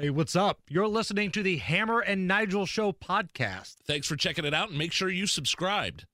[0.00, 0.60] Hey, what's up?
[0.66, 3.74] You're listening to the Hammer and Nigel Show podcast.
[3.84, 6.06] Thanks for checking it out and make sure you subscribed.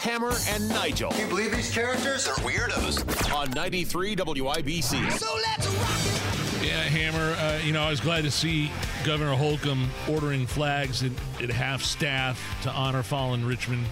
[0.00, 3.32] Hammer and Nigel Can you believe these characters are weirdos?
[3.32, 5.12] on 93 WIBC.
[5.12, 6.66] So let's rock it.
[6.66, 7.36] Yeah, Hammer.
[7.38, 8.72] Uh, you know, I was glad to see
[9.04, 13.86] Governor Holcomb ordering flags at, at half staff to honor fallen Richmond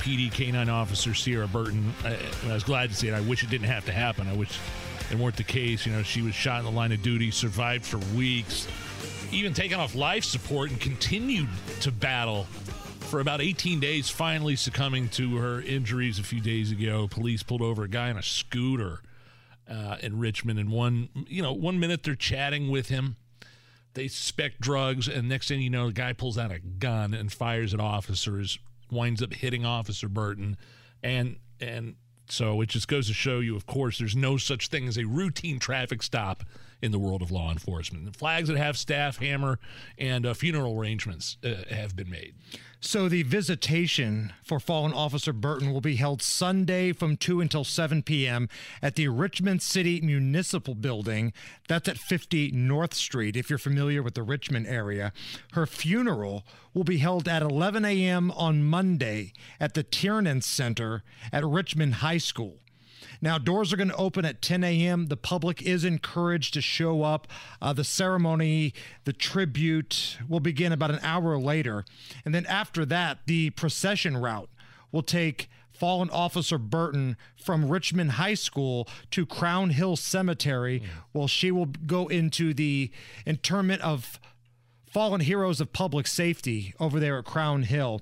[0.00, 1.94] PD K9 officer Seara Burton.
[2.04, 2.18] I,
[2.50, 3.14] I was glad to see it.
[3.14, 4.28] I wish it didn't have to happen.
[4.28, 4.58] I wish
[5.10, 5.86] it weren't the case.
[5.86, 8.68] You know, she was shot in the line of duty, survived for weeks,
[9.32, 11.48] even taken off life support, and continued
[11.80, 12.44] to battle
[13.00, 17.08] for about 18 days, finally succumbing to her injuries a few days ago.
[17.08, 19.00] Police pulled over a guy on a scooter
[19.68, 23.16] uh, in Richmond, and one, you know, one minute they're chatting with him.
[23.94, 27.32] They suspect drugs, and next thing you know, the guy pulls out a gun and
[27.32, 28.58] fires at officers,
[28.90, 30.56] winds up hitting Officer Burton,
[31.02, 31.96] and and
[32.28, 35.04] so it just goes to show you, of course, there's no such thing as a
[35.04, 36.44] routine traffic stop
[36.80, 38.04] in the world of law enforcement.
[38.04, 39.58] The flags that have staff, hammer,
[39.98, 42.34] and uh, funeral arrangements uh, have been made.
[42.80, 48.04] So the visitation for fallen officer Burton will be held Sunday from 2 until 7
[48.04, 48.48] p.m.
[48.80, 51.32] at the Richmond City Municipal Building.
[51.66, 55.12] That's at 50 North Street, if you're familiar with the Richmond area.
[55.54, 58.30] Her funeral will be held at 11 a.m.
[58.30, 62.58] on Monday at the Tiernan Center at Richmond High School.
[63.20, 65.06] Now, doors are going to open at 10 a.m.
[65.06, 67.26] The public is encouraged to show up.
[67.60, 68.72] Uh, the ceremony,
[69.04, 71.84] the tribute, will begin about an hour later.
[72.24, 74.50] And then after that, the procession route
[74.92, 80.82] will take fallen officer Burton from Richmond High School to Crown Hill Cemetery.
[81.12, 82.90] Well, she will go into the
[83.24, 84.18] interment of
[84.90, 88.00] fallen heroes of public safety over there at Crown Hill.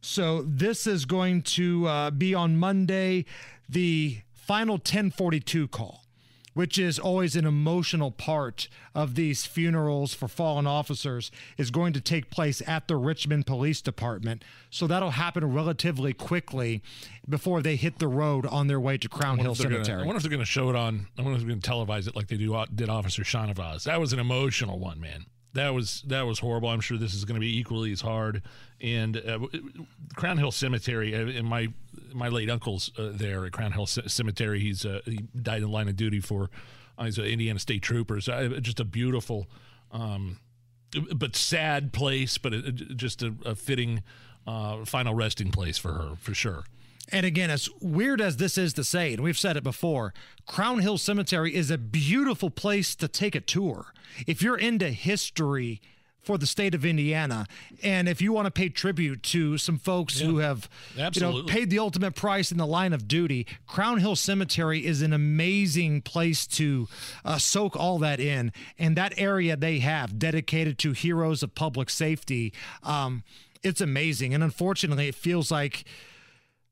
[0.00, 3.24] So this is going to uh, be on Monday,
[3.68, 6.06] the final 1042 call,
[6.54, 12.00] which is always an emotional part of these funerals for fallen officers, is going to
[12.00, 14.42] take place at the Richmond Police Department.
[14.70, 16.82] So that'll happen relatively quickly
[17.28, 20.02] before they hit the road on their way to Crown Hill they're gonna- Cemetery.
[20.02, 21.08] I wonder if they're going to show it on.
[21.18, 23.82] I wonder if they're going to televise it like they do did Officer Shahnavaz.
[23.82, 25.26] That was an emotional one, man.
[25.58, 26.68] That was that was horrible.
[26.68, 28.42] I'm sure this is going to be equally as hard.
[28.80, 29.40] And uh,
[30.14, 31.68] Crown Hill Cemetery, uh, and my
[32.12, 34.60] my late uncle's uh, there at Crown Hill C- Cemetery.
[34.60, 36.48] He's uh, he died in line of duty for
[36.96, 38.28] uh, he's uh, Indiana State Troopers.
[38.28, 39.48] Uh, just a beautiful,
[39.90, 40.38] um,
[41.16, 44.04] but sad place, but it, just a, a fitting
[44.84, 46.64] final resting place for her for sure.
[47.10, 50.12] And again, as weird as this is to say, and we've said it before,
[50.46, 53.92] Crown Hill Cemetery is a beautiful place to take a tour.
[54.26, 55.80] If you're into history
[56.20, 57.46] for the state of Indiana,
[57.82, 60.68] and if you want to pay tribute to some folks who have
[61.14, 65.00] you know, paid the ultimate price in the line of duty, Crown Hill Cemetery is
[65.00, 66.86] an amazing place to
[67.24, 68.52] uh, soak all that in.
[68.78, 72.52] And that area they have dedicated to heroes of public safety,
[72.82, 73.22] um,
[73.62, 74.34] it's amazing.
[74.34, 75.84] And unfortunately, it feels like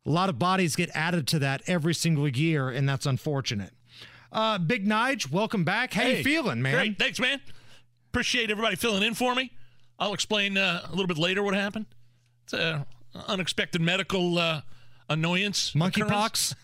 [0.07, 3.73] a lot of bodies get added to that every single year, and that's unfortunate.
[4.33, 5.95] Uh, Big Nige, welcome back.
[5.95, 6.75] How you feeling, man?
[6.75, 7.41] Great, thanks, man.
[8.11, 9.51] Appreciate everybody filling in for me.
[9.99, 11.87] I'll explain uh, a little bit later what happened.
[12.45, 12.85] It's an
[13.27, 14.61] unexpected medical uh,
[15.09, 15.73] annoyance.
[15.73, 16.55] Monkeypox.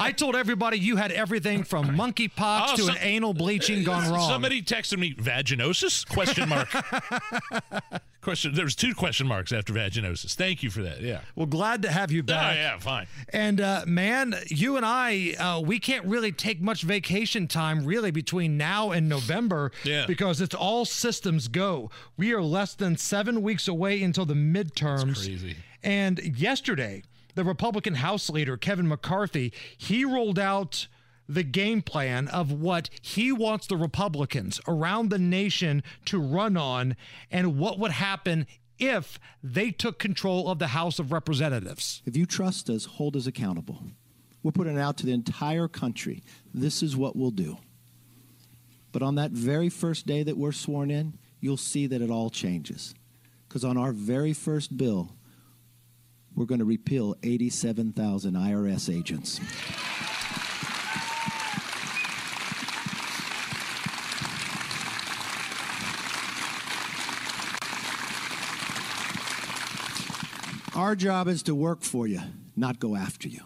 [0.00, 4.10] I told everybody you had everything from monkeypox Oh, to some- an anal bleaching gone
[4.12, 4.28] wrong.
[4.28, 6.06] Somebody texted me vaginosis?
[6.08, 6.68] Question mark.
[8.20, 8.54] question.
[8.54, 10.34] There was two question marks after vaginosis.
[10.34, 11.00] Thank you for that.
[11.00, 11.20] Yeah.
[11.36, 12.36] well, glad to have you back.
[12.36, 12.56] Oh, back.
[12.56, 13.06] yeah, fine.
[13.32, 18.10] And uh, man, you and I, uh, we can't really take much vacation time really
[18.10, 20.06] between now and November Yeah.
[20.06, 21.90] because it's all systems go.
[22.16, 25.24] We are less than seven weeks away until the midterms.
[25.24, 25.56] crazy.
[25.84, 27.04] And yesterday,
[27.36, 30.88] the Republican House leader, Kevin McCarthy, he rolled out
[31.28, 36.96] the game plan of what he wants the Republicans around the nation to run on
[37.30, 38.46] and what would happen
[38.78, 42.02] if they took control of the House of Representatives.
[42.06, 43.82] If you trust us, hold us accountable.
[44.42, 46.22] We're putting it out to the entire country.
[46.54, 47.58] This is what we'll do.
[48.92, 52.30] But on that very first day that we're sworn in, you'll see that it all
[52.30, 52.94] changes.
[53.48, 55.15] Because on our very first bill,
[56.36, 59.40] we're going to repeal 87,000 IRS agents.
[70.76, 72.20] Our job is to work for you,
[72.54, 73.40] not go after you.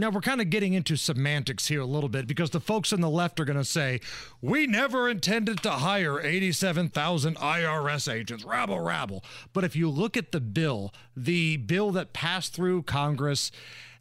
[0.00, 3.02] Now, we're kind of getting into semantics here a little bit because the folks on
[3.02, 4.00] the left are going to say,
[4.40, 9.22] we never intended to hire 87,000 IRS agents, rabble, rabble.
[9.52, 13.52] But if you look at the bill, the bill that passed through Congress,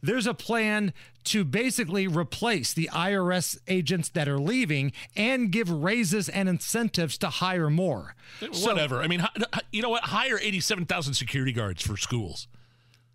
[0.02, 0.94] there's a plan
[1.26, 7.28] to basically replace the IRS agents that are leaving and give raises and incentives to
[7.28, 8.16] hire more.
[8.54, 9.02] So, Whatever.
[9.02, 9.28] I mean,
[9.74, 10.04] you know what?
[10.06, 12.48] Hire 87,000 security guards for schools.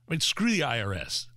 [0.07, 1.29] I mean, screw the IRS.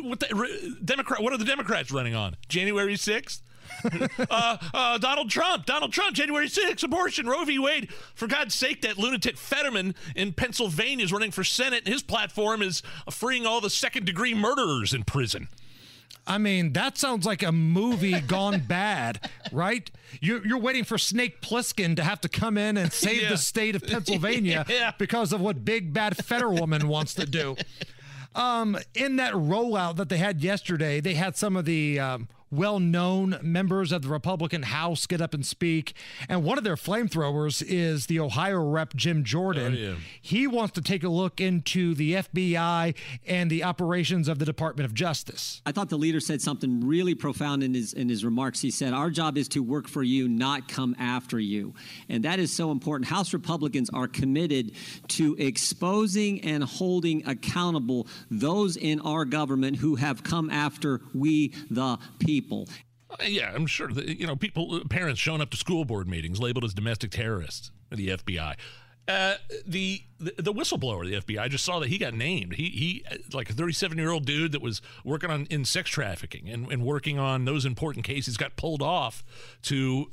[0.00, 1.22] What the Democrat?
[1.22, 2.36] What are the Democrats running on?
[2.48, 3.40] January 6th?
[4.30, 7.58] uh, uh, Donald Trump, Donald Trump, January 6th, abortion, Roe v.
[7.58, 7.90] Wade.
[8.14, 12.62] For God's sake, that lunatic Fetterman in Pennsylvania is running for Senate, and his platform
[12.62, 15.48] is freeing all the second degree murderers in prison.
[16.26, 19.90] I mean, that sounds like a movie gone bad, right?
[20.20, 23.28] You're, you're waiting for Snake Plissken to have to come in and save yeah.
[23.30, 24.92] the state of Pennsylvania yeah.
[24.98, 27.56] because of what big bad Fetterwoman wants to do.
[28.34, 32.80] Um, in that rollout that they had yesterday, they had some of the um, well
[32.80, 35.94] known members of the Republican House get up and speak.
[36.28, 39.74] And one of their flamethrowers is the Ohio rep, Jim Jordan.
[39.74, 39.94] Oh, yeah.
[40.20, 42.94] He wants to take a look into the FBI
[43.26, 45.62] and the operations of the Department of Justice.
[45.66, 48.60] I thought the leader said something really profound in his, in his remarks.
[48.60, 51.74] He said, Our job is to work for you, not come after you.
[52.08, 53.08] And that is so important.
[53.08, 54.72] House Republicans are committed
[55.08, 61.98] to exposing and holding accountable those in our government who have come after we, the
[62.18, 62.68] people people.
[63.10, 66.08] Uh, yeah, I'm sure that, you know, people, uh, parents showing up to school board
[66.08, 68.56] meetings labeled as domestic terrorists, the FBI.
[69.06, 69.34] Uh,
[69.66, 72.54] the, the, the whistleblower, the FBI, I just saw that he got named.
[72.54, 75.90] He he uh, like a 37 year old dude that was working on in sex
[75.90, 79.22] trafficking and, and working on those important cases got pulled off
[79.62, 80.06] to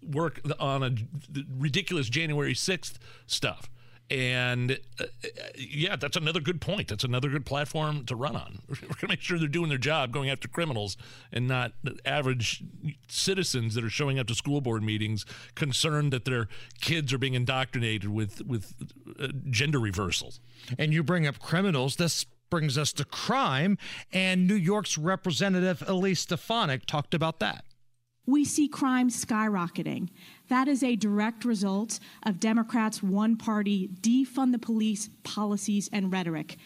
[0.00, 0.94] work on a
[1.58, 3.68] ridiculous January 6th stuff.
[4.08, 5.04] And uh,
[5.56, 6.88] yeah, that's another good point.
[6.88, 8.60] That's another good platform to run on.
[8.68, 10.96] We're going to make sure they're doing their job, going after criminals,
[11.32, 11.72] and not
[12.04, 12.62] average
[13.08, 16.48] citizens that are showing up to school board meetings concerned that their
[16.80, 18.74] kids are being indoctrinated with with
[19.20, 20.40] uh, gender reversals.
[20.78, 21.96] And you bring up criminals.
[21.96, 23.76] This brings us to crime,
[24.12, 27.65] and New York's Representative Elise Stefanik talked about that
[28.26, 30.08] we see crime skyrocketing.
[30.48, 36.56] That is a direct result of Democrats' one party defund the police policies and rhetoric.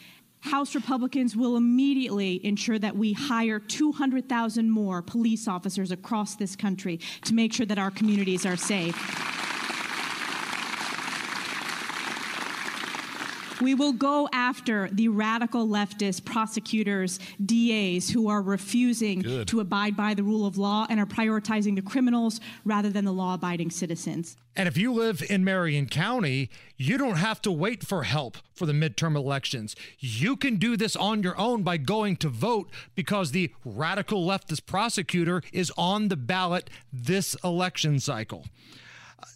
[0.41, 6.99] House Republicans will immediately ensure that we hire 200,000 more police officers across this country
[7.25, 8.97] to make sure that our communities are safe.
[13.61, 19.49] We will go after the radical leftist prosecutors, DAs who are refusing Good.
[19.49, 23.13] to abide by the rule of law and are prioritizing the criminals rather than the
[23.13, 24.37] law abiding citizens.
[24.57, 28.67] And if you live in Marion County, you don't have to wait for help for
[28.67, 29.77] the midterm elections.
[29.99, 34.67] You can do this on your own by going to vote because the radical leftist
[34.67, 38.47] prosecutor is on the ballot this election cycle.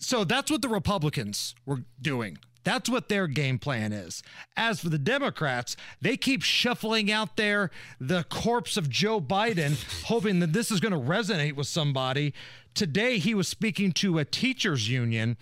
[0.00, 2.38] So that's what the Republicans were doing.
[2.64, 4.22] That's what their game plan is.
[4.56, 7.70] As for the Democrats, they keep shuffling out there
[8.00, 9.76] the corpse of Joe Biden,
[10.06, 12.34] hoping that this is going to resonate with somebody.
[12.74, 15.36] Today, he was speaking to a teachers union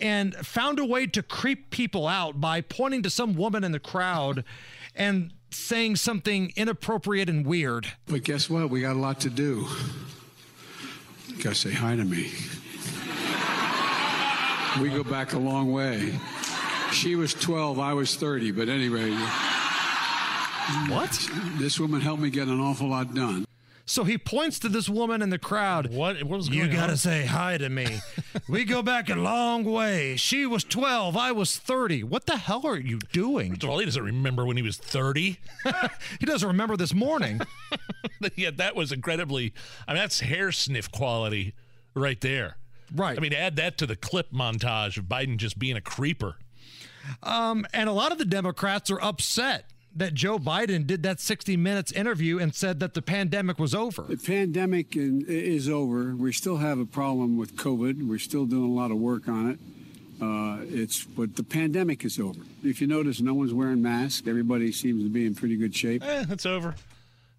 [0.00, 3.78] and found a way to creep people out by pointing to some woman in the
[3.78, 4.42] crowd
[4.94, 7.92] and saying something inappropriate and weird.
[8.06, 8.68] But guess what?
[8.70, 9.68] We got a lot to do.
[11.28, 12.32] You gotta say hi to me.
[14.80, 16.18] We go back a long way.
[16.94, 19.10] She was 12, I was 30, but anyway.
[20.88, 21.28] What?
[21.58, 23.44] This woman helped me get an awful lot done.
[23.86, 25.92] So he points to this woman in the crowd.
[25.92, 26.22] What?
[26.22, 27.98] What was You got to say hi to me.
[28.48, 30.16] we go back a long way.
[30.16, 31.16] She was 12.
[31.16, 32.04] I was 30.
[32.04, 33.58] What the hell are you doing?
[33.62, 35.38] Well, he doesn't remember when he was 30.
[36.20, 37.40] he doesn't remember this morning.
[38.36, 39.52] yeah, that was incredibly.
[39.86, 41.54] I mean, that's hair sniff quality
[41.94, 42.56] right there.
[42.94, 43.18] Right.
[43.18, 46.36] I mean, add that to the clip montage of Biden just being a creeper.
[47.22, 51.56] Um, and a lot of the Democrats are upset that Joe Biden did that 60
[51.56, 54.02] Minutes interview and said that the pandemic was over.
[54.02, 56.14] The pandemic is over.
[56.16, 58.06] We still have a problem with COVID.
[58.06, 59.58] We're still doing a lot of work on it.
[60.20, 62.40] Uh, it's but the pandemic is over.
[62.62, 64.26] If you notice, no one's wearing masks.
[64.26, 66.04] Everybody seems to be in pretty good shape.
[66.04, 66.74] Eh, it's over.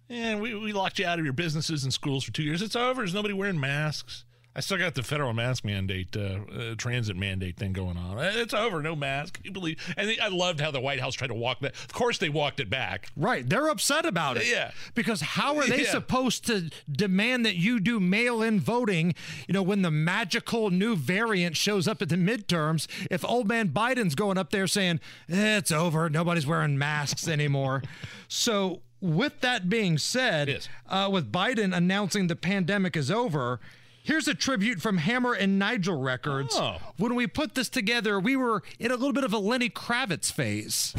[0.08, 2.62] And we, we locked you out of your businesses and schools for two years.
[2.62, 3.00] It's over.
[3.00, 4.24] There's nobody wearing masks.
[4.56, 8.18] I still got the federal mask mandate, uh, uh, transit mandate thing going on.
[8.18, 9.34] Uh, it's over, no mask.
[9.34, 9.94] Can you believe?
[9.98, 11.74] And I loved how the White House tried to walk that.
[11.74, 13.10] Of course, they walked it back.
[13.18, 14.46] Right, they're upset about it.
[14.46, 15.90] Yeah, because how are they yeah.
[15.90, 19.14] supposed to demand that you do mail-in voting?
[19.46, 23.68] You know, when the magical new variant shows up at the midterms, if old man
[23.68, 27.82] Biden's going up there saying eh, it's over, nobody's wearing masks anymore.
[28.28, 33.60] so with that being said, uh, with Biden announcing the pandemic is over,
[34.06, 36.54] Here's a tribute from Hammer and Nigel Records.
[36.56, 36.76] Oh.
[36.96, 40.30] When we put this together, we were in a little bit of a Lenny Kravitz
[40.32, 40.94] phase.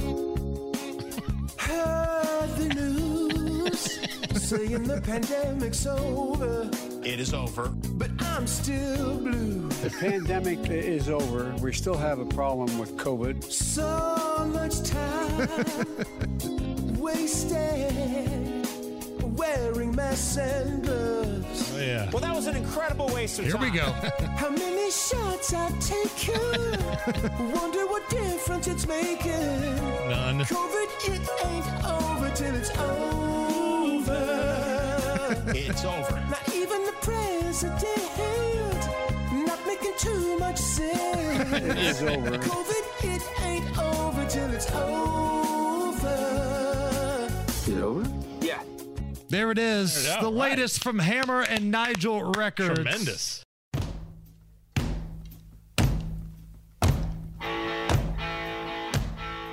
[1.58, 3.98] Heard the news.
[4.50, 6.70] saying the pandemic's over,
[7.06, 7.70] It is over.
[7.70, 9.70] but I'm still blue.
[9.70, 11.56] The pandemic is over.
[11.62, 13.42] We still have a problem with COVID.
[13.46, 15.48] So much time
[17.00, 18.67] wasted
[19.38, 21.72] wearing masks and gloves.
[21.74, 22.10] Oh, yeah.
[22.12, 23.72] Well, that was an incredible waste of Here time.
[23.72, 23.92] Here we go.
[24.36, 26.36] How many shots I've taken?
[27.54, 29.76] Wonder what difference it's making.
[30.10, 30.40] None.
[30.40, 33.18] COVID, it ain't over till it's over.
[35.50, 36.24] It's over.
[36.30, 37.80] Not even the president,
[39.46, 41.54] not making too much sense.
[41.54, 42.38] It is over.
[42.38, 46.08] COVID, it ain't over till it's over.
[47.48, 48.17] Is it over?
[49.30, 49.38] Yeah.
[49.38, 50.04] There it is.
[50.04, 50.32] There you the.
[50.32, 50.50] Right.
[50.52, 52.76] latest from Hammer and Nigel Records.
[52.76, 53.44] Tremendous.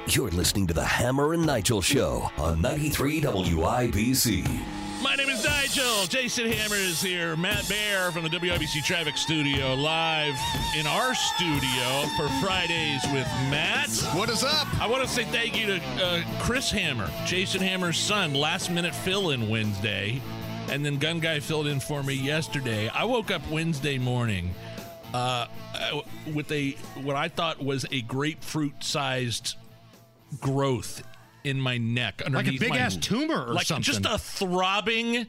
[0.06, 4.73] You're listening to the Hammer and Nigel Show on 93 WIBC.
[5.04, 6.06] My name is Nigel.
[6.06, 7.36] Jason Hammer is here.
[7.36, 10.34] Matt Bear from the WIBC Traffic Studio, live
[10.78, 13.90] in our studio for Fridays with Matt.
[14.14, 14.66] What is up?
[14.80, 18.94] I want to say thank you to uh, Chris Hammer, Jason Hammer's son, last minute
[18.94, 20.22] fill in Wednesday.
[20.70, 22.88] And then Gun Guy filled in for me yesterday.
[22.88, 24.54] I woke up Wednesday morning
[25.12, 26.00] uh, uh,
[26.32, 26.70] with a
[27.02, 29.56] what I thought was a grapefruit sized
[30.40, 31.02] growth
[31.44, 33.82] in my neck underneath Like a big my- ass tumor or like something.
[33.82, 35.26] just a throbbing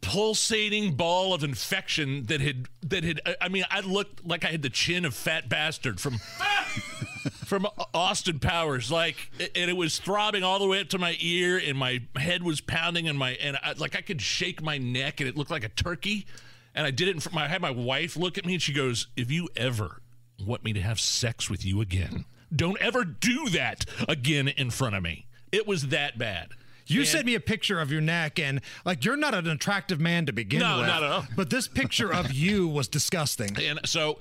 [0.00, 4.62] pulsating ball of infection that had that had I mean I looked like I had
[4.62, 6.18] the chin of fat bastard from
[7.46, 11.56] from Austin Powers like and it was throbbing all the way up to my ear
[11.64, 15.20] and my head was pounding and my and I, like I could shake my neck
[15.20, 16.26] and it looked like a turkey
[16.74, 18.72] and I did it in front I had my wife look at me and she
[18.72, 20.00] goes if you ever
[20.44, 24.96] want me to have sex with you again don't ever do that again in front
[24.96, 26.48] of me it was that bad
[26.86, 30.00] You And- sent me a picture of your neck, and like you're not an attractive
[30.00, 30.86] man to begin No, with.
[30.88, 31.26] not at all.
[31.36, 33.56] But this picture of you was disgusting.
[33.62, 34.18] And so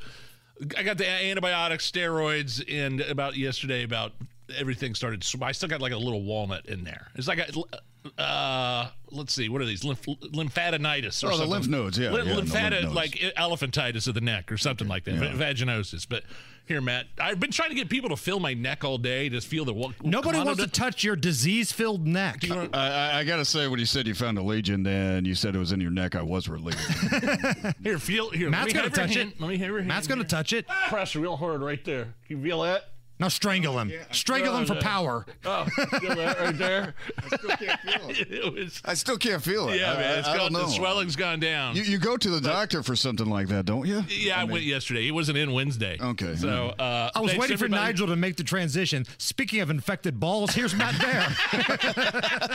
[0.77, 4.13] I got the antibiotics, steroids, and about yesterday, about
[4.55, 5.25] everything started.
[5.41, 7.07] I still got like a little walnut in there.
[7.15, 9.83] It's like a, uh, let's see, what are these?
[9.83, 11.23] Lymph, lymphadenitis.
[11.23, 12.93] Or Oh, the lymph nodes, yeah, Lymph- yeah, the lymph nodes.
[12.93, 15.15] like elephantitis of the neck or something like that.
[15.15, 15.31] Yeah.
[15.33, 16.05] Vaginosis.
[16.07, 16.23] But
[16.71, 19.47] here, Matt, I've been trying to get people to feel my neck all day, just
[19.47, 19.73] feel the.
[19.73, 22.43] Well, Nobody wants to don't- touch your disease-filled neck.
[22.49, 25.53] I, I, I gotta say, when you said you found a legion and you said
[25.53, 26.79] it was in your neck, I was relieved.
[27.83, 28.49] Here, feel here.
[28.49, 29.33] let Matt's gonna touch hand.
[29.33, 29.41] it.
[29.41, 29.87] Let me have your hand.
[29.89, 30.27] Matt's gonna here.
[30.29, 30.65] touch it.
[30.87, 32.13] press real hard right there.
[32.27, 32.90] Can you feel that?
[33.21, 33.93] Now strangle him.
[34.09, 35.27] Strangle him for power.
[35.45, 35.65] Oh,
[35.99, 36.95] feel that right there?
[37.19, 38.31] I still can't feel it.
[38.31, 38.81] it was.
[38.83, 39.79] I still can't feel it.
[39.79, 40.19] Yeah, I, man.
[40.19, 40.53] It's I, I gone.
[40.53, 41.75] don't The swelling's gone down.
[41.75, 44.03] You, you go to the doctor for something like that, don't you?
[44.09, 45.03] yeah, I, went yesterday.
[45.03, 45.99] He wasn't in Wednesday.
[46.01, 46.35] Okay.
[46.35, 47.67] So uh, I was thanks, waiting for.
[47.67, 49.05] Nigel to make the transition.
[49.19, 51.21] Speaking of infected balls, here's Matt Bear.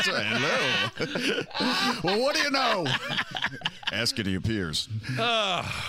[0.05, 1.43] Hello.
[2.03, 2.87] well, what do you know?
[3.93, 4.89] Ask any appears.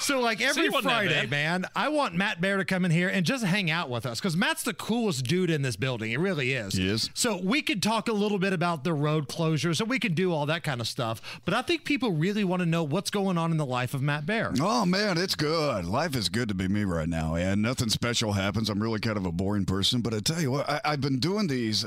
[0.01, 2.91] so, like every he wasn't that Friday, man, I want Matt Bear to come in
[2.91, 6.11] here and just hang out with us because Matt's the coolest dude in this building.
[6.11, 6.73] He really is.
[6.73, 7.09] He is.
[7.13, 10.33] So we could talk a little bit about the road closures and we can do
[10.33, 11.39] all that kind of stuff.
[11.45, 14.01] But I think people really want to know what's going on in the life of
[14.01, 14.53] Matt Bear.
[14.59, 15.85] Oh man, it's good.
[15.85, 18.69] Life is good to be me right now, and nothing special happens.
[18.69, 21.19] I'm really kind of a boring person, but I tell you what, I, I've been
[21.19, 21.85] doing these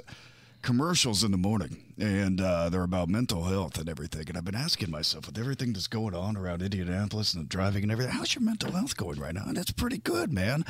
[0.62, 4.24] commercials in the morning, and uh, they're about mental health and everything.
[4.28, 7.82] And I've been asking myself, with everything that's going on around Indianapolis and the driving
[7.82, 9.44] and everything, how's your mental health going right now?
[9.46, 10.64] And it's pretty good, man.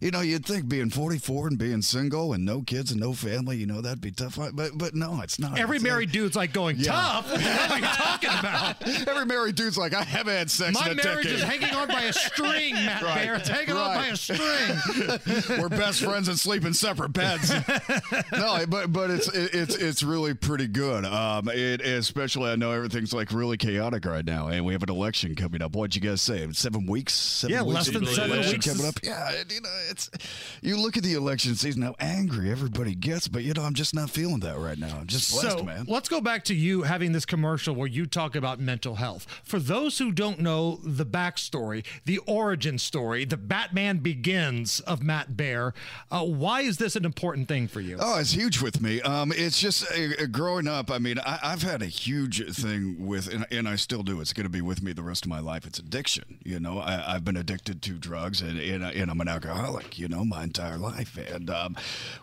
[0.00, 3.56] You know, you'd think being 44 and being single and no kids and no family,
[3.56, 4.36] you know, that'd be tough.
[4.52, 5.58] But but no, it's not.
[5.58, 6.92] Every It's- married dude's like going, Yeah.
[6.92, 7.30] tough?
[7.30, 8.88] What are you talking about?
[9.08, 11.38] Every married dude's like, I haven't had sex My in a marriage decade.
[11.40, 13.34] is hanging on by a string, Matt Right, Bear.
[13.36, 15.58] It's hanging on by a string.
[15.60, 17.50] We're best friends and sleep in separate beds.
[18.32, 21.04] no, but but it's it, it's it's really pretty good.
[21.04, 24.90] Um, it especially I know everything's like really chaotic right now, and we have an
[24.90, 25.74] election coming up.
[25.74, 26.46] What'd you guys say?
[26.52, 27.14] Seven weeks?
[27.14, 28.94] Seven Yeah, weeks less than seven weeks coming up.
[29.02, 30.10] Yeah, you know it's
[30.62, 33.94] you look at the election season how angry everybody gets, but you know I'm just
[33.94, 34.98] not feeling that right now.
[35.00, 35.84] I'm just blessed, so man.
[35.88, 39.26] let's go back to you having this commercial where you talk about mental health.
[39.44, 45.36] For those who don't know the backstory, the origin story, the Batman Begins of Matt
[45.36, 45.74] Bear,
[46.10, 47.96] uh, why is this an important thing for you?
[48.00, 49.00] Oh, it's huge with me.
[49.02, 50.90] Um, it's just uh, uh, growing up.
[50.90, 54.20] I mean, I, I've had a huge thing with, and, and I still do.
[54.20, 55.66] It's going to be with me the rest of my life.
[55.66, 56.38] It's addiction.
[56.44, 59.77] You know, I, I've been addicted to drugs, and and, I- and I'm an alcoholic.
[59.78, 61.16] Alcoholic, you know, my entire life.
[61.32, 61.76] And um,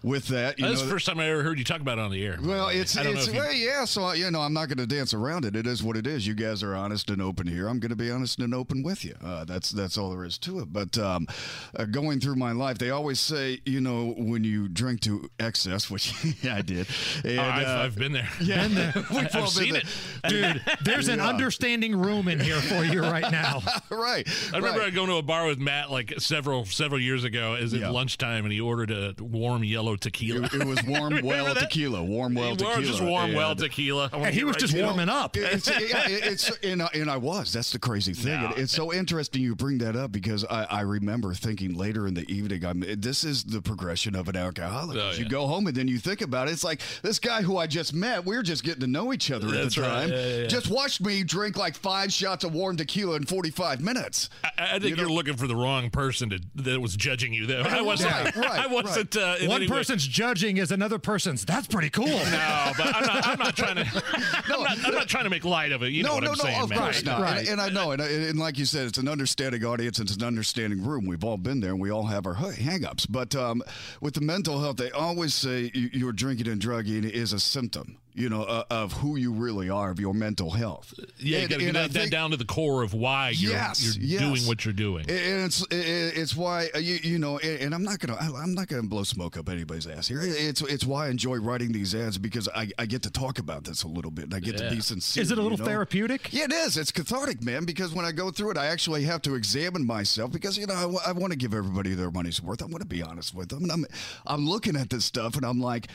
[0.03, 2.01] with that, you That's know, the first time I ever heard you talk about it
[2.01, 2.37] on the air.
[2.41, 3.85] well, it's, I it's, if you- yeah.
[3.85, 5.55] So you know, I'm not going to dance around it.
[5.55, 6.27] It is what it is.
[6.27, 7.67] You guys are honest and open here.
[7.67, 9.15] I'm going to be honest and open with you.
[9.23, 10.71] Uh, that's that's all there is to it.
[10.71, 11.27] But um,
[11.75, 15.89] uh, going through my life, they always say, you know, when you drink to excess,
[15.95, 16.13] which
[16.45, 16.87] I did.
[17.23, 18.29] And, Oh, I've, uh, I've been there.
[18.41, 18.93] yeah, Been there.
[19.09, 19.81] We've all I've been seen there.
[20.23, 20.27] it.
[20.29, 23.61] Dude, there's an understanding room in here for you right now.
[23.89, 24.27] right.
[24.53, 24.93] I remember right.
[24.93, 27.44] going to a bar with Matt like several several years ago.
[27.53, 27.89] Is it Yeah.
[27.89, 30.45] lunchtime and he ordered a warm yellow tequila.
[30.47, 32.03] It, it was warm well tequila.
[32.03, 32.81] Warm well Warm- tequila.
[32.83, 34.09] just warm well tequila.
[34.11, 34.83] And he was right just to it.
[34.83, 35.37] warming up.
[35.37, 37.53] It's, it- it's and, I- and I was.
[37.53, 38.41] That's the crazy thing.
[38.41, 38.49] No.
[38.49, 42.13] It- it's so interesting you bring that up because I, I remember thinking later in
[42.15, 44.97] the evening, I'm this is the progression of an alcoholic.
[44.97, 46.51] Oh, As You go home and then you think about it.
[46.51, 48.25] It's like this guy who I just met.
[48.25, 50.09] We were just getting to know each other That's at the time.
[50.09, 50.47] Yeah, yeah, yeah.
[50.47, 54.29] Just watched me drink like five shots of warm tequila in 45 minutes.
[54.43, 57.45] I, I think you are looking for the wrong person to, that was judging you.
[57.45, 58.11] Though I wasn't.
[58.11, 59.15] Right, right, I wasn't.
[59.15, 61.45] Uh, in One any way- person's judging is another person's.
[61.45, 62.05] That's pretty cool.
[62.07, 63.84] No, but I'm not, I'm not trying to.
[64.49, 65.89] I'm, not, I'm not trying to make light of it.
[65.89, 66.79] You know no, what no, I'm no, saying, of man.
[66.79, 67.21] course not.
[67.21, 67.39] Right.
[67.39, 70.23] And, and I know, and, and like you said, it's an understanding audience, it's an
[70.23, 71.05] understanding room.
[71.05, 73.05] We've all been there, and we all have our hang-ups.
[73.05, 73.61] But um,
[74.01, 78.29] with the mental health, they always say your drinking and drugging is a symptom, you
[78.29, 80.93] know, uh, of who you really are, of your mental health.
[81.19, 83.51] Yeah, you got to get I that, that down to the core of why you're,
[83.51, 84.21] Yes, you're yes.
[84.21, 85.09] doing what you're doing.
[85.09, 88.67] And it's it's why uh, you you know, and and I'm not gonna I'm not
[88.67, 90.19] gonna blow smoke up anybody's ass here.
[90.21, 93.63] It's it's why I enjoy writing these ads because I, I get to talk about
[93.63, 94.69] this a little bit and I get Yeah.
[94.69, 95.23] to be sincere.
[95.23, 95.65] Is it a you little know?
[95.65, 96.33] therapeutic?
[96.33, 96.75] Yeah, it is.
[96.77, 97.63] It's cathartic, man.
[97.63, 100.99] Because when I go through it, I actually have to examine myself because you know
[101.05, 102.61] I, want to give everybody their money's worth.
[102.61, 103.85] I want to be honest with them, and I'm
[104.25, 105.87] I'm looking at this stuff and I'm like.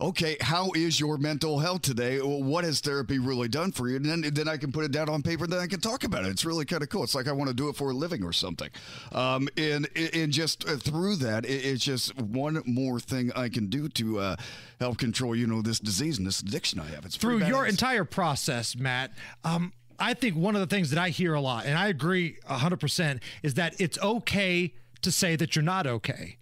[0.00, 2.20] Okay, how is your mental health today?
[2.20, 3.96] Well, What has therapy really done for you?
[3.96, 6.04] And then, then I can put it down on paper, and then I can talk
[6.04, 6.30] about it.
[6.30, 7.04] It's really kind of cool.
[7.04, 8.70] It's like I want to do it for a living or something.
[9.12, 13.88] Um, and and just uh, through that, it's just one more thing I can do
[13.90, 14.36] to uh,
[14.80, 17.04] help control, you know, this disease and this addiction I have.
[17.04, 19.12] It's through your entire process, Matt,
[19.44, 22.36] um, I think one of the things that I hear a lot, and I agree
[22.48, 26.36] 100%, is that it's okay to say that you're not okay.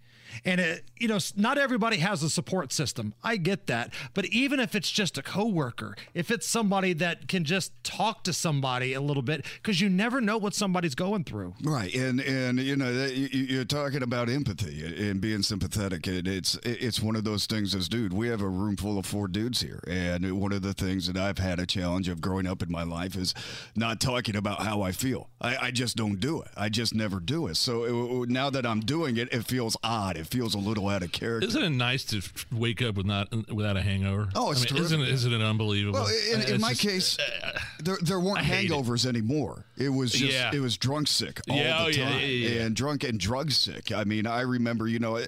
[0.45, 3.13] And it, you know, not everybody has a support system.
[3.23, 7.43] I get that, but even if it's just a coworker, if it's somebody that can
[7.43, 11.53] just talk to somebody a little bit, because you never know what somebody's going through.
[11.63, 16.07] Right, and and you know that you- you're talking about empathy and being sympathetic.
[16.07, 17.75] And it's it's one of those things.
[17.75, 20.73] As dude, we have a room full of four dudes here, and one of the
[20.73, 23.33] things that I've had a challenge of growing up in my life is
[23.75, 25.29] not talking about how I feel.
[25.41, 26.49] I, I just don't do it.
[26.55, 27.57] I just never do it.
[27.57, 30.17] So it, now that I'm doing it, it feels odd.
[30.23, 31.47] It feels a little out of character.
[31.47, 34.29] Isn't it nice to wake up with not without a hangover?
[34.35, 35.99] Oh, it's I mean, isn't it, isn't it unbelievable?
[36.01, 38.73] Well, in, in my just- case, uh, there, there weren't hate it.
[38.73, 39.65] hangovers anymore.
[39.77, 40.51] It was just Yeah.
[40.53, 42.49] it was drunk sick all Yeah, oh, the oh, time, yeah.
[42.61, 43.91] and drunk and drug sick.
[43.91, 45.19] I mean, I remember, you know,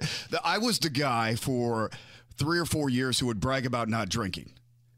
[0.42, 1.90] I was the guy for
[2.38, 4.50] three or four years who would brag about not drinking.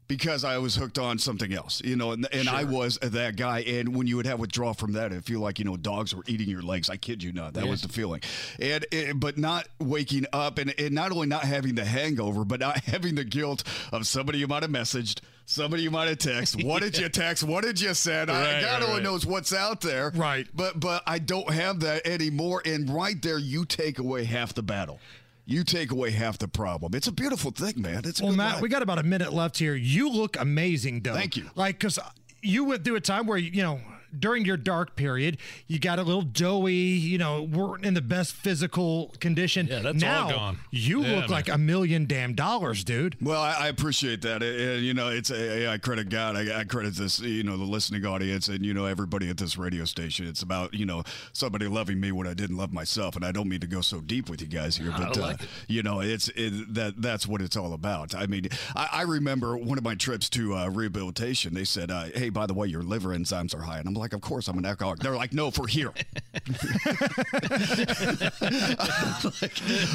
[0.09, 3.59] Because I was hooked on something else, you know, and, and I was that guy.
[3.59, 6.23] And when you would have withdrawal from that, it feel like you know dogs were
[6.27, 6.89] eating your legs.
[6.89, 7.69] I kid you not, that Yeah.
[7.69, 8.21] was the feeling.
[8.59, 12.59] And, and but not waking up, and, and not only not having the hangover, but
[12.59, 16.63] not having the guilt of somebody you might have messaged, somebody you might have texted.
[16.69, 17.43] What did you text?
[17.43, 18.31] What did you send?
[18.31, 19.03] I, Right, God right, only right.
[19.03, 20.11] knows what's out there.
[20.15, 20.47] Right.
[20.55, 22.63] But but I don't have that anymore.
[22.65, 24.99] And right there, you take away half the battle.
[25.49, 26.93] You take away half the problem.
[26.93, 28.03] It's a beautiful thing, man.
[28.05, 28.61] It's a Well, Matt, life.
[28.61, 29.73] we got about a minute left here.
[29.73, 31.13] You look amazing, though.
[31.15, 31.49] Thank you.
[31.55, 31.97] Like, because
[32.43, 33.81] you went through a time where, you know,
[34.17, 38.33] during your dark period, you got a little doughy, you know, weren't in the best
[38.33, 39.67] physical condition.
[39.67, 40.59] Yeah, that's all now, gone.
[40.71, 41.29] You Yeah, look man.
[41.29, 43.15] like a million damn dollars, dude.
[43.21, 46.35] Well, I, I appreciate that, and, and, you know, it's a, I credit God.
[46.35, 49.57] I, I credit this, you know, the listening audience, and you know, everybody at this
[49.57, 50.27] radio station.
[50.27, 53.47] It's about you know somebody loving me when I didn't love myself, and I don't
[53.49, 55.49] mean to go so deep with you guys here, but uh, like it.
[55.67, 58.15] you know, it's it, that that's what it's all about.
[58.15, 61.53] I mean, I, I remember one of my trips to uh, rehabilitation.
[61.53, 64.13] They said, uh, "Hey, by the way, your liver enzymes are high," and I'm like,
[64.13, 65.91] "Of course, I'm an alcoholic." They're like, "No, for here."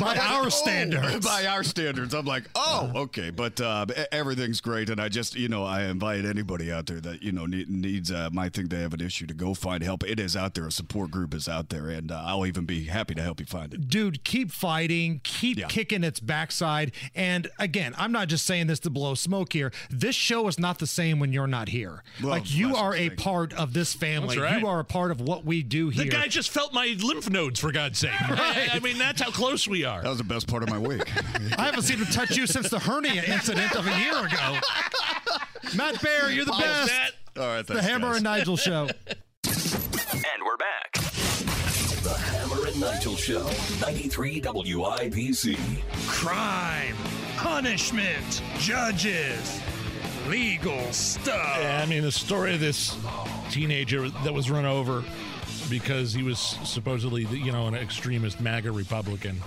[0.01, 1.25] By our Oh, standards.
[1.27, 2.15] by our standards.
[2.15, 3.31] I'm like, oh, okay.
[3.31, 4.91] But uh, everything's great.
[4.91, 8.11] And I just, you know, I invite anybody out there that, you know, need, needs,
[8.13, 10.05] uh, might think they have an issue to go find help.
[10.05, 10.67] It is out there.
[10.67, 11.89] A support group is out there.
[11.89, 13.89] And uh, I'll even be happy to help you find it.
[13.89, 15.67] Dude, keep fighting, keep Yeah.
[15.69, 16.93] kicking its backside.
[17.15, 19.73] And again, I'm not just saying this to blow smoke here.
[19.89, 22.03] This show is not the same when you're not here.
[22.21, 24.39] Well, like you are a part of this family.
[24.39, 24.61] Right.
[24.61, 26.05] You are a part of what we do here.
[26.05, 28.11] The guy just felt my lymph nodes, for God's sake.
[28.21, 30.03] I, I mean, that's how close we are.
[30.03, 31.03] That was the best part of my week.
[31.59, 34.59] I haven't seen him touch you since the hernia incident of a year ago.
[35.77, 36.93] Matt Bear, you're the How's best.
[37.35, 37.41] that?
[37.43, 37.67] All right.
[37.67, 38.17] The Hammer guys.
[38.17, 38.89] and Nigel show.
[39.47, 40.93] And we're back.
[42.03, 43.49] The Hammer and Nigel Show,
[43.81, 45.57] 93 WIBC.
[46.07, 46.95] Crime,
[47.37, 49.59] punishment, judges,
[50.29, 51.59] legal stuff.
[51.61, 52.97] Yeah, I mean, the story of this
[53.51, 55.05] teenager that was run over
[55.69, 59.41] because he was supposedly, you know, an extremist MAGA Republican.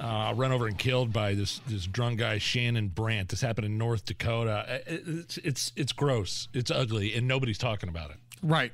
[0.00, 3.30] Uh, run over and killed by this this drunk guy Shannon Brandt.
[3.30, 4.82] This happened in North Dakota.
[4.86, 6.48] It's it's it's gross.
[6.52, 8.16] It's ugly, and nobody's talking about it.
[8.42, 8.72] Right.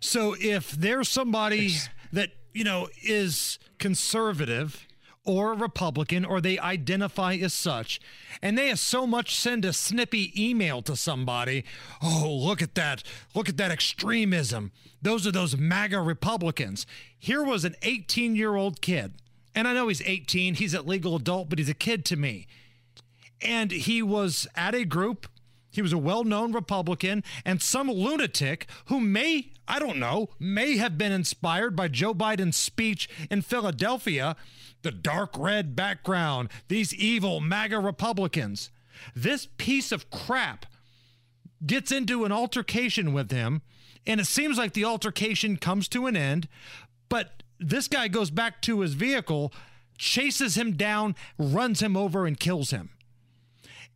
[0.00, 1.72] So if there's somebody
[2.12, 4.87] that, you know, is conservative
[5.28, 8.00] or a Republican or they identify as such,
[8.40, 11.64] and they so much send a snippy email to somebody,
[12.02, 13.02] oh, look at that.
[13.34, 14.72] Look at that extremism.
[15.02, 16.86] Those are those MAGA Republicans.
[17.18, 19.14] Here was an 18 year old kid.
[19.54, 22.46] And I know he's 18, he's a legal adult, but he's a kid to me.
[23.42, 25.26] And he was at a group
[25.70, 30.76] he was a well known Republican, and some lunatic who may, I don't know, may
[30.76, 34.34] have been inspired by Joe Biden's speech in Philadelphia
[34.82, 38.70] the dark red background, these evil MAGA Republicans.
[39.14, 40.66] This piece of crap
[41.66, 43.62] gets into an altercation with him,
[44.06, 46.48] and it seems like the altercation comes to an end,
[47.08, 49.52] but this guy goes back to his vehicle,
[49.96, 52.90] chases him down, runs him over, and kills him.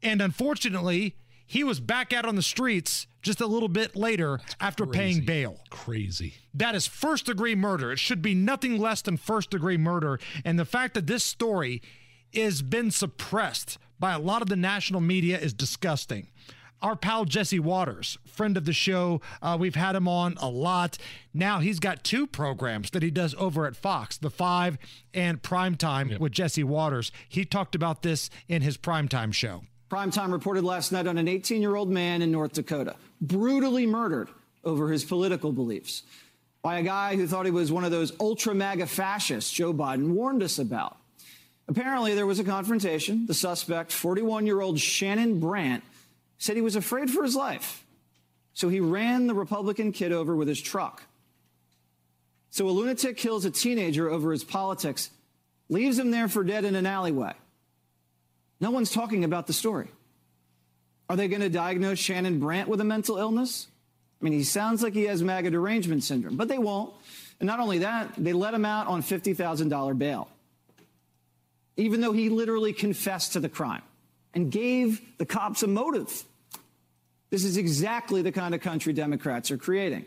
[0.02, 1.16] And unfortunately,
[1.46, 5.60] he was back out on the streets just a little bit later after paying bail.
[5.70, 6.34] Crazy.
[6.52, 7.92] That is first degree murder.
[7.92, 10.18] It should be nothing less than first degree murder.
[10.44, 11.80] And the fact that this story
[12.34, 16.28] has been suppressed by a lot of the national media is disgusting.
[16.82, 20.98] Our pal Jesse Watters, friend of the show, uh, we've had him on a lot.
[21.32, 24.78] Now he's got two programs that he does over at Fox, The Five
[25.14, 27.12] and Primetime with Jesse Watters.
[27.28, 29.62] He talked about this in his Primetime show.
[29.92, 34.30] Primetime reported last night on an 18 year old man in North Dakota, brutally murdered
[34.64, 36.02] over his political beliefs
[36.62, 40.12] by a guy who thought he was one of those ultra MAGA fascists Joe Biden
[40.12, 40.96] warned us about.
[41.68, 43.26] Apparently, there was a confrontation.
[43.26, 45.84] The suspect, 41 year old Shannon Brandt,
[46.38, 47.84] said he was afraid for his life.
[48.54, 51.02] So he ran the Republican kid over with his truck.
[52.48, 55.10] So a lunatic kills a teenager over his politics,
[55.68, 57.34] leaves him there for dead in an alleyway.
[58.62, 59.88] No one's talking about the story.
[61.10, 63.66] Are they going to diagnose Shannon Brandt with a mental illness?
[64.20, 66.94] I mean, he sounds like he has MAGA derangement syndrome, but they won't.
[67.40, 70.28] And not only that, they let him out on $50,000 bail,
[71.76, 73.82] even though he literally confessed to the crime
[74.32, 76.22] and gave the cops a motive.
[77.30, 80.04] This is exactly the kind of country Democrats are creating,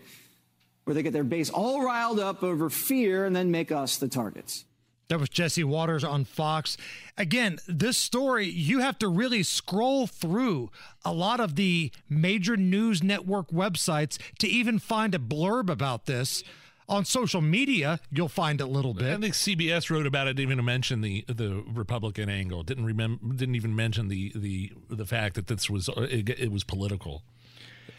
[0.85, 4.07] where they get their base all riled up over fear and then make us the
[4.07, 4.63] targets.
[5.07, 6.77] That was Jesse Watters on Fox.
[7.17, 10.71] Again, this story, you have to really scroll through
[11.03, 16.43] a lot of the major news network websites to even find a blurb about this.
[16.87, 19.11] On social media, you'll find a little bit.
[19.11, 22.61] I think CBS wrote about it, didn't even mention the the Republican angle.
[22.61, 26.63] Didn't remember, didn't even mention the the the fact that this was it, it was
[26.63, 27.23] political.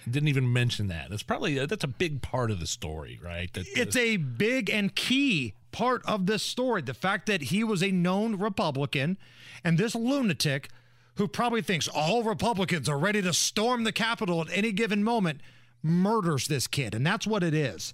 [0.08, 1.10] Didn't even mention that.
[1.10, 3.52] That's probably that's a big part of the story, right?
[3.54, 6.82] That, it's a big and key part of this story.
[6.82, 9.18] The fact that he was a known Republican
[9.64, 10.68] and this lunatic
[11.16, 15.40] who probably thinks all Republicans are ready to storm the Capitol at any given moment
[15.82, 16.94] murders this kid.
[16.94, 17.92] And that's what it is.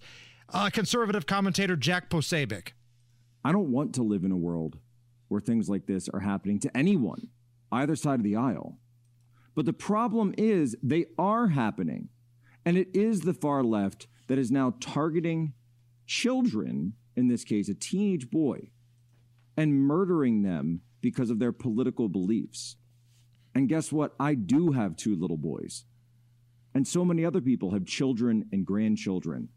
[0.53, 2.68] Uh, conservative commentator Jack Posobiec.
[3.44, 4.79] I don't want to live in a world
[5.29, 7.29] where things like this are happening to anyone,
[7.70, 8.77] either side of the aisle.
[9.55, 12.09] But the problem is they are happening.
[12.65, 15.53] And it is the far left that is now targeting
[16.07, 18.71] children, in this case, a teenage boy,
[19.57, 22.77] and murdering them because of their political beliefs.
[23.55, 24.15] And guess what?
[24.19, 25.85] I do have two little boys.
[26.75, 29.49] And so many other people have children and grandchildren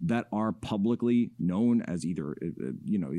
[0.00, 3.12] that are publicly known as either, uh, you know,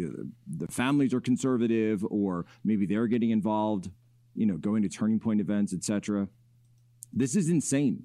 [0.45, 3.89] the families are conservative or maybe they're getting involved,
[4.35, 6.27] you know, going to turning point events, etc.
[7.13, 8.03] This is insane.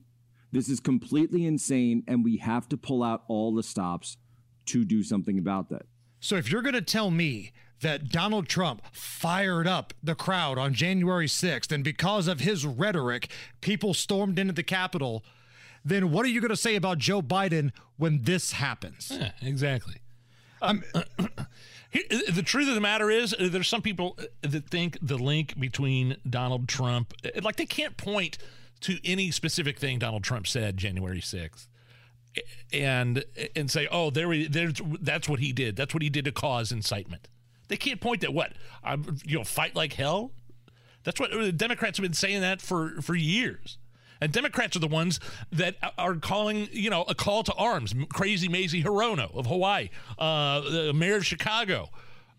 [0.52, 4.16] This is completely insane, and we have to pull out all the stops
[4.66, 5.86] to do something about that.
[6.20, 10.74] So if you're going to tell me that Donald Trump fired up the crowd on
[10.74, 15.24] January 6th, and because of his rhetoric, people stormed into the Capitol,
[15.84, 19.10] then what are you going to say about Joe Biden when this happens?
[19.10, 19.96] Yeah, exactly.
[20.60, 20.82] Um,
[21.92, 25.58] the truth of the matter is, uh, there's some people uh, that think the link
[25.58, 28.38] between Donald Trump, uh, like they can't point
[28.82, 31.66] to any specific thing Donald Trump said January 6th
[32.72, 33.24] and
[33.56, 35.74] and say, oh, there, there's that's what he did.
[35.76, 37.28] That's what he did to cause incitement.
[37.68, 38.52] They can't point at what
[38.84, 40.32] um, you know, fight like hell.
[41.02, 43.78] That's what the Democrats have been saying that for for years.
[44.20, 45.18] And Democrats are the ones
[45.52, 47.94] that are calling, you know, a call to arms.
[48.12, 51.88] Crazy Mazie Hirono of Hawaii, uh, the mayor of Chicago,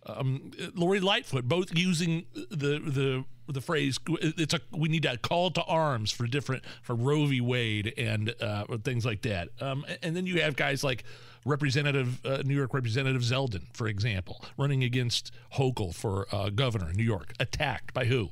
[0.06, 5.52] um, Lori Lightfoot, both using the the the phrase it's a we need a call
[5.52, 7.42] to arms for different for Roe v.
[7.42, 9.50] Wade and uh, things like that.
[9.60, 11.04] Um, and then you have guys like
[11.46, 16.96] Representative uh, New York Representative Zeldin, for example, running against Hochul for uh, governor in
[16.96, 18.30] New York, attacked by who?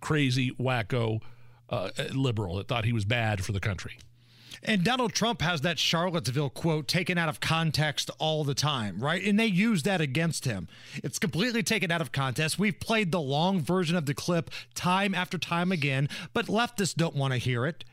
[0.00, 1.20] Crazy wacko
[1.72, 3.98] uh, liberal that thought he was bad for the country.
[4.62, 9.24] And Donald Trump has that Charlottesville quote taken out of context all the time, right?
[9.24, 10.68] And they use that against him.
[11.02, 12.60] It's completely taken out of context.
[12.60, 17.16] We've played the long version of the clip time after time again, but leftists don't
[17.16, 17.84] want to hear it.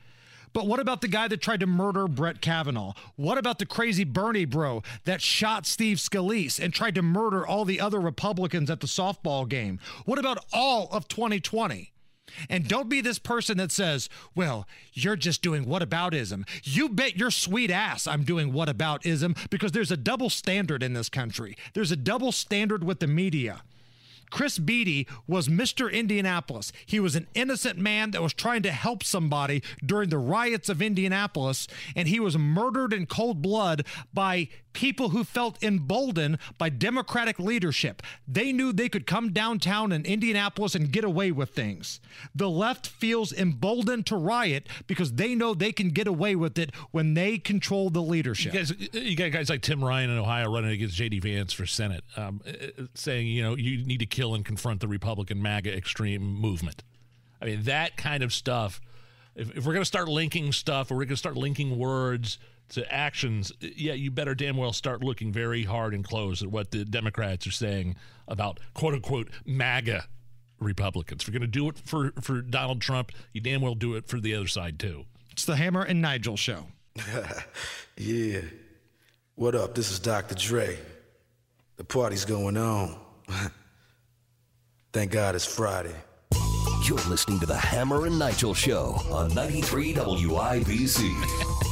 [0.52, 2.94] But what about the guy that tried to murder Brett Kavanaugh?
[3.16, 7.66] What about the crazy Bernie bro that shot Steve Scalise and tried to murder all
[7.66, 9.80] the other Republicans at the softball game?
[10.06, 11.94] What about all of 2020?
[12.50, 16.48] And don't be this person that says, well, you're just doing whataboutism.
[16.64, 21.10] You bet your sweet ass I'm doing whataboutism because there's a double standard in this
[21.10, 21.56] country.
[21.74, 23.62] There's a double standard with the media.
[24.30, 25.92] Chris Beatty was Mr.
[25.92, 26.72] Indianapolis.
[26.86, 30.82] He was an innocent man that was trying to help somebody during the riots of
[30.82, 37.38] Indianapolis, and he was murdered in cold blood by people who felt emboldened by Democratic
[37.38, 38.02] leadership.
[38.26, 42.00] They knew they could come downtown in Indianapolis and get away with things.
[42.34, 46.74] The left feels emboldened to riot because they know they can get away with it
[46.92, 48.54] when they control the leadership.
[48.54, 51.20] You guys, you got guys like Tim Ryan in Ohio running against J.D.
[51.20, 52.40] Vance for Senate, um,
[52.94, 56.86] saying, you know, you need to kill and confront the Republican MAGA extreme movement.
[57.42, 58.80] I mean, that kind of stuff.
[59.36, 62.38] If, if we're going to start linking stuff, or we're going to start linking words
[62.70, 66.72] to actions, yeah, you better damn well start looking very hard and close at what
[66.72, 67.96] the Democrats are saying
[68.28, 70.06] about quote unquote MAGA
[70.60, 71.22] Republicans.
[71.22, 74.08] If you're going to do it for, for Donald Trump, you damn well do it
[74.08, 75.06] for the other side too.
[75.32, 76.68] It's the Hammer and Nigel show.
[77.98, 78.42] yeah.
[79.36, 79.74] What up?
[79.74, 80.36] This is Dr.
[80.36, 80.78] Dre.
[81.78, 83.00] The party's going on.
[84.92, 85.96] Thank God it's Friday.
[86.84, 91.66] You're listening to the Hammer and Nigel show on 93 WIBC.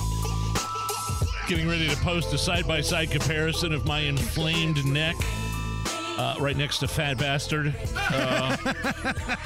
[1.47, 5.15] Getting ready to post a side by side comparison of my inflamed neck.
[6.17, 7.75] Uh, right next to Fat Bastard.
[7.95, 8.57] Uh,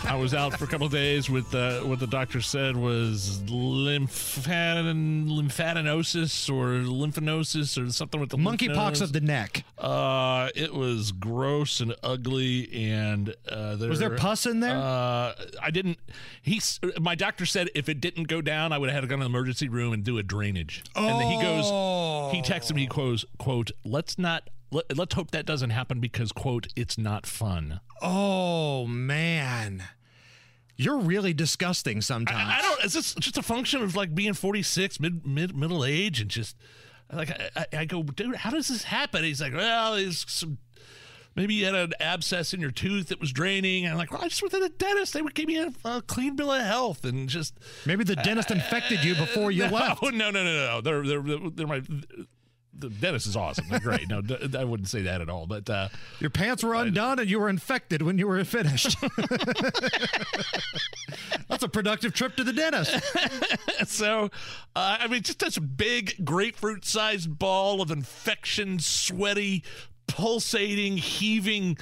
[0.05, 3.41] I was out for a couple of days with uh, what the doctor said was
[3.47, 9.65] lymphaden- lymphadenosis or lymphanosis or something with the Monkeypox of the neck.
[9.77, 14.77] Uh, it was gross and ugly, and uh, there, Was there pus in there?
[14.77, 15.97] Uh, I didn't.
[16.41, 19.17] He's my doctor said if it didn't go down, I would have had to go
[19.17, 20.84] to the emergency room and do a drainage.
[20.95, 21.65] And then he goes,
[22.34, 24.49] he texted me, quotes, quote, let's not.
[24.71, 27.81] Let, let's hope that doesn't happen because, quote, it's not fun.
[28.01, 29.84] Oh man.
[30.77, 32.49] You're really disgusting sometimes.
[32.49, 32.84] I, I don't.
[32.84, 36.55] Is this just a function of like being 46, mid, mid middle age, and just
[37.13, 39.23] like I, I, go, dude, how does this happen?
[39.23, 40.57] He's like, well, there's some.
[41.36, 43.86] Maybe you had an abscess in your tooth that was draining.
[43.86, 45.13] And I'm like, well, I just went to the dentist.
[45.13, 49.03] They gave me a, a clean bill of health, and just Maybe the dentist infected
[49.03, 50.01] you before you no, left.
[50.01, 50.81] No, no, no, no.
[50.81, 51.81] They're they're they're my.
[52.73, 53.65] The dentist is awesome.
[53.69, 54.07] They're great.
[54.07, 55.45] No, d- I wouldn't say that at all.
[55.45, 58.95] But uh, Your pants were undone and you were infected when you were finished.
[61.49, 62.97] That's a productive trip to the dentist.
[63.91, 64.25] so,
[64.75, 69.63] uh, I mean, just this big grapefruit-sized ball of infection, sweaty,
[70.07, 71.77] pulsating, heaving,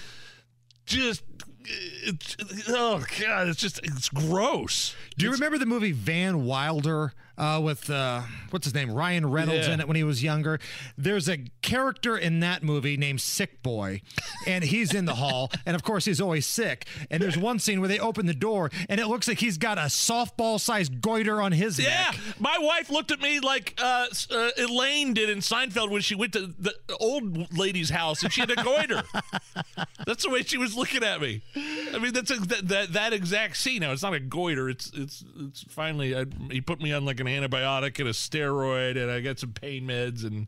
[0.86, 1.24] just.
[1.72, 2.36] It,
[2.70, 4.96] oh god, it's just it's gross.
[5.20, 8.22] Do you remember the movie Van Wilder uh, with uh,
[8.52, 9.74] what's his name Ryan Reynolds Yeah.
[9.76, 10.60] in it when he was younger?
[10.98, 14.02] There's a character in that movie named Sick Boy,
[14.46, 16.86] and he's in the hall, and of course he's always sick.
[17.10, 19.78] And there's one scene where they open the door, and it looks like he's got
[19.78, 22.20] a softball-sized goiter on his Yeah, neck.
[22.40, 26.34] my wife looked at me like uh, uh, Elaine did in Seinfeld when she went
[26.34, 29.04] to the old lady's house and she had a goiter.
[30.06, 31.42] that's the way she was looking at me.
[31.94, 33.82] I mean, that's a, that, that that exact scene.
[33.82, 34.70] Now it's not a goiter.
[34.70, 39.02] It's it's it's finally I, he put me on like an antibiotic and a steroid,
[39.02, 40.48] and I got some pain meds, and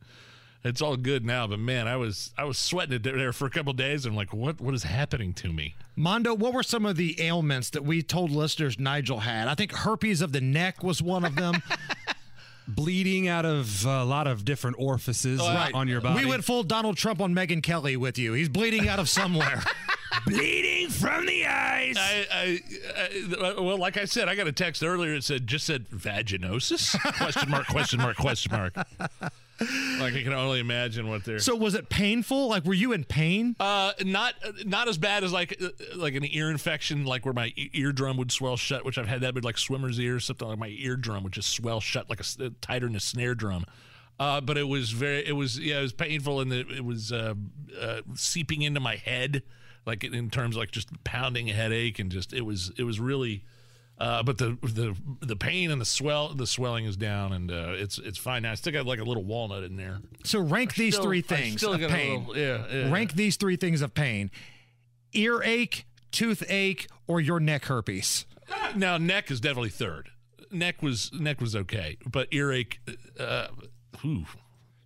[0.63, 1.47] it's all good now.
[1.47, 4.05] But man, I was I was sweating it there for a couple days.
[4.05, 5.75] And I'm like, what what is happening to me?
[5.95, 9.47] Mondo, what were some of the ailments that we told listeners Nigel had?
[9.47, 11.61] I think herpes of the neck was one of them.
[12.67, 16.23] Bleeding out of a lot of different orifices on your body.
[16.23, 18.33] We went full Donald Trump on Megyn Kelly with you.
[18.33, 19.63] He's bleeding out of somewhere.
[20.25, 21.95] bleeding from the eyes.
[21.97, 22.59] I, I,
[22.97, 25.13] I, well, like I said, I got a text earlier.
[25.13, 26.99] It said just said vaginosis?
[27.17, 27.67] question mark?
[27.67, 28.17] Question mark?
[28.17, 28.75] Question mark?
[29.99, 31.37] Like I can only imagine what they're.
[31.37, 32.47] so was it painful?
[32.47, 33.55] Like were you in pain?
[33.59, 34.33] Uh, not
[34.65, 38.31] not as bad as like uh, like an ear infection, like where my eardrum would
[38.31, 41.33] swell shut, which I've had that with like swimmer's ear, something like my eardrum would
[41.33, 43.65] just swell shut like a tighter than a snare drum.
[44.21, 47.11] Uh, but it was very, it was, yeah, it was painful, and it, it was
[47.11, 47.33] uh,
[47.79, 49.41] uh, seeping into my head,
[49.85, 53.43] like in terms of like just pounding headache, and just it was, it was really.
[53.97, 57.73] Uh, but the the the pain and the swell, the swelling is down, and uh,
[57.75, 58.51] it's it's fine now.
[58.51, 59.99] I still got like a little walnut in there.
[60.23, 62.25] So rank these still- three things still of pain.
[62.25, 62.91] little- yeah, yeah.
[62.91, 64.31] Rank these three things of pain:
[65.13, 68.25] earache, toothache, or your neck herpes.
[68.75, 70.09] Now neck is definitely third.
[70.51, 72.79] Neck was neck was okay, but earache,
[73.19, 73.47] uh,
[74.01, 74.25] whew.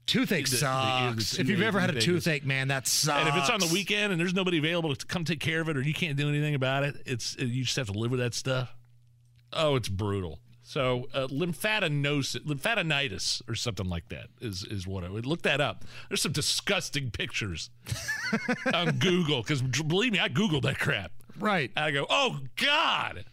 [0.06, 1.32] Toothache The- sucks.
[1.32, 3.20] the if you've ever had a toothache is- man, that sucks.
[3.20, 5.70] And if it's on the weekend and there's nobody available to come take care of
[5.70, 8.20] it, or you can't do anything about it, it's you just have to live with
[8.20, 8.76] that stuff.
[9.54, 10.40] Oh, it's brutal.
[10.68, 15.62] So uh, lymphadenosis, lymphadenitis, or something like that is is what I would look that
[15.62, 15.86] up.
[16.10, 17.70] There's some disgusting pictures
[18.74, 21.12] on Google because believe me, I googled that crap.
[21.40, 21.72] Right.
[21.78, 23.26] I go, oh God.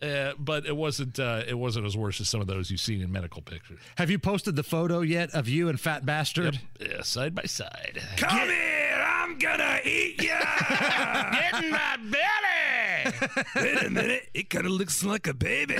[0.00, 1.18] Uh, but it wasn't.
[1.18, 3.80] Uh, it wasn't as worse as some of those you've seen in medical pictures.
[3.96, 6.60] Have you posted the photo yet of you and Fat Bastard?
[6.80, 8.00] Yeah, side by side.
[8.16, 10.38] Come here, I'm gonna eat ya!
[11.32, 13.44] Get in my belly!
[13.56, 15.78] Wait a minute, it kind of looks like a baby.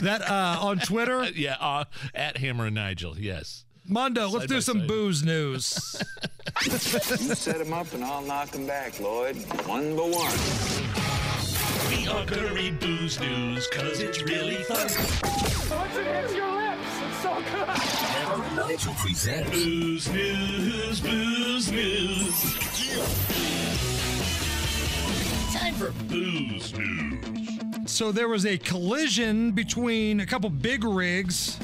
[0.00, 1.24] that uh, on Twitter?
[1.34, 1.84] yeah, uh,
[2.14, 3.18] at Hammer and Nigel.
[3.18, 3.64] Yes.
[3.92, 4.88] Mondo, let's do some side.
[4.88, 6.02] booze news.
[6.64, 9.36] You set him up and I'll knock him back, Lloyd.
[9.66, 10.38] One by one.
[11.90, 14.78] We are gonna read booze news because it's really fun.
[14.78, 17.68] Once it hits your lips, it's so good.
[17.68, 22.54] Hammer and Nigel presents Booze news, booze news.
[25.52, 27.90] Time for booze news.
[27.90, 31.58] so there was a collision between a couple big rigs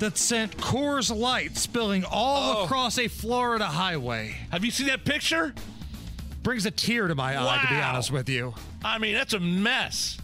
[0.00, 2.64] that sent Coors Light spilling all Oh.
[2.64, 4.36] across a Florida highway.
[4.50, 5.54] Have you seen that picture?
[6.42, 8.54] Brings a tear to my eye, to be honest with you.
[8.84, 10.18] I mean, that's a mess.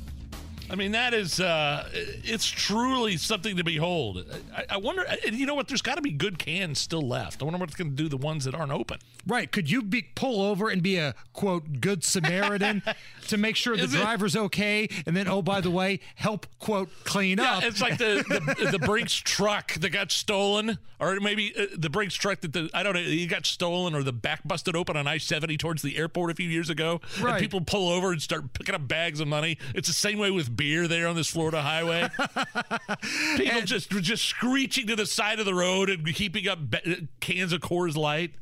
[0.72, 4.24] I mean, that is, uh, it's truly something to behold.
[4.56, 5.68] I, I wonder, and you know what?
[5.68, 7.42] There's got to be good cans still left.
[7.42, 8.98] I wonder what it's going to do the ones that aren't open.
[9.26, 9.52] Right.
[9.52, 12.82] Could you be pull over and be a quote good Samaritan
[13.28, 16.46] to make sure the Is it- driver's okay and then oh by the way, help
[16.58, 17.64] quote clean Yeah, up.
[17.64, 22.14] it's like the, the the Brinks truck that got stolen, or maybe uh, the Brinks
[22.14, 25.06] truck that the I don't know, you got stolen, or the back busted open on
[25.06, 27.32] I seventy towards the airport a few years ago, Right.
[27.35, 29.58] and people pull over and start picking up bags of money.
[29.74, 32.09] It's the same way with beer there on this Florida highway.
[33.37, 37.53] people just just screeching to the side of the road and heaping up ba- cans
[37.53, 38.35] of Coors Light.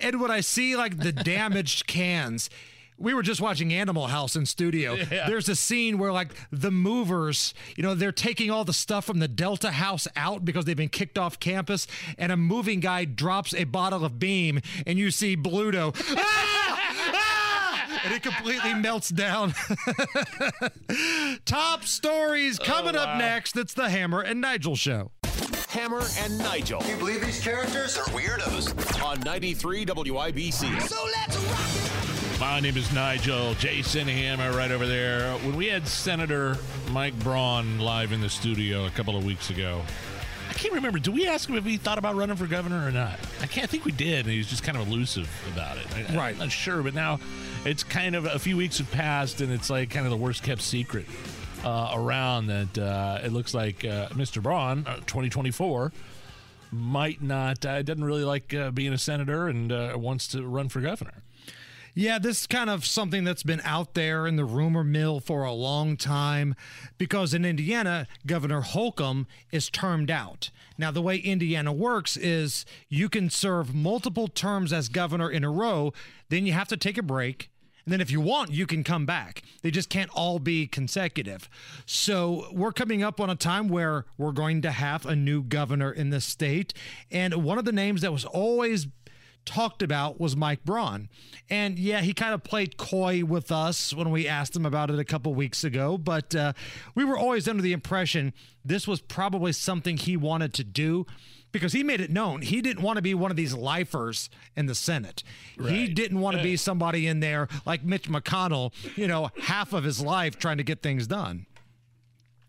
[0.00, 2.48] And when I see like the damaged cans,
[2.96, 4.94] we were just watching Animal House in studio.
[4.94, 5.28] Yeah.
[5.28, 9.18] There's a scene where like the movers, you know, they're taking all the stuff from
[9.18, 11.86] the Delta house out because they've been kicked off campus,
[12.16, 15.94] and a moving guy drops a bottle of Beam, and you see Bluto.
[18.04, 19.54] And it completely melts down.
[21.44, 23.56] Top stories coming oh, up next.
[23.56, 25.10] It's the Hammer and Nigel show.
[25.68, 26.82] Hammer and Nigel.
[26.88, 29.02] You believe these characters are weirdos?
[29.04, 30.82] On 93 WIBC.
[30.82, 35.32] So let's rock My name is Nigel Jason Hammer right over there.
[35.38, 36.56] When we had Senator
[36.90, 39.82] Mike Braun live in the studio a couple of weeks ago,
[40.15, 40.15] I
[40.58, 40.98] can't remember.
[40.98, 43.18] Did we ask him if he thought about running for governor or not?
[43.42, 45.86] I can't I think we did, and he was just kind of elusive about it.
[45.94, 46.32] I, Right.
[46.34, 47.18] I'm not sure, but now
[47.64, 50.42] it's kind of a few weeks have passed, and it's like kind of the worst
[50.42, 51.06] kept secret
[51.64, 54.42] uh, around that uh, it looks like uh, Mr.
[54.42, 55.92] Braun, uh, 2024,
[56.70, 60.68] might not, uh, doesn't really like uh, being a senator and uh, wants to run
[60.68, 61.22] for governor.
[61.98, 65.44] Yeah, this is kind of something that's been out there in the rumor mill for
[65.44, 66.54] a long time
[66.98, 70.50] because in Indiana, Governor Holcomb is termed out.
[70.76, 75.50] Now, the way Indiana works is you can serve multiple terms as governor in a
[75.50, 75.94] row,
[76.28, 77.48] then you have to take a break.
[77.86, 79.42] And then, if you want, you can come back.
[79.62, 81.48] They just can't all be consecutive.
[81.86, 85.92] So, we're coming up on a time where we're going to have a new governor
[85.92, 86.74] in the state.
[87.10, 88.86] And one of the names that was always
[89.46, 91.08] talked about was Mike Braun.
[91.48, 94.98] And yeah, he kind of played coy with us when we asked him about it
[94.98, 96.52] a couple weeks ago, but uh,
[96.94, 101.06] we were always under the impression this was probably something he wanted to do
[101.52, 104.66] because he made it known he didn't want to be one of these lifers in
[104.66, 105.22] the Senate.
[105.62, 109.84] He didn't want to be somebody in there like Mitch McConnell, you know, half of
[109.84, 111.46] his life trying to get things done.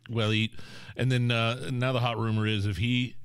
[0.09, 0.51] Well, he,
[0.95, 3.15] and then uh, now the hot rumor is if he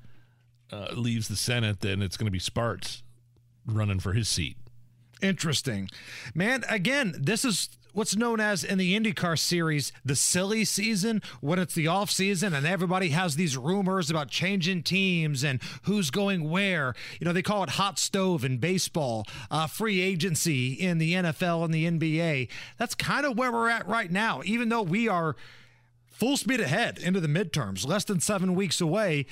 [0.70, 3.01] uh, leaves the Senate, then it's going to be Spartz
[3.66, 4.56] running for his seat.
[5.20, 5.88] Interesting.
[6.34, 11.58] Man, again, this is what's known as in the IndyCar series the silly season when
[11.58, 16.50] it's the off season and everybody has these rumors about changing teams and who's going
[16.50, 16.94] where.
[17.20, 21.64] You know, they call it hot stove in baseball, uh, free agency in the NFL
[21.64, 22.48] and the NBA.
[22.78, 25.36] That's kind of where we're at right now, even though we are
[26.10, 29.26] full speed ahead into the midterms, less than seven weeks away.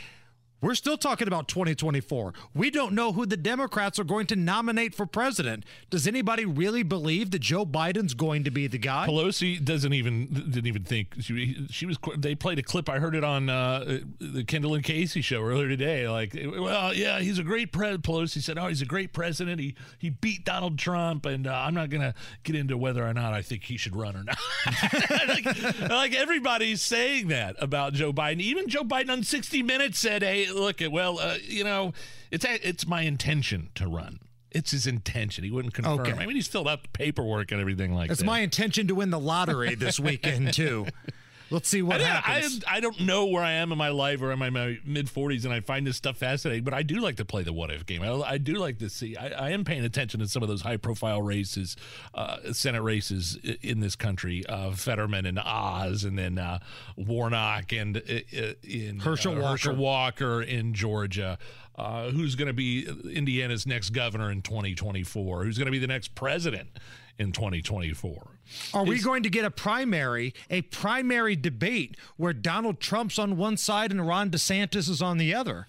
[0.61, 2.35] We're still talking about 2024.
[2.55, 5.65] We don't know who the Democrats are going to nominate for president.
[5.89, 9.07] Does anybody really believe that Joe Biden's going to be the guy?
[9.07, 11.99] Pelosi doesn't even didn't even think she she was.
[12.17, 12.89] They played a clip.
[12.89, 16.09] I heard it on uh, the Kendall and Casey show earlier today.
[16.09, 18.05] Like, well, yeah, he's a great president.
[18.05, 19.61] Pelosi said, "Oh, he's a great president.
[19.61, 23.33] He he beat Donald Trump, and uh, I'm not gonna get into whether or not
[23.33, 24.39] I think he should run or not."
[25.29, 28.41] like, like everybody's saying that about Joe Biden.
[28.41, 31.93] Even Joe Biden on 60 Minutes said, "Hey, look at well, uh, you know,
[32.31, 34.21] it's it's my intention to run."
[34.53, 35.45] It's his intention.
[35.45, 36.01] He wouldn't confirm.
[36.01, 36.13] Okay.
[36.13, 38.25] I mean, he's filled out the paperwork and everything like It's that.
[38.25, 40.87] It's my intention to win the lottery this weekend too.
[41.51, 42.65] Let's see what I, happens.
[42.67, 44.79] I, I don't know where I am in my life or am I in my
[44.85, 47.53] mid 40s and I find this stuff fascinating, but I do like to play the
[47.53, 48.03] what if game.
[48.03, 49.17] I, I do like to see.
[49.17, 51.77] I, I am paying attention to some of those high profile races,
[52.15, 56.59] uh, Senate races in this country uh, Fetterman and Oz, and then uh,
[56.97, 60.41] Warnock and uh, uh, in Herschel uh, Herschel Walker.
[60.41, 61.39] Walker in Georgia.
[61.77, 65.45] Uh, who's going to be Indiana's next governor in 2024?
[65.45, 66.69] Who's going to be the next president
[67.19, 68.40] in 2024?
[68.75, 73.57] Are we going to get a primary, a primary debate where Donald Trump's on one
[73.57, 75.67] side and Ron DeSantis is on the other?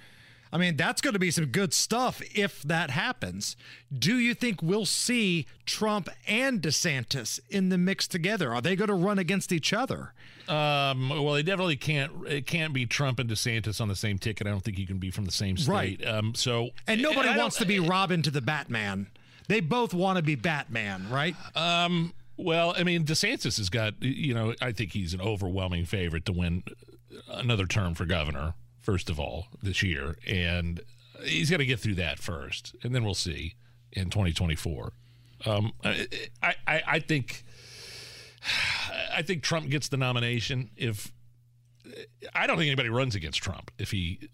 [0.54, 3.56] I mean, that's going to be some good stuff if that happens.
[3.98, 8.54] Do you think we'll see Trump and DeSantis in the mix together?
[8.54, 10.12] Are they going to run against each other?
[10.50, 12.12] Um, well, they definitely can't.
[12.28, 14.46] It can't be Trump and DeSantis on the same ticket.
[14.46, 15.72] I don't think you can be from the same state.
[15.72, 16.06] Right.
[16.06, 19.08] Um, so And nobody don't- wants to be Robin to the Batman.
[19.48, 21.36] They both want to be Batman, right?
[21.56, 22.14] Um,
[22.44, 24.02] well, I mean, DeSantis has got.
[24.02, 26.64] You know, I think he's an overwhelming favorite to win
[27.30, 28.54] another term for governor.
[28.80, 30.82] First of all, this year, and
[31.24, 33.56] he's got to get through that first, and then we'll see
[33.92, 34.94] in 2024.
[35.46, 36.08] Um, I,
[36.42, 36.56] I,
[36.88, 37.44] I think.
[39.14, 41.12] I think Trump gets the nomination if
[42.34, 44.30] I don't think anybody runs against Trump if he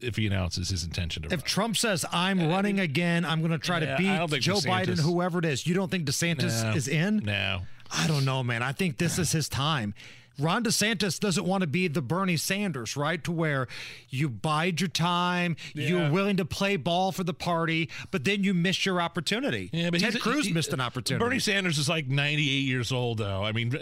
[0.00, 3.50] if he announces his intention to If Trump says I'm uh, running again, I'm going
[3.52, 5.66] to try Yeah, to beat Joe DeSantis- Biden, whoever it is.
[5.66, 6.72] You don't think DeSantis No.
[6.72, 7.18] is in?
[7.18, 7.62] No.
[7.90, 8.62] I don't know, man.
[8.62, 9.94] I think this is his time.
[10.38, 13.22] Ron DeSantis doesn't want to be the Bernie Sanders, right?
[13.24, 13.66] To where
[14.08, 18.54] you bide your time, you're willing to play ball for the party, but then you
[18.54, 19.70] miss your opportunity.
[19.72, 21.24] Yeah, but Ted Cruz he- missed an opportunity.
[21.24, 23.42] Bernie Sanders is like 98 years old, though.
[23.44, 23.78] I mean, uh,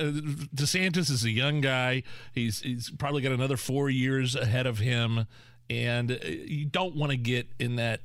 [0.55, 2.03] DeSantis is a young guy.
[2.33, 5.27] He's he's probably got another four years ahead of him,
[5.69, 8.01] and uh, you don't want to get in that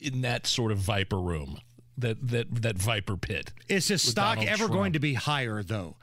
[0.00, 1.60] in that sort of viper room,
[1.96, 3.52] that that that viper pit.
[3.68, 4.72] Is his stock Donald ever Trump.
[4.72, 5.96] going to be higher, though?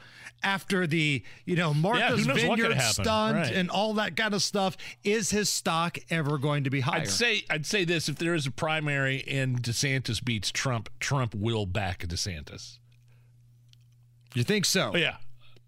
[0.44, 3.52] After the, you know, Martha's could Vineyard stunt right.
[3.52, 7.02] and all that kind of stuff, is his stock ever going to be higher?
[7.02, 11.34] I'd say I'd say this: if there is a primary and DeSantis beats Trump, Trump
[11.34, 12.78] will back DeSantis.
[14.36, 14.92] You think so?
[14.94, 15.16] Oh, yeah.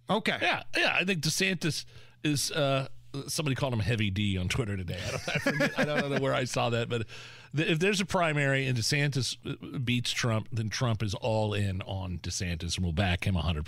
[0.09, 0.37] Okay.
[0.41, 0.95] Yeah, yeah.
[0.99, 1.85] I think DeSantis
[2.23, 2.51] is.
[2.51, 2.87] Uh,
[3.27, 4.99] somebody called him Heavy D on Twitter today.
[5.07, 7.07] I don't, I, forget, I don't know where I saw that, but
[7.55, 12.19] if there's a primary and DeSantis uh, beats Trump, then Trump is all in on
[12.19, 13.65] DeSantis and will back him 100.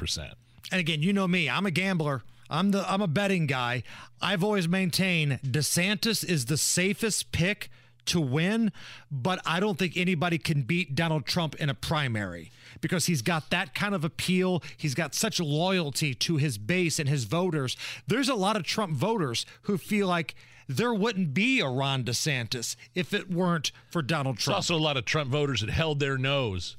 [0.71, 2.23] And again, you know me, I'm a gambler.
[2.49, 3.83] I'm the I'm a betting guy.
[4.21, 7.69] I've always maintained DeSantis is the safest pick
[8.05, 8.71] to win,
[9.11, 12.51] but I don't think anybody can beat Donald Trump in a primary
[12.81, 14.63] because he's got that kind of appeal.
[14.77, 17.77] He's got such loyalty to his base and his voters.
[18.07, 20.33] There's a lot of Trump voters who feel like
[20.67, 24.55] there wouldn't be a Ron DeSantis if it weren't for Donald There's Trump.
[24.55, 26.77] also a lot of Trump voters that held their nose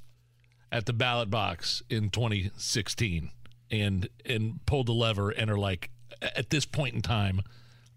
[0.72, 3.30] at the ballot box in 2016
[3.70, 5.90] and and pulled the lever and are like,
[6.22, 7.42] at this point in time,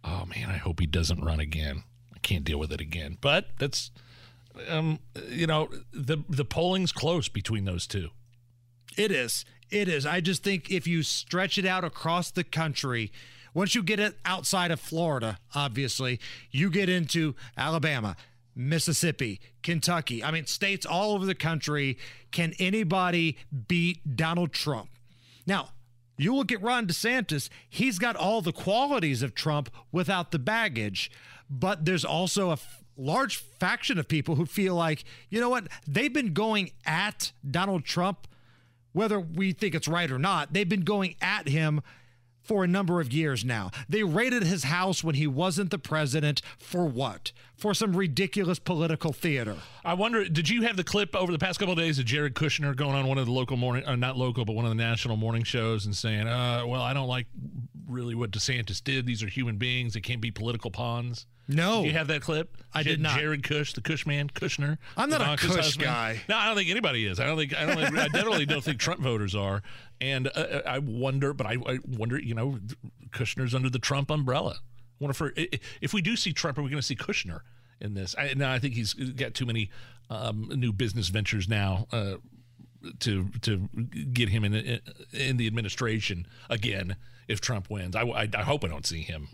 [0.04, 1.84] oh man, I hope he doesn't run again.
[2.14, 3.18] I can't deal with it again.
[3.20, 3.92] But that's,
[4.68, 5.00] um,
[5.30, 8.10] you know, the the polling's close between those two.
[8.98, 9.46] It is.
[9.70, 10.06] It is.
[10.06, 13.12] I just think if you stretch it out across the country,
[13.54, 16.20] once you get it outside of Florida, obviously,
[16.52, 18.16] you get into Alabama,
[18.56, 20.24] Mississippi, Kentucky.
[20.24, 21.98] I mean, states all over the country.
[22.32, 24.90] Can anybody beat Donald Trump?
[25.46, 25.70] Now,
[26.18, 31.12] you look at Ron DeSantis, he's got all the qualities of Trump without the baggage,
[31.50, 35.68] but there's also a f- large faction of people who feel like, you know what,
[35.88, 38.28] they've been going at Donald Trump
[38.94, 41.82] whether we think it's right or not, they've been going at him
[42.44, 43.72] for a number of years now.
[43.89, 47.32] They raided his house when he wasn't the president for what?
[47.56, 49.58] For some ridiculous political theater.
[49.86, 52.36] I wonder, did you have the clip over the past couple of days of Jared
[52.36, 54.76] Kushner going on one of the local morning, uh, not local, but one of the
[54.76, 57.28] national morning shows and saying, uh, well, I don't like
[57.88, 59.06] really what DeSantis did.
[59.06, 59.94] These are human beings.
[59.94, 61.26] They can't be political pawns.
[61.48, 61.82] No.
[61.82, 62.56] Did you have that clip?
[62.74, 63.18] I did not.
[63.20, 64.78] Jared Kush, the Kush man, Kushner.
[64.96, 65.86] I'm not a Kush husband.
[65.86, 66.22] guy.
[66.30, 67.20] No, I don't think anybody is.
[67.20, 69.62] I don't think, I don't think, I definitely don't think Trump voters are.
[70.00, 72.60] And uh, I wonder, but I, I wonder, you know,
[73.10, 74.56] Kushner's under the Trump umbrella.
[75.00, 77.41] wonder if, i- i- if we do see Trump, are we going to see Kushner
[77.82, 78.16] in this?
[78.18, 79.70] I, no, I think he's got too many
[80.10, 82.16] um, new business ventures now uh,
[83.00, 83.70] to to
[84.14, 84.80] get him in
[85.14, 86.96] in the administration again
[87.28, 87.96] if Trump wins.
[87.96, 89.28] I, I, I hope I don't see him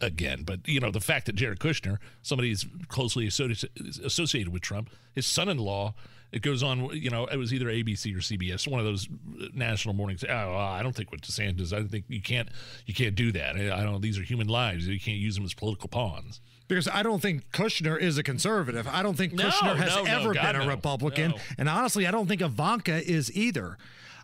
[0.00, 0.42] again.
[0.44, 4.90] But you know, the fact that Jared Kushner, somebody who's closely associ- associated with Trump,
[5.12, 5.94] his son-in-law.
[6.32, 7.26] It goes on, you know.
[7.26, 9.08] It was either ABC or CBS, one of those
[9.40, 10.24] uh, national mornings.
[10.28, 11.72] Oh, I don't think with DeSantis.
[11.72, 12.48] I think you can't,
[12.84, 13.54] you can't do that.
[13.56, 14.02] I don't.
[14.02, 14.88] These are human lives.
[14.88, 16.40] You can't use them as political pawns.
[16.68, 18.88] Because I don't think Kushner is a conservative.
[18.88, 20.68] I don't think No, Kushner has no, no, ever God, been a.
[20.68, 21.30] Republican.
[21.30, 21.36] No.
[21.58, 23.78] And honestly, I don't think Ivanka is either.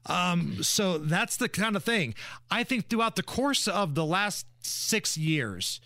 [0.06, 2.14] Um, so that's the kind of thing.
[2.50, 5.80] I think throughout the course of the last six years,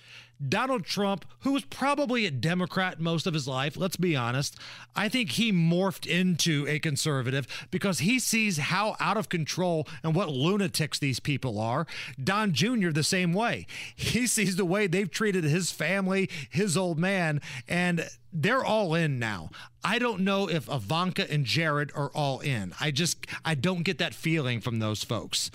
[0.46, 4.58] Donald Trump, who was probably a Democrat most of his life, let's be honest,
[4.94, 10.14] I think he morphed into a conservative because he sees how out of control and
[10.14, 11.86] what lunatics these people are.
[12.22, 13.66] Don Jr., the same way.
[13.94, 18.08] He sees the way they've treated his family, his old man, and
[18.38, 19.48] they're all in now.
[19.82, 22.74] I don't know if Ivanka and Jared are all in.
[22.78, 25.50] I just I don't get that feeling from those folks.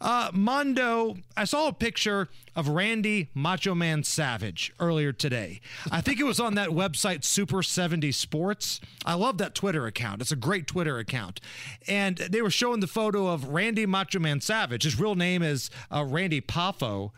[0.00, 5.60] Uh, Mondo, I saw a picture of Randy Macho Man Savage earlier today.
[5.92, 8.80] I think it was on that website Super 70 Sports.
[9.04, 10.20] I love that Twitter account.
[10.20, 11.40] It's a great Twitter account.
[11.86, 14.84] And they were showing the photo of Randy Macho Man Savage.
[14.84, 17.12] His real name is uh, Randy Poffo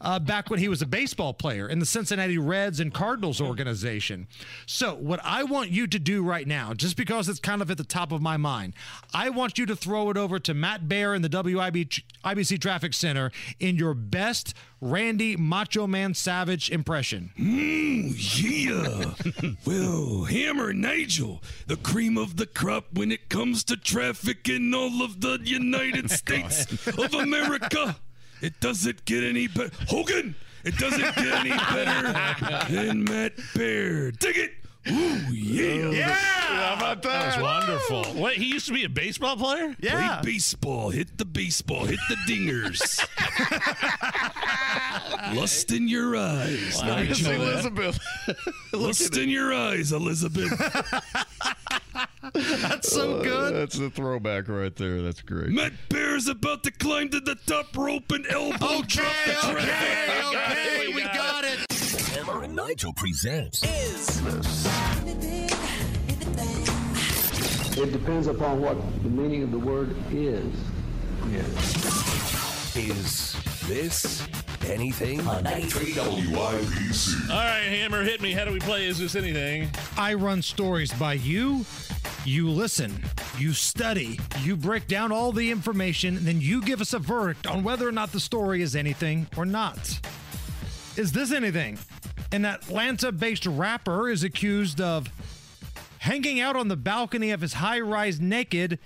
[0.00, 4.26] uh, back when he was a baseball player in the Cincinnati Reds and Cardinals organization.
[4.66, 7.78] So, what I want you to do right now, just because it's kind of at
[7.78, 8.74] the top of my mind,
[9.12, 12.94] I want you to throw it over to Matt Bear in the WIB, IBC Traffic
[12.94, 17.32] Center in your best Randy Macho Man Savage impression.
[17.38, 19.52] Mmm, yeah.
[19.66, 25.02] well, Hammer Nigel, the cream of the crop when it comes to traffic in all
[25.02, 27.96] of the United States of America.
[28.42, 29.70] It doesn't get any better.
[29.88, 30.34] Hogan,
[30.64, 34.10] it doesn't get any better than Matt Bear.
[34.12, 34.52] Dig it.
[34.88, 35.90] Ooh, yeah.
[35.90, 36.14] Yeah.
[36.14, 37.36] How about that?
[37.36, 38.04] That was wonderful.
[38.20, 38.34] What?
[38.34, 39.76] He used to be a baseball player?
[39.78, 40.20] Yeah.
[40.20, 40.88] Play baseball.
[40.88, 41.84] Hit the baseball.
[41.84, 42.98] Hit the dingers.
[45.36, 46.78] Lust in your eyes.
[46.80, 46.96] Wow.
[46.96, 47.32] Nigel.
[47.32, 47.98] Elizabeth.
[48.72, 50.50] Lust in your eyes, Elizabeth.
[52.32, 53.54] That's so oh, good.
[53.54, 55.02] That's a throwback right there.
[55.02, 55.50] That's great.
[55.50, 60.24] Matt Bear's about to climb to the top rope and elbow drop the traffic.
[60.26, 61.60] okay, we got it.
[62.14, 64.20] Hammer and Nigel presents is.
[67.78, 70.54] It depends upon what the meaning of the word is.
[71.30, 72.76] Yes.
[72.76, 74.26] Is This
[74.66, 77.30] Anything on 93 WIBC.
[77.30, 78.32] All right, Hammer, hit me.
[78.32, 79.68] How do we play Is This Anything?
[79.96, 81.64] I run stories by you.
[82.24, 83.00] You listen,
[83.38, 87.46] you study, you break down all the information, and then you give us a verdict
[87.46, 90.00] on whether or not the story is anything or not.
[90.96, 91.78] Is this anything?
[92.32, 95.08] An Atlanta based rapper is accused of
[95.98, 98.80] hanging out on the balcony of his high rise naked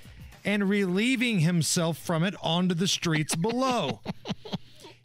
[0.44, 4.00] and relieving himself from it onto the streets below.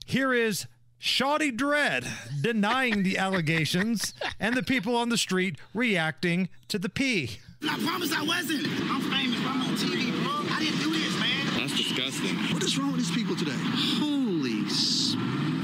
[0.10, 0.66] Here is
[1.00, 2.04] Shawty Dred
[2.42, 7.38] denying the allegations and the people on the street reacting to the pee.
[7.62, 8.66] I promise I wasn't.
[8.90, 9.40] I'm famous.
[9.46, 10.32] I'm on TV, bro.
[10.56, 11.60] I didn't do this, man.
[11.60, 12.36] That's disgusting.
[12.52, 13.52] What is wrong with these people today?
[13.54, 15.16] Holy s-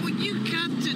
[0.03, 0.93] Well, you got to.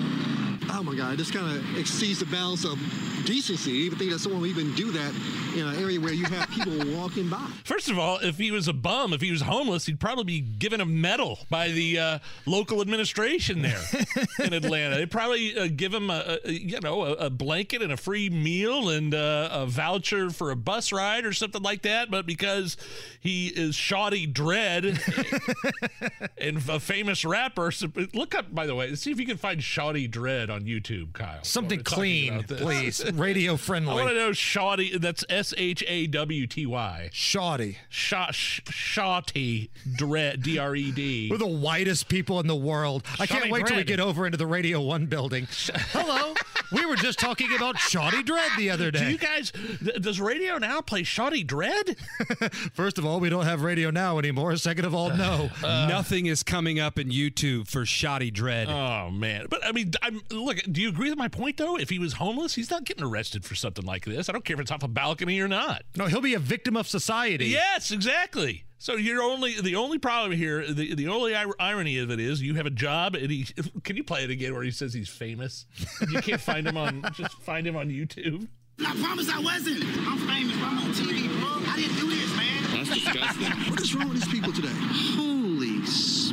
[0.72, 2.78] Oh my God, this kind of exceeds the bounds of
[3.26, 3.72] decency.
[3.72, 5.14] Even think that someone would even do that
[5.56, 7.46] in an area where you have people walking by.
[7.64, 10.42] First of all, if he was a bum, if he was homeless, he'd probably be
[10.42, 13.82] given a medal by the uh, local administration there
[14.44, 14.96] in Atlanta.
[14.96, 18.30] They'd probably uh, give him a, a you know a, a blanket and a free
[18.30, 22.12] meal and uh, a voucher for a bus ride or something like that.
[22.12, 22.78] But because
[23.20, 24.86] he is Shawty Dred
[26.38, 28.94] and a famous rapper, so look up by the way.
[28.96, 31.44] See if you can find Shawty Dred on YouTube, Kyle.
[31.44, 33.00] Something clean, please.
[33.18, 33.92] Radio friendly.
[33.92, 34.98] I want to know shoddy.
[34.98, 37.10] That's S H A W T Y.
[37.12, 37.78] Shoddy.
[37.90, 41.30] Shot, sh- shotty dread D R E D.
[41.32, 43.04] We're the whitest people in the world.
[43.20, 45.48] I can't Shoddy wait till we get over into the Radio One building.
[45.92, 46.34] Hello.
[46.72, 49.00] we were just talking about Shawty Dred the other day.
[49.06, 49.52] Do you guys?
[49.52, 51.98] th- Does Radio Now play Shawty Dred?
[52.74, 54.56] First of all, we don't have Radio Now anymore.
[54.58, 55.50] Second of all, no.
[55.64, 55.88] Uh.
[55.90, 58.70] Nothing is coming up in YouTube for Shawty Dred.
[58.70, 59.48] Oh man!
[59.50, 60.58] But I mean, I'm look.
[60.72, 61.78] Do you agree with my point though?
[61.78, 64.30] If he was homeless, he's not getting arrested for something like this.
[64.30, 65.84] I don't care if it's off a balcony or not.
[65.96, 67.46] No, he'll be a victim of society.
[67.48, 68.64] Yes, exactly.
[68.78, 70.66] So you're only the only problem here.
[70.72, 73.46] The the only ir- irony of it is you have a job and he.
[73.84, 75.66] Can you play it again where he says he's famous?
[76.00, 77.04] And you can't find him on.
[77.14, 78.48] Just find him on YouTube.
[78.86, 79.84] I promise I wasn't.
[79.84, 80.56] I'm famous.
[80.58, 81.72] I'm on TV, bro.
[81.72, 82.86] I didn't do this, man.
[82.86, 83.48] That's disgusting.
[83.70, 84.70] What is wrong with these people today?
[84.72, 86.32] Holy s-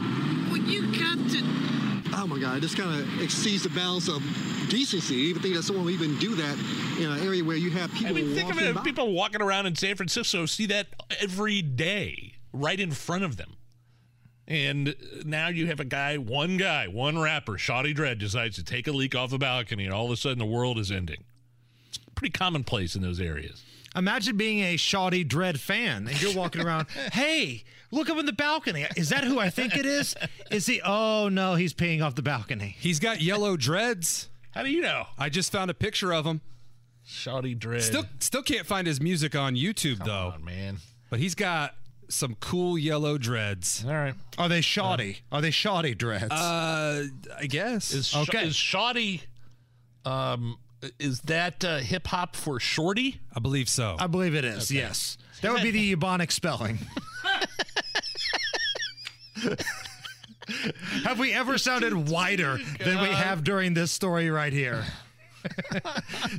[0.49, 2.16] Well, you got to.
[2.27, 4.21] Oh my God, this kind of exceeds the bounds of
[4.69, 5.15] decency.
[5.15, 6.59] You even think that someone would even do that
[6.99, 8.75] in an area where you have people I mean, think of walking it.
[8.75, 8.83] by?
[8.83, 10.89] People walking around in San Francisco see that
[11.21, 13.53] every day, right in front of them.
[14.49, 18.89] And now you have a guy, one guy, one rapper, Shawty Dred, decides to take
[18.89, 21.23] a leak off a balcony, and all of a sudden the world is ending.
[21.87, 23.63] It's pretty commonplace in those areas.
[23.95, 27.63] Imagine being a Shawty Dred fan and you're walking around, hey,
[27.97, 28.87] look up in the balcony.
[28.97, 30.15] Is that who I think it is?
[30.51, 30.81] Is he?
[30.85, 32.77] Oh, no, he's peeing off the balcony.
[32.79, 34.29] He's got yellow dreads.
[34.53, 35.07] How do you know?
[35.19, 36.41] I just found a picture of him.
[37.09, 37.83] Shawty Dred.
[37.83, 40.79] Still, still can't find his music on YouTube though, man.
[41.11, 41.75] But he's got
[42.09, 43.85] some cool yellow dreads.
[43.87, 44.15] All right.
[44.39, 45.19] Are they shoddy?
[45.31, 46.33] Are they shoddy dreads?
[46.33, 47.07] Uh,
[47.39, 47.93] I guess.
[47.93, 48.47] Is, sh- Okay.
[48.47, 49.23] is Shoddy,
[50.05, 50.59] um,
[50.99, 53.21] is that uh, hip hop for shorty?
[53.35, 53.97] I believe so.
[53.99, 54.81] I believe it is, Okay.
[54.81, 55.17] yes.
[55.43, 56.79] That would be the Ebonic spelling.
[61.05, 64.85] have we ever sounded wider than we have during this story right here?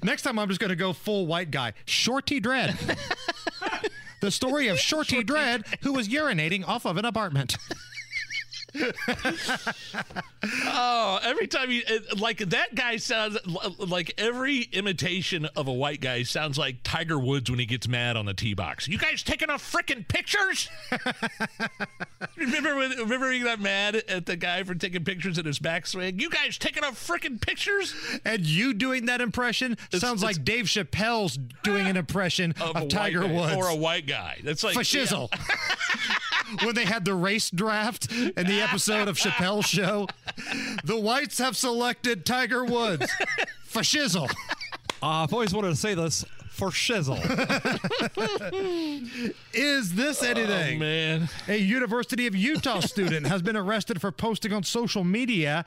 [0.03, 1.73] Next time, I'm just going to go full white guy.
[1.85, 2.77] Shorty Dread.
[4.21, 7.57] the story of Shorty Dread who was urinating off of an apartment.
[10.65, 11.81] Oh, every time you
[12.17, 13.37] like that guy sounds
[13.79, 18.15] like every imitation of a white guy sounds like Tiger Woods when he gets mad
[18.15, 18.87] on the tee box.
[18.87, 20.69] You guys taking enough freaking pictures?
[22.37, 26.21] remember when remember he got mad at the guy for taking pictures in his backswing?
[26.21, 27.93] You guys taking enough freaking pictures?
[28.23, 33.27] And you doing that impression sounds like Dave Chappelle's doing an impression of, white Tiger
[33.27, 33.55] Woods.
[33.55, 34.37] or a white guy.
[34.43, 35.29] That's like for shizzle.
[36.63, 40.07] when they had the race draft in the episode of Chappelle's show,
[40.83, 43.11] the whites have selected Tiger Woods
[43.65, 44.29] for shizzle.
[45.01, 47.19] Uh, I've always wanted to say this for shizzle.
[49.53, 50.77] Is this anything?
[50.77, 51.29] Oh, man.
[51.47, 55.65] A University of Utah student has been arrested for posting on social media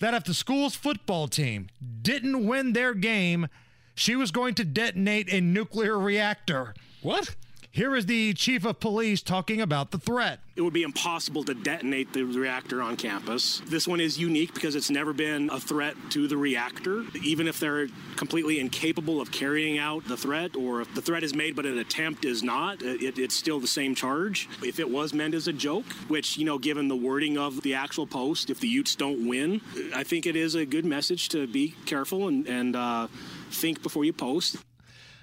[0.00, 1.68] that if the school's football team
[2.02, 3.46] didn't win their game,
[3.94, 6.74] she was going to detonate a nuclear reactor.
[7.02, 7.36] What?
[7.74, 10.40] Here is the chief of police talking about the threat.
[10.56, 13.62] It would be impossible to detonate the reactor on campus.
[13.64, 17.04] This one is unique because it's never been a threat to the reactor.
[17.22, 21.34] Even if they're completely incapable of carrying out the threat, or if the threat is
[21.34, 24.50] made but an attempt is not, it, it's still the same charge.
[24.62, 27.72] If it was meant as a joke, which, you know, given the wording of the
[27.72, 29.62] actual post, if the Utes don't win,
[29.94, 33.08] I think it is a good message to be careful and, and uh,
[33.50, 34.58] think before you post.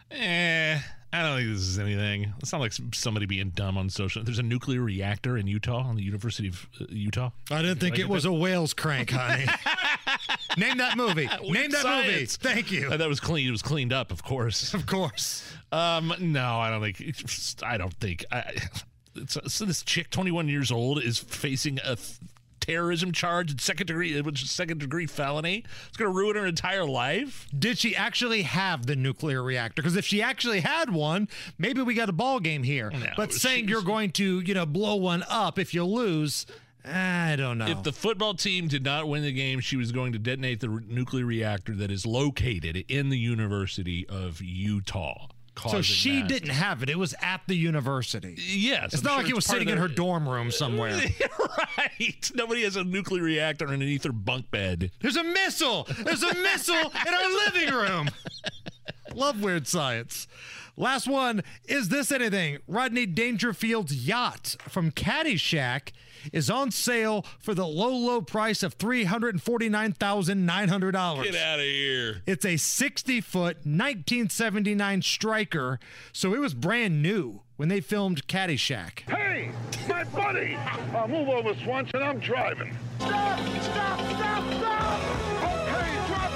[0.09, 0.79] Eh,
[1.11, 2.33] I don't think this is anything.
[2.39, 4.23] It's not like somebody being dumb on social.
[4.23, 7.31] There's a nuclear reactor in Utah, on the University of uh, Utah.
[7.49, 8.29] I didn't think Did I it was that?
[8.29, 9.45] a whales crank, honey.
[10.57, 11.27] Name that movie.
[11.43, 12.25] Name that movie.
[12.25, 12.89] Thank you.
[12.91, 13.47] Uh, that was clean.
[13.47, 14.73] It was cleaned up, of course.
[14.73, 15.51] Of course.
[15.71, 17.63] Um, no, I don't think.
[17.63, 18.25] I don't think.
[18.31, 18.43] I,
[19.15, 22.17] it's, so this chick, 21 years old, is facing a th-
[22.69, 25.63] terrorism charge, and second degree, which is second degree felony.
[25.87, 27.47] It's going to ruin her entire life.
[27.57, 29.81] Did she actually have the nuclear reactor?
[29.81, 32.91] Because if she actually had one, maybe we got a ball game here.
[33.15, 36.45] but saying you're going to, you know, blow one up if you lose,
[36.85, 37.67] I don't know.
[37.67, 40.69] If the football team did not win the game, she was going to detonate the
[40.69, 45.27] re- nuclear reactor that is located in the University of Utah.
[45.67, 46.89] So she mass- didn't have it.
[46.89, 48.35] It was at the university.
[48.37, 50.99] Yes, It's I'm not sure like it was sitting in her dorm room somewhere.
[51.77, 52.31] right.
[52.33, 54.91] Nobody has a nuclear reactor underneath their bunk bed.
[55.01, 55.87] There's a missile.
[56.03, 56.75] There's a missile
[57.07, 58.09] in our living room.
[59.13, 60.27] Love weird science.
[60.77, 61.41] Last one.
[61.65, 62.59] Is this anything?
[62.67, 65.91] Rodney Dangerfield's yacht from Caddyshack
[66.31, 71.23] is on sale for the low, low price of $349,900.
[71.23, 72.21] Get out of here.
[72.25, 75.79] It's a 60 foot 1979 striker,
[76.11, 79.01] so it was brand new when they filmed Caddyshack.
[79.09, 79.51] Hey,
[79.87, 80.55] my buddy!
[80.55, 82.01] Uh, move over, Swanson.
[82.01, 82.75] I'm driving.
[82.99, 83.39] Stop!
[83.39, 83.99] Stop!
[83.99, 84.53] Stop!
[84.53, 85.01] Stop!
[85.43, 86.31] Okay, drop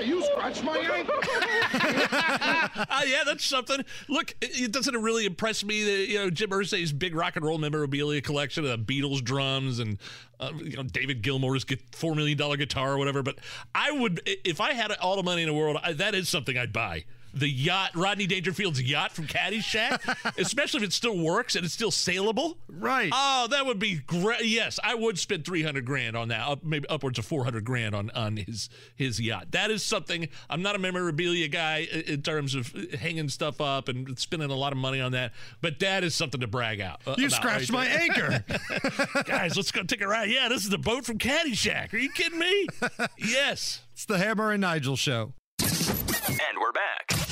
[0.07, 1.15] you scratched my ankle.
[1.23, 3.85] Ah, yeah, that's something.
[4.09, 7.45] Look, it it doesn't really impress me that you know Jim Irsay's big rock and
[7.45, 9.99] roll memorabilia collection of the Beatles drums and
[10.41, 13.23] uh, you know David Gilmour's get four million dollar guitar or whatever.
[13.23, 13.39] But
[13.75, 16.57] I would, if I had all the money in the world, I, that is something
[16.57, 17.05] I'd buy.
[17.37, 21.91] The yacht, Rodney Dangerfield's yacht from Caddyshack, especially if it still works and it's still
[21.91, 22.57] saleable.
[22.68, 23.11] Right.
[23.14, 24.45] Oh, that would be great.
[24.47, 26.49] Yes, I would spend three hundred grand on that.
[26.49, 29.53] Up, maybe upwards of four hundred grand on on his his yacht.
[29.53, 30.28] That is something.
[30.49, 34.55] I'm not a memorabilia guy i- in terms of hanging stuff up and spending a
[34.55, 37.01] lot of money on that, but that is something to brag out.
[37.07, 38.45] uh, You about scratched right my there.
[38.47, 39.22] anchor.
[39.24, 40.30] Guys, let's go take a ride.
[40.30, 41.93] Yeah, this is the boat from Caddyshack.
[41.93, 42.66] Are you kidding me?
[43.18, 43.82] yes.
[43.93, 45.34] It's the Hammer and Nigel show.
[45.61, 47.26] And we're back.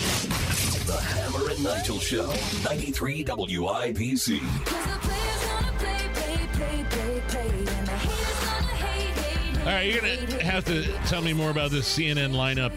[1.56, 2.26] The Nigel Show,
[2.64, 4.40] 93 WIBC.
[9.60, 12.72] All right, you're gonna have to tell me more about this CNN lineup.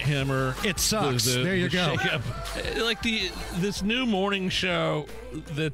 [0.00, 0.54] Hammer.
[0.64, 1.24] It sucks.
[1.24, 1.94] There you go.
[1.96, 2.76] shakeup.
[2.80, 5.06] Uh, Like the this new morning show
[5.54, 5.72] that.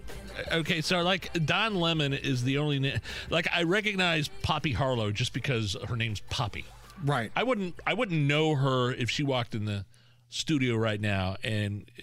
[0.52, 2.98] Okay, so like Don Lemon is the only na-
[3.30, 6.66] like I recognize Poppy Harlow just because her name's Poppy.
[7.04, 7.32] Right.
[7.34, 9.84] I wouldn't I wouldn't know her if she walked in the
[10.28, 12.02] studio right now and uh,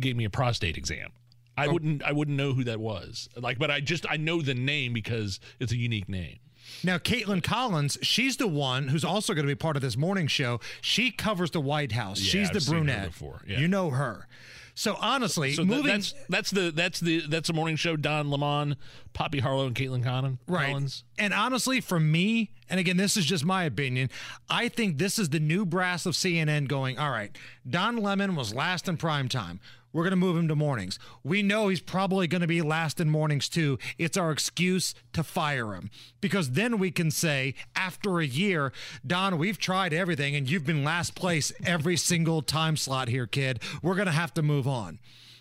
[0.00, 1.10] gave me a prostate exam.
[1.56, 3.28] I wouldn't I wouldn't know who that was.
[3.36, 6.38] Like but I just I know the name because it's a unique name.
[6.84, 10.26] Now, Kaitlan Collins, she's the one who's also going to be part of this morning
[10.26, 10.60] show.
[10.80, 12.20] She covers the White House.
[12.20, 13.12] Yeah, she's the I've her brunette.
[13.46, 13.58] yeah.
[13.58, 14.26] You know her.
[14.74, 17.96] So honestly, So moving that's that's the that's the that's a morning show.
[17.96, 18.76] Don Lemon,
[19.12, 20.68] Poppy Harlow, and Kaitlan Connon, Right.
[20.68, 21.04] Collins.
[21.18, 24.08] And honestly, for me, and again, this is just my opinion,
[24.48, 27.36] I think this is the new brass of CNN going, all right,
[27.68, 29.60] Don Lemon was last in prime time.
[29.92, 30.98] We're going to move him to mornings.
[31.22, 33.78] We know he's probably going to be last in mornings too.
[33.98, 35.90] It's our excuse to fire him
[36.20, 38.72] because then we can say, after a year,
[39.06, 43.60] Don, we've tried everything and you've been last place every single time slot here, kid.
[43.82, 44.98] We're going to have to move on.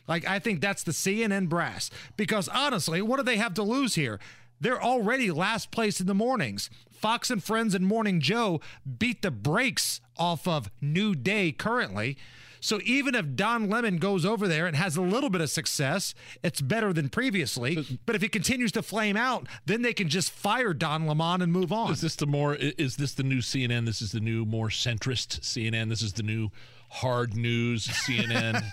[0.07, 3.95] Like, I think that's the CNN brass because honestly, what do they have to lose
[3.95, 4.19] here?
[4.59, 6.69] They're already last place in the mornings.
[6.91, 8.61] Fox and Friends and Morning Joe
[8.99, 12.17] beat the brakes off of New Day currently.
[12.61, 16.13] So even if Don Lemon goes over there and has a little bit of success,
[16.43, 17.99] it's better than previously.
[18.05, 21.51] But if he continues to flame out, then they can just fire Don Lemon and
[21.51, 21.91] move on.
[21.91, 22.55] Is this the more?
[22.55, 23.85] Is this the new CNN?
[23.85, 25.89] This is the new, more centrist CNN.
[25.89, 26.49] This is the new
[26.93, 28.63] hard news CNN.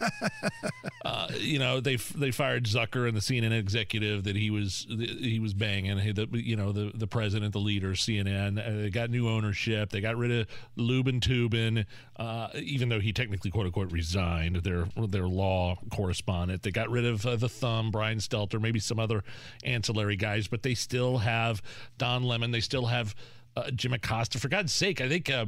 [1.04, 5.38] uh, you know, they they fired Zucker and the CNN executive that he was he
[5.38, 5.98] was banging.
[5.98, 8.58] He- The, you know, the the president, the leader, CNN.
[8.58, 9.90] Uh, they got new ownership.
[9.90, 10.46] They got rid of
[10.76, 14.56] Lubin Toobin, uh, even though he technically quote unquote resigned.
[14.56, 16.62] Their their law correspondent.
[16.62, 19.22] They got rid of uh, the thumb, Brian Stelter, maybe some other
[19.62, 21.62] ancillary guys, but they still have
[21.98, 22.50] Don Lemon.
[22.50, 23.14] They still have
[23.56, 24.38] uh, Jim Acosta.
[24.40, 25.46] For God's sake, I think uh,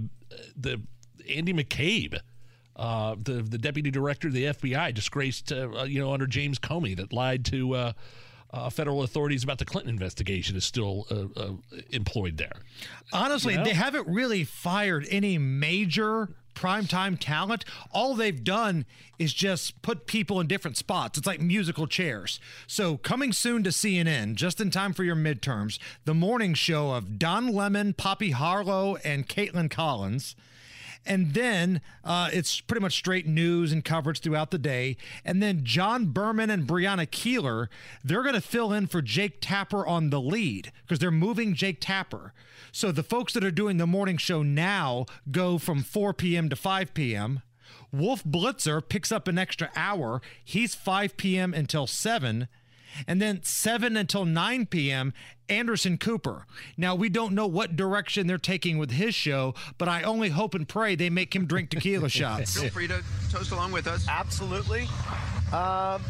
[0.57, 0.81] the
[1.29, 2.19] Andy McCabe,
[2.77, 6.59] uh, the the deputy director of the FBI, disgraced uh, uh, you know under James
[6.59, 7.93] Comey that lied to uh,
[8.53, 11.53] uh, federal authorities about the Clinton investigation, is still uh, uh,
[11.91, 12.57] employed there.
[13.13, 13.65] Honestly, You know?
[13.65, 17.65] they haven't really fired any major primetime talent.
[17.93, 18.85] All they've done
[19.19, 21.17] is just put people in different spots.
[21.17, 22.41] It's like musical chairs.
[22.67, 27.19] So, coming soon to CNN, just in time for your midterms, the morning show of
[27.19, 30.35] Don Lemon, Poppy Harlow, and Kaitlan Collins.
[31.07, 34.97] And then uh, it's pretty much straight news and coverage throughout the day.
[35.25, 37.69] And then John Berman and Brianna Keilar,
[38.05, 41.79] they're going to fill in for Jake Tapper on the lead because they're moving Jake
[41.81, 42.33] Tapper.
[42.73, 46.49] So the folks that are doing the morning show now go from 4 p.m.
[46.49, 47.43] to 5 p.m.
[47.93, 50.23] Wolf Blitzer picks up an extra hour.
[50.45, 51.55] He's 5 p.m.
[51.55, 52.47] until 7.
[53.07, 55.13] And then 7 until 9 p.m.,
[55.49, 56.47] Anderson Cooper.
[56.77, 60.55] Now, we don't know what direction they're taking with his show, but I only hope
[60.55, 62.59] and pray they make him drink tequila shots.
[62.61, 64.07] Feel free to toast along with us.
[64.09, 64.89] Absolutely.
[65.53, 66.03] Um,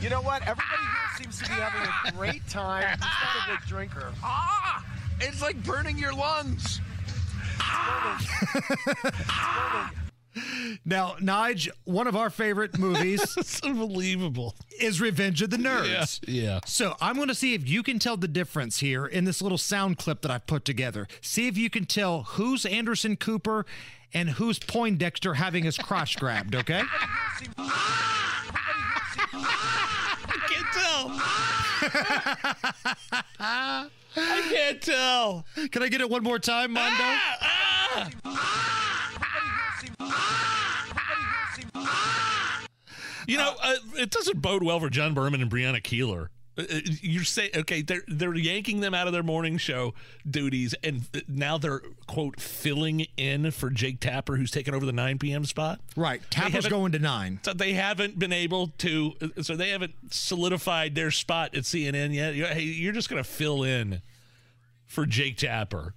[0.00, 0.42] you know what?
[0.42, 2.84] Everybody here seems to be having a great time.
[2.90, 4.12] He's not a big drinker.
[4.22, 4.84] Ah!
[5.20, 6.80] It's like burning your lungs.
[10.84, 13.22] Now, Nige, one of our favorite movies.
[13.36, 14.54] it's unbelievable.
[14.80, 16.20] Is Revenge of the Nerds.
[16.26, 16.60] Yeah.
[16.66, 19.58] So I'm going to see if you can tell the difference here in this little
[19.58, 21.06] sound clip that I've put together.
[21.20, 23.66] See if you can tell who's Anderson Cooper
[24.12, 26.82] and who's Poindexter having his crotch grabbed, okay?
[27.58, 28.44] I
[30.48, 31.10] can't tell.
[34.16, 35.44] I can't tell.
[35.70, 36.94] Can I get it one more time, Mondo?
[37.00, 38.10] Ah, ah.
[43.26, 46.28] You know, uh, it doesn't bode well for John Berman and Brianna Keilar.
[46.56, 49.92] Uh, uh, You're saying okay, they're they're yanking them out of their morning show
[50.28, 55.18] duties, and now they're quote filling in for Jake Tapper, who's taken over the 9
[55.18, 55.44] p.m.
[55.44, 55.80] spot.
[55.96, 57.40] Right, Tapper's going to nine.
[57.42, 62.14] So they haven't been able to, uh, so they haven't solidified their spot at CNN
[62.14, 62.34] yet.
[62.36, 64.00] You're- Hey, you're just going to fill in
[64.86, 65.94] for Jake Tapper.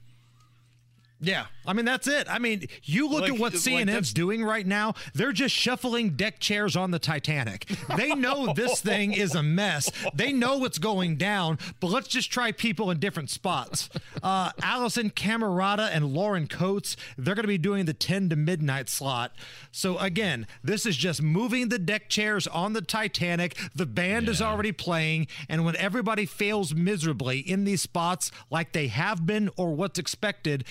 [1.19, 2.27] Yeah, I mean that's it.
[2.29, 4.93] I mean, you look Like- at what CNN's that's- doing right now.
[5.15, 7.65] They're just shuffling deck chairs on the Titanic.
[7.95, 9.89] They know this thing is a mess.
[10.13, 13.89] They know what's going down, but let's just try people in different spots.
[14.21, 18.87] Uh, Alisyn Camerota and Lauren Coates, they're going to be doing the 10 to midnight
[18.87, 19.35] slot.
[19.71, 23.57] So again, this is just moving the deck chairs on the Titanic.
[23.73, 28.87] The band is already playing, and when everybody fails miserably in these spots, like they
[28.87, 30.63] have been or what's expected,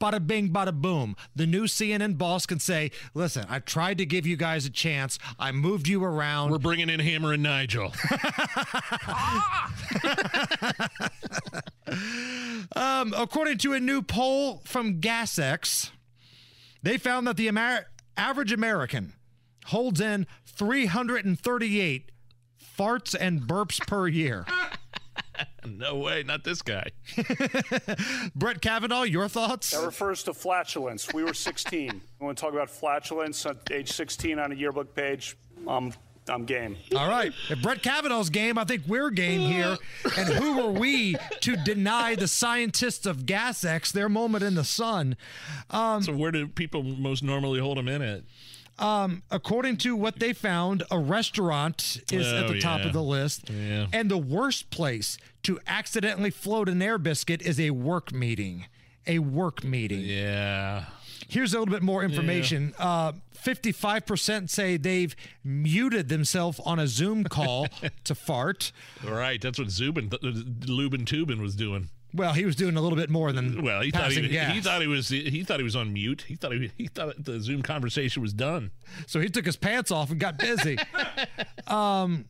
[0.00, 1.14] bada bing, bada boom.
[1.36, 5.18] The new CNN boss can say, listen, I tried to give you guys a chance.
[5.38, 6.50] I moved you around.
[6.50, 7.92] We're bringing in Hammer and Nigel.
[12.76, 15.90] Um, according to a new poll from GasX,
[16.82, 17.86] they found that the Amer-
[18.16, 19.14] average American
[19.66, 22.12] holds in 338
[22.78, 24.46] farts and burps per year.
[25.66, 26.90] no way, not this guy.
[28.34, 29.70] Brett Kavanaugh, your thoughts?
[29.70, 31.12] That refers to flatulence.
[31.12, 31.90] We were 16.
[31.90, 35.36] I want to talk about flatulence at age 16 on a yearbook page.
[35.66, 35.92] Um,
[36.28, 36.76] I'm game.
[36.96, 37.32] All right.
[37.48, 39.76] If Brett Kavanaugh's game, I think we're game here.
[40.16, 45.16] And who are we to deny the scientists of GasX their moment in the sun?
[45.70, 48.22] Um, so where do people most normally hold them in at?
[48.80, 52.86] Um, according to what they found, a restaurant is at Oh, the top yeah.
[52.86, 53.50] of the list.
[53.50, 53.86] Yeah.
[53.92, 58.66] And the worst place to accidentally float an air biscuit is a work meeting.
[59.06, 60.00] A work meeting.
[60.00, 60.84] Yeah.
[61.28, 62.74] Here's a little bit more information.
[62.78, 63.12] Uh,
[63.44, 65.14] 55% say they've
[65.44, 67.66] muted themselves on a Zoom call
[68.04, 68.72] to fart.
[69.04, 70.22] Right, that's what Zubin, th-
[70.66, 71.88] Lubin Toobin was doing.
[72.12, 74.80] Well, he was doing a little bit more than Well, he thought he, he thought
[74.80, 76.24] he was he thought he was on mute.
[76.26, 78.70] He thought he, he thought the Zoom conversation was done.
[79.06, 80.78] So he took his pants off and got busy.
[81.66, 82.26] um,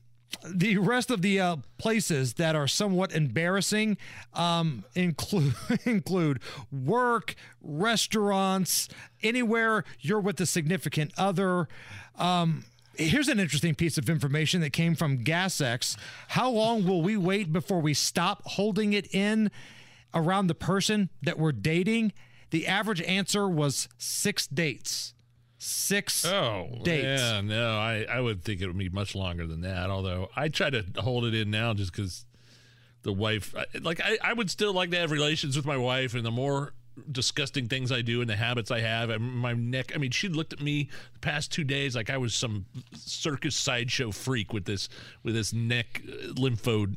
[0.49, 3.97] the rest of the uh, places that are somewhat embarrassing
[4.35, 5.55] um, include
[5.85, 8.89] include work, restaurants,
[9.23, 11.69] anywhere you're with a significant other.
[12.17, 12.65] Um,
[13.01, 15.97] here's an interesting piece of information that came from GasX.
[16.29, 19.51] How long will we wait before we stop holding it in
[20.15, 22.13] around the person that we're dating?
[22.51, 25.15] The average answer was six dates.
[25.59, 27.21] Six Oh, dates.
[27.21, 29.91] yeah, no, I, I would think it would be much longer than that.
[29.91, 32.25] Although I try to hold it in now just because
[33.03, 36.25] the wife, like, I, I would still like to have relations with my wife, and
[36.25, 36.73] the more
[37.11, 39.93] disgusting things I do and the habits I have, and my neck.
[39.95, 43.57] I mean, she looked at me the past two days like I was some circus
[43.57, 44.89] sideshow freak with this
[45.23, 46.95] with this neck uh, lympho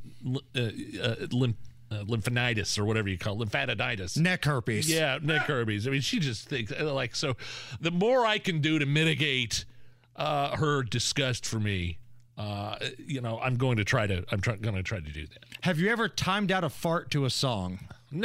[0.55, 0.59] uh,
[1.01, 1.57] uh, lymph.
[1.91, 4.17] Uh, lymphanitis or whatever you call it, lymphadenitis.
[4.17, 4.89] Neck herpes.
[4.89, 5.87] Yeah, neck herpes.
[5.87, 7.35] I mean, she just thinks uh, like so.
[7.81, 9.65] The more I can do to mitigate
[10.15, 11.99] uh, her disgust for me,
[12.37, 14.25] uh, you know, I'm going to try to.
[14.31, 15.43] I'm try, going to try to do that.
[15.61, 17.79] Have you ever timed out a fart to a song?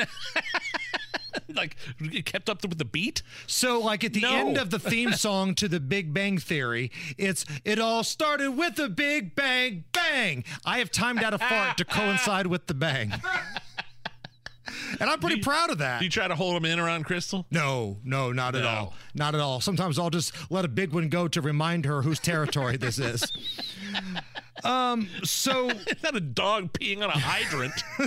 [1.55, 3.23] like you kept up with the beat.
[3.47, 4.35] So, like at the No.
[4.35, 8.79] end of the theme song to the Big Bang Theory, it's "It all started with
[8.79, 13.13] a big bang bang." I have timed out a fart to coincide with the bang,
[15.01, 15.99] and I'm pretty proud of that.
[16.01, 17.47] Do you try to hold them in around Crystal?
[17.51, 18.95] No, no, not at all.
[19.15, 19.61] Not at all.
[19.61, 23.25] Sometimes I'll just let a big one go to remind her whose territory this is.
[24.65, 27.75] Um, so It's not a dog peeing on a hydrant.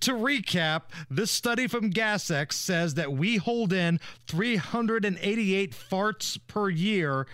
[0.00, 7.26] to recap, this study from GasX says that we hold in 388 farts per year.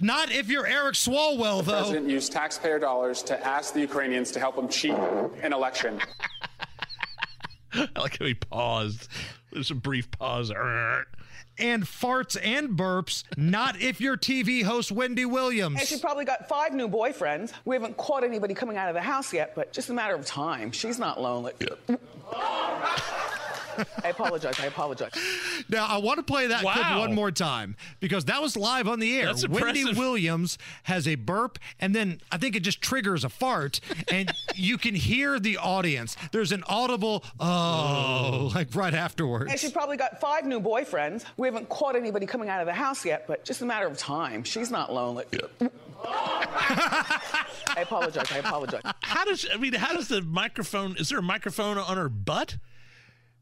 [0.00, 1.78] Not if you're Eric Swalwell, The though.
[1.80, 4.94] president used taxpayer dollars to ask the Ukrainians to help him cheat
[5.42, 6.00] an election.
[7.96, 9.08] I like how he paused.
[9.52, 10.50] There's a brief pause.
[11.56, 15.78] And farts and burps, not if you're TV host Wendy Williams.
[15.78, 17.52] And she probably got five new boyfriends.
[17.64, 20.26] We haven't caught anybody coming out of the house yet, but just a matter of
[20.26, 20.72] time.
[20.72, 21.52] She's not lonely.
[24.02, 24.58] I apologize.
[24.60, 25.12] I apologize.
[25.68, 29.00] Now, I want to play that clip one more time because that was live on
[29.00, 29.26] the air.
[29.26, 29.98] That's Wendy impressive.
[29.98, 34.78] Williams has a burp, and then I think it just triggers a fart, and you
[34.78, 36.16] can hear the audience.
[36.32, 39.50] There's an audible, oh, like right afterwards.
[39.50, 41.24] And she probably got five new boyfriends.
[41.36, 43.96] We haven't caught anybody coming out of the house yet, but just a matter of
[43.98, 44.44] time.
[44.44, 45.24] She's not lonely.
[46.06, 48.30] I apologize.
[48.30, 48.82] I apologize.
[49.00, 49.72] How does I mean?
[49.72, 50.96] How does the microphone?
[50.96, 52.56] Is there a microphone on her butt?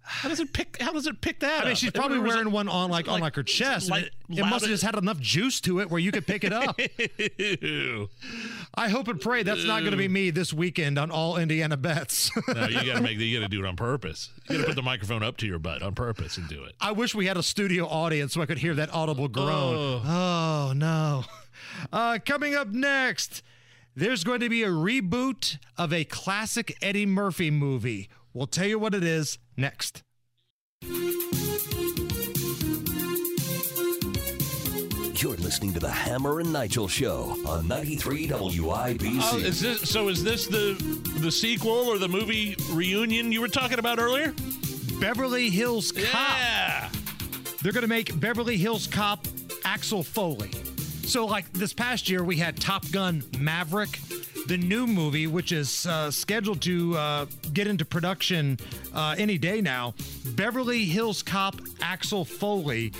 [0.04, 0.80] How does it pick?
[0.80, 1.60] How does it pick that?
[1.60, 1.78] I mean, up?
[1.78, 3.88] she's probably was wearing one on like, on like- like her chest.
[3.88, 6.42] like it it must have just had enough juice to it where you could pick
[6.42, 6.76] it up.
[8.74, 11.76] I hope and pray that's not going to be me this weekend on all Indiana
[11.76, 12.30] bets.
[12.48, 13.18] no, you got to make.
[13.18, 14.30] You got to do it on purpose.
[14.48, 16.74] You got to put the microphone up to your butt on purpose and do it.
[16.80, 20.02] I wish we had a studio audience so I could hear that audible groan.
[20.04, 21.24] Oh, no.
[21.92, 23.42] Uh, coming up next,
[23.94, 28.08] there's going to be a reboot of a classic Eddie Murphy movie.
[28.34, 30.02] We'll tell you what it is next.
[35.22, 39.20] You're listening to the Hammer and Nigel Show on 93 WIBC.
[39.22, 40.08] Oh, is this so?
[40.08, 40.74] Is this the
[41.20, 44.34] the sequel or the movie reunion you were talking about earlier?
[44.98, 46.38] Beverly Hills Cop.
[46.38, 46.88] Yeah.
[47.62, 49.26] They're going to make Beverly Hills Cop
[49.64, 50.50] Axel Foley.
[51.04, 54.00] So, like this past year, we had Top Gun Maverick.
[54.48, 58.58] The new movie, which is uh, scheduled to uh, get into production
[58.92, 59.94] uh, any day now.
[60.34, 62.92] Beverly Hills Cop Axel Foley,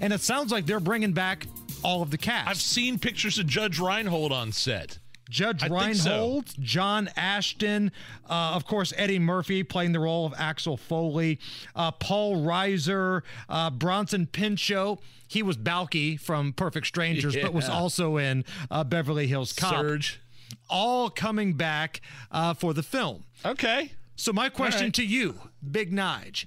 [0.00, 1.46] and it sounds like they're bringing back
[1.82, 2.48] all of the cast.
[2.48, 4.98] I've seen pictures of Judge Reinhold on set.
[5.30, 6.10] Judge I think so.
[6.10, 7.92] Reinhold, John Ashton,
[8.28, 11.38] uh, of course, Eddie Murphy playing the role of Axel Foley,
[11.74, 14.98] uh, Paul Reiser, uh, Bronson Pinchot.
[15.28, 19.74] He was Balki from Perfect Strangers, but was also in uh, Beverly Hills Cop.
[19.74, 20.20] Serge.
[20.68, 23.24] All coming back uh, for the film.
[23.44, 23.92] Okay.
[24.16, 24.94] So, my question right.
[24.94, 26.46] to you, Big Nige,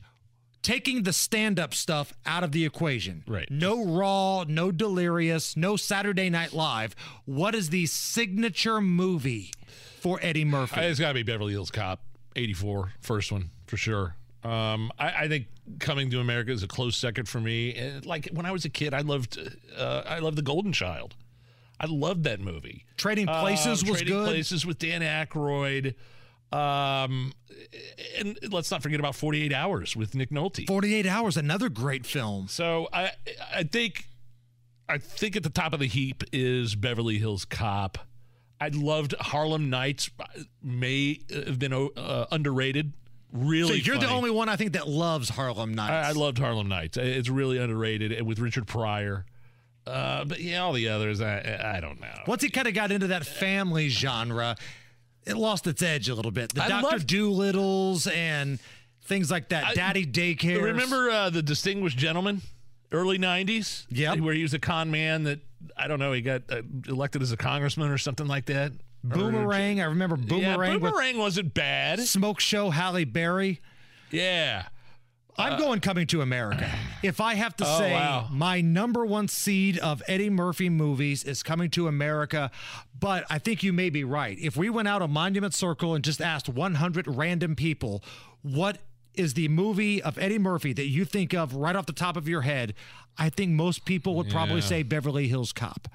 [0.62, 3.24] taking the stand up stuff out of the equation.
[3.28, 3.49] Right.
[3.49, 6.95] No Raw, no Delirious, no Saturday Night Live.
[7.26, 9.51] What is the signature movie
[9.99, 10.82] for Eddie Murphy?
[10.82, 12.01] It's got to be Beverly Hills Cop,
[12.36, 14.16] 84, first one for sure.
[14.43, 15.47] Um, I, I think
[15.80, 17.74] Coming to America is a close second for me.
[17.76, 19.39] And, like when I was a kid, I loved,
[19.78, 21.16] uh, I loved The Golden Child.
[21.84, 22.86] I loved that movie.
[22.97, 24.27] Trading Places Um, was Trading good.
[24.27, 25.95] Places with Dan Aykroyd.
[26.51, 27.34] Um,
[28.19, 30.67] and let's not forget about 48 Hours with Nick Nolte.
[30.67, 32.47] 48 Hours, another great film.
[32.47, 33.11] So I
[33.53, 34.07] I think
[34.88, 37.97] I think at the top of the heap is Beverly Hills Cop.
[38.61, 40.09] I loved Harlem Nights.
[40.61, 42.93] May have been uh, underrated.
[43.31, 46.07] Really, so you're the only one I think that loves Harlem Nights.
[46.07, 46.97] I, I loved Harlem Nights.
[46.97, 49.25] It's really underrated and with Richard Pryor.
[49.86, 52.07] Uh, but yeah, all the others, I I don't know.
[52.27, 54.55] Once he kind of got into that family genre,
[55.25, 56.53] it lost its edge a little bit.
[56.53, 58.59] The I Doctor loved- Dolittles and
[59.03, 59.75] things like that.
[59.75, 60.63] Daddy Daycare.
[60.63, 62.41] Remember uh, the Distinguished Gentleman,
[62.91, 63.86] early '90s?
[63.89, 65.39] Yeah, where he was a con man that
[65.75, 66.13] I don't know.
[66.13, 68.71] He got uh, elected as a congressman or something like that.
[69.03, 69.81] Boomerang.
[69.81, 70.71] I remember Boomerang.
[70.71, 71.99] Yeah, Boomerang wasn't bad.
[71.99, 73.59] Smoke Show Halle Berry.
[74.11, 74.67] Yeah.
[75.38, 76.69] I'm going coming to America.
[77.01, 78.27] If I have to Oh, say wow.
[78.31, 82.51] my number one seed of Eddie Murphy movies is coming to America,
[82.99, 84.38] but I think you may be right.
[84.39, 88.03] If we went out a monument circle and just asked 100 random people,
[88.41, 88.77] what
[89.15, 92.27] is the movie of Eddie Murphy that you think of right off the top of
[92.27, 92.73] your head?
[93.17, 94.61] I think most people would probably Yeah.
[94.61, 95.88] say Beverly Hills Cop.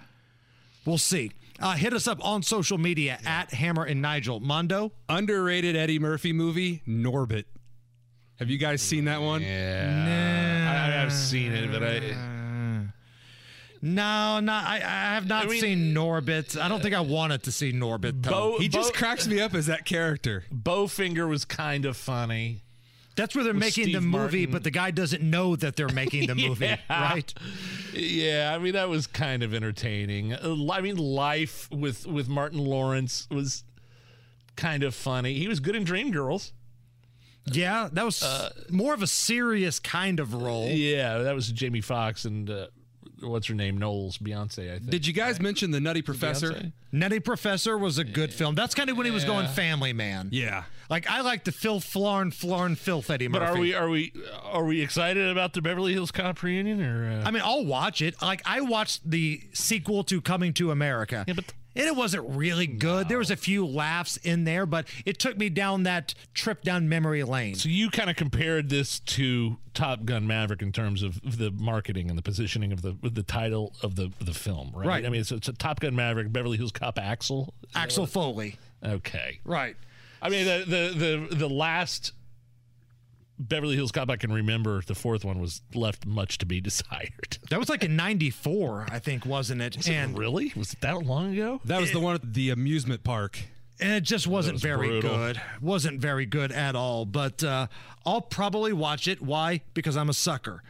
[0.85, 1.33] We'll see.
[1.61, 4.39] Uh, hit us up on social media at Hammer and Nigel.
[4.41, 4.93] Mondo?
[5.09, 7.45] Underrated Eddie Murphy movie, Norbit.
[8.39, 9.43] Have you guys seen that one?
[9.43, 10.95] Yeah.
[10.99, 12.15] I, I've seen it, but I.
[13.81, 16.61] No, not I, I have not seen Norbit.
[16.61, 18.31] I don't think I wanted to see Norbit though.
[18.55, 20.45] Bo- He just cracks me up as that character.
[20.53, 22.63] Bowfinger was kind of funny.
[23.15, 24.51] That's where they're with making the movie, Martin.
[24.53, 26.79] but the guy doesn't know that they're making the movie, Yeah.
[26.89, 27.33] right?
[27.93, 30.33] Yeah, I mean that was kind of entertaining.
[30.35, 33.63] Uh, I mean, Life with with Martin Lawrence was
[34.57, 35.35] kind of funny.
[35.35, 36.51] He was good in Dreamgirls.
[37.55, 38.25] Yeah, that was
[38.71, 40.69] more of a serious kind of role.
[40.69, 42.67] Yeah, that was Jamie Foxx and uh,
[43.21, 44.75] what's her name, Knowles, Beyonce.
[44.75, 44.91] I think.
[44.91, 46.53] Did you guys mention the Nutty Professor?
[46.53, 46.73] Beyonce?
[46.93, 48.55] Nutty Professor was a good film.
[48.55, 50.29] That's kind of when he was going family man.
[50.33, 50.65] Yeah.
[50.89, 53.45] Like I like the Phil Flarn Flarn Filth Eddie Murphy.
[53.45, 54.13] But are we are we
[54.45, 57.21] are we excited about the Beverly Hills Cop reunion or?
[57.21, 57.25] Uh...
[57.27, 58.21] I mean, I'll watch it.
[58.23, 61.25] Like I watched the sequel to Coming to America.
[61.29, 63.09] Yeah, but and it wasn't really good.
[63.09, 66.89] There was a few laughs in there, but it took me down that trip down
[66.89, 67.55] memory lane.
[67.55, 72.11] So you kind of compared this to Top Gun Maverick in terms of the marketing
[72.11, 74.87] and the positioning of the the title of the the film, right?
[74.87, 75.07] Right.
[75.07, 77.55] I mean, it's, it's a Top Gun Maverick, Beverly Hills Cop, Axel.
[77.75, 78.57] Axel Foley.
[78.85, 79.41] Okay.
[79.45, 79.77] Right.
[80.21, 82.13] I mean, the the the the last
[83.39, 87.39] Beverly Hills Cop I can remember, the fourth one was left much to be desired.
[87.51, 89.77] That was like in '94, I think, wasn't it?
[89.77, 90.53] Was it really?
[90.57, 91.61] Was it that long ago?
[91.65, 93.39] That was the one at the amusement park.
[93.81, 95.17] and it just wasn't was very brutal.
[95.17, 95.41] good.
[95.61, 97.05] Wasn't very good at all.
[97.07, 97.69] But uh,
[98.05, 99.23] I'll probably watch it.
[99.23, 99.61] Why?
[99.73, 100.63] Because I'm a sucker.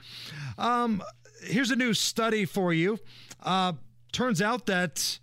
[0.58, 1.02] Um,
[1.42, 2.98] here's a new study for you.
[3.42, 3.72] Uh,
[4.12, 5.18] turns out that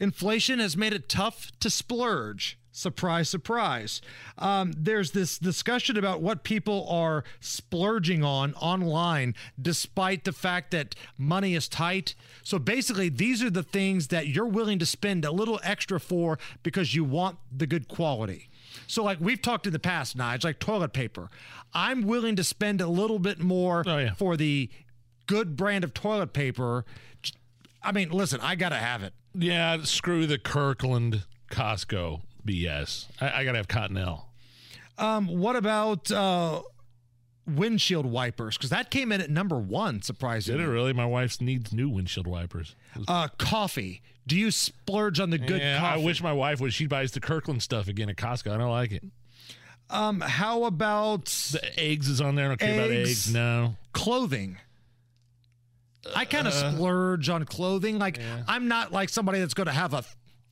[0.00, 2.58] inflation has made it tough to splurge.
[2.76, 4.02] Surprise, surprise.
[4.36, 10.96] Um, there's this discussion about what people are splurging on online, despite the fact that
[11.16, 12.16] money is tight.
[12.42, 16.36] So basically, these are the things that you're willing to spend a little extra for
[16.64, 18.50] because you want the good quality.
[18.88, 21.30] So, like we've talked in the past, Nige, like toilet paper.
[21.74, 23.84] I'm willing to spend a little bit more
[24.16, 24.68] for the
[25.28, 26.84] good brand of toilet paper.
[27.84, 29.12] I mean, listen, I got to have it.
[29.32, 31.22] Yeah, screw the Kirkland
[31.52, 33.06] Costco BS.
[33.20, 34.24] I, I gotta have Cottonelle.
[34.98, 36.62] Um, what about uh,
[37.46, 38.56] windshield wipers?
[38.56, 40.60] Because that came in at number one, surprisingly.
[40.60, 40.92] Did it really?
[40.92, 42.74] My wife needs new windshield wipers.
[43.08, 44.02] Uh, coffee.
[44.26, 46.00] Do you splurge on the good yeah, coffee?
[46.00, 46.72] I wish my wife would.
[46.72, 48.52] She buys the Kirkland stuff again at Costco.
[48.52, 49.02] I don't like it.
[49.90, 52.46] Um, how about the eggs is on there?
[52.46, 53.32] I don't care about eggs.
[53.32, 53.76] No.
[53.92, 54.56] Clothing.
[56.14, 57.98] I kind of Uh, splurge on clothing.
[57.98, 58.18] Like
[58.48, 60.04] I'm not like somebody that's going to have a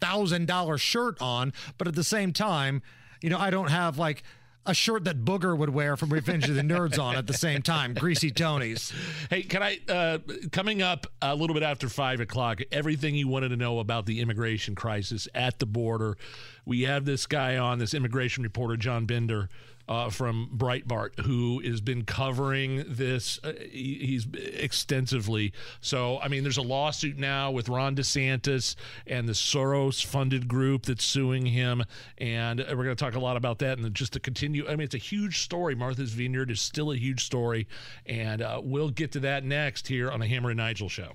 [0.02, 2.82] thousand dollar shirt on, but at the same time,
[3.22, 4.24] you know, I don't have like
[4.64, 7.62] a shirt that Booger would wear from Revenge of the Nerds on at the same
[7.62, 8.92] time, Greasy Tony's.
[9.28, 10.18] Hey, can I, uh,
[10.52, 14.20] coming up a little bit after five o'clock, everything you wanted to know about the
[14.20, 16.16] immigration crisis at the border.
[16.64, 19.48] We have this guy on, this immigration reporter, John Binder.
[19.88, 25.52] Uh, from Breitbart, who has been covering this, uh, he, he's extensively.
[25.80, 28.76] So, I mean, there's a lawsuit now with Ron DeSantis
[29.06, 31.82] and the Soros-funded group that's suing him,
[32.18, 33.78] and we're going to talk a lot about that.
[33.78, 35.74] And just to continue, I mean, it's a huge story.
[35.74, 37.66] Martha's Vineyard is still a huge story,
[38.06, 41.12] and uh, we'll get to that next here on the Hammer and Nigel show.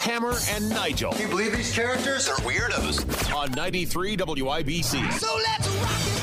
[0.00, 1.12] Hammer and Nigel.
[1.12, 3.34] Can you believe these characters are weirdos?
[3.34, 5.12] On 93 WIBC.
[5.12, 6.19] So let's rock it.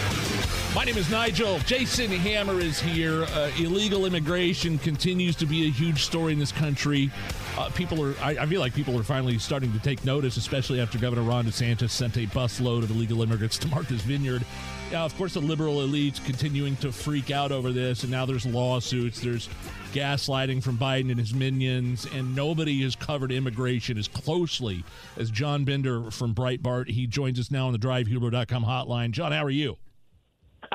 [0.78, 1.58] My name is Nigel.
[1.62, 3.24] Jason Hammer is here.
[3.24, 7.10] Uh, illegal immigration continues to be a huge story in this country.
[7.58, 10.80] Uh, people are, I, I, feel like people are finally starting to take notice, especially
[10.80, 14.46] after Governor Ron DeSantis sent a busload of illegal immigrants to Martha's Vineyard.
[14.92, 18.46] Now, of course, the liberal elites continuing to freak out over this, and now there's
[18.46, 19.20] lawsuits.
[19.20, 19.50] There's
[19.94, 24.84] gaslighting from Biden and his minions, and nobody has covered immigration as closely
[25.18, 26.88] as John Binder from Breitbart.
[26.88, 29.10] He joins us now on the DriveHuber.com hotline.
[29.10, 29.78] John, how are you?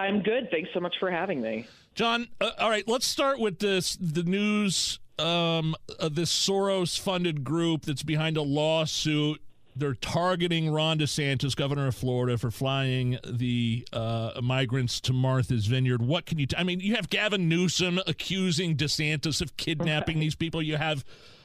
[0.02, 0.50] I'm good.
[0.50, 1.66] Thanks so much for having me.
[1.94, 7.44] John, uh, all right, let's start with this the news um, of this Soros funded
[7.44, 9.40] group that's behind a lawsuit.
[9.76, 16.02] They're targeting Ron DeSantis, governor of Florida, for flying the uh, migrants to Martha's Vineyard.
[16.02, 16.46] What can you?
[16.46, 20.60] T- I mean, you have Gavin Newsom accusing DeSantis of kidnapping these people.
[20.60, 21.04] You have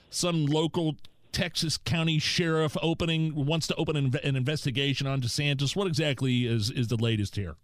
[0.09, 0.95] some local
[1.31, 5.75] Texas County sheriff opening wants to open an, an investigation on DeSantis.
[5.75, 7.55] What exactly is is the latest here?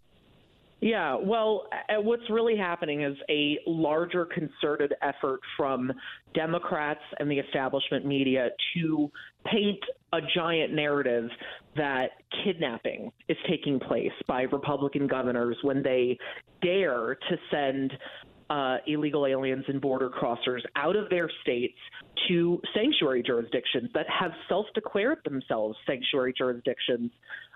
[0.80, 5.90] Yeah, well, uh, what's really happening is a larger concerted effort from
[6.34, 9.10] Democrats and the establishment media to
[9.50, 9.80] paint
[10.12, 11.30] a giant narrative
[11.76, 12.08] that
[12.44, 16.18] kidnapping is taking place by Republican governors when they
[16.60, 17.92] dare to send
[18.50, 21.78] uh, illegal aliens and border crossers out of their states
[22.28, 27.10] to sanctuary jurisdictions that have self declared themselves sanctuary jurisdictions.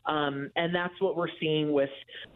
[0.07, 1.91] Um, and that's what we're seeing with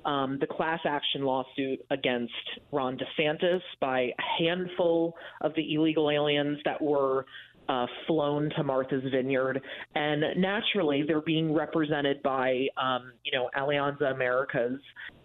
[0.05, 2.33] um, the class action lawsuit against
[2.71, 7.25] Ron DeSantis by a handful of the illegal aliens that were
[7.69, 9.61] uh, flown to Martha's Vineyard,
[9.95, 14.81] and naturally they're being represented by um, you know Alianza Americas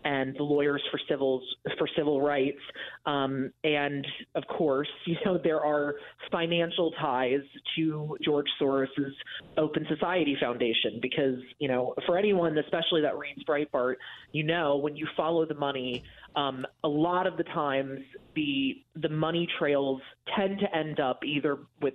[0.05, 1.43] and the lawyers for civils
[1.77, 2.59] for civil rights,
[3.05, 5.95] um, and of course you know there are
[6.31, 7.41] financial ties
[7.75, 9.13] to George Soros's
[9.57, 13.95] Open Society Foundation because you know for anyone especially that reads Breitbart,
[14.31, 16.03] you know when you follow the money
[16.35, 17.99] um, a lot of the times
[18.35, 20.01] the the money trails
[20.35, 21.93] tend to end up either with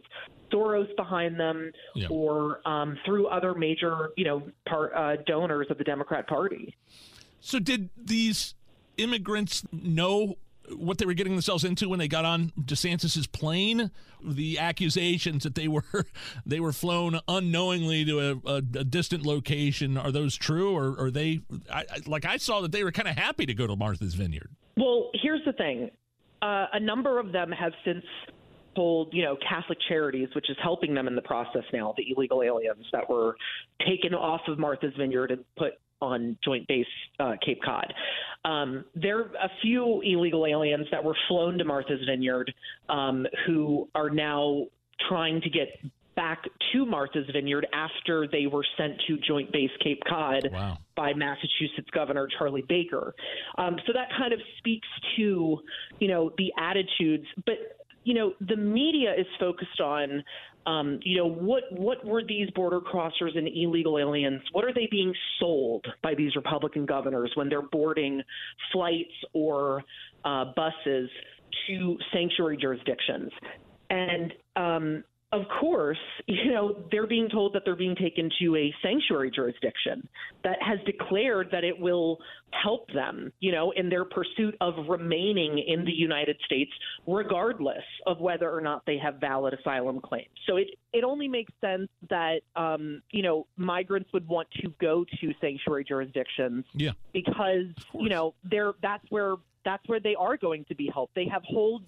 [0.52, 2.08] Soros behind them yeah.
[2.10, 6.76] or um, through other major you know part, uh, donors of the Democrat Party.
[7.40, 8.54] So did these
[8.96, 10.36] immigrants know
[10.70, 13.90] what they were getting themselves into when they got on DeSantis's plane.
[14.24, 15.84] The accusations that they were
[16.46, 21.10] they were flown unknowingly to a, a, a distant location are those true, or are
[21.10, 21.40] they?
[21.72, 24.50] I, like I saw that they were kind of happy to go to Martha's Vineyard.
[24.76, 25.90] Well, here's the thing:
[26.40, 28.04] uh, a number of them have since
[28.74, 32.42] told, you know, Catholic Charities, which is helping them in the process now, the illegal
[32.42, 33.36] aliens that were
[33.86, 35.72] taken off of Martha's Vineyard and put
[36.02, 36.86] on Joint Base
[37.20, 37.94] uh, Cape Cod.
[38.44, 42.52] Um, there are a few illegal aliens that were flown to Martha's Vineyard
[42.88, 44.66] um, who are now
[45.08, 45.68] trying to get
[46.14, 46.42] back
[46.72, 50.78] to Martha's Vineyard after they were sent to Joint Base Cape Cod wow.
[50.94, 53.14] by Massachusetts Governor Charlie Baker.
[53.56, 55.58] Um, so that kind of speaks to,
[56.00, 57.26] you know, the attitudes.
[57.46, 60.24] But you know, the media is focused on
[60.66, 64.42] um, you know, what what were these border crossers and illegal aliens?
[64.52, 68.22] What are they being sold by these Republican governors when they're boarding
[68.72, 69.82] flights or
[70.24, 71.10] uh, buses
[71.66, 73.30] to sanctuary jurisdictions?
[73.90, 78.74] And um, of course, you know, they're being told that they're being taken to a
[78.82, 80.06] sanctuary jurisdiction
[80.44, 82.18] that has declared that it will
[82.62, 86.70] help them, you know, in their pursuit of remaining in the United States,
[87.06, 90.28] regardless of whether or not they have valid asylum claims.
[90.46, 95.04] So it, it only makes sense that, um, you know, migrants would want to go
[95.20, 96.92] to sanctuary jurisdictions yeah.
[97.12, 101.14] because, you know, they're, that's where that's where they are going to be helped.
[101.14, 101.82] They have whole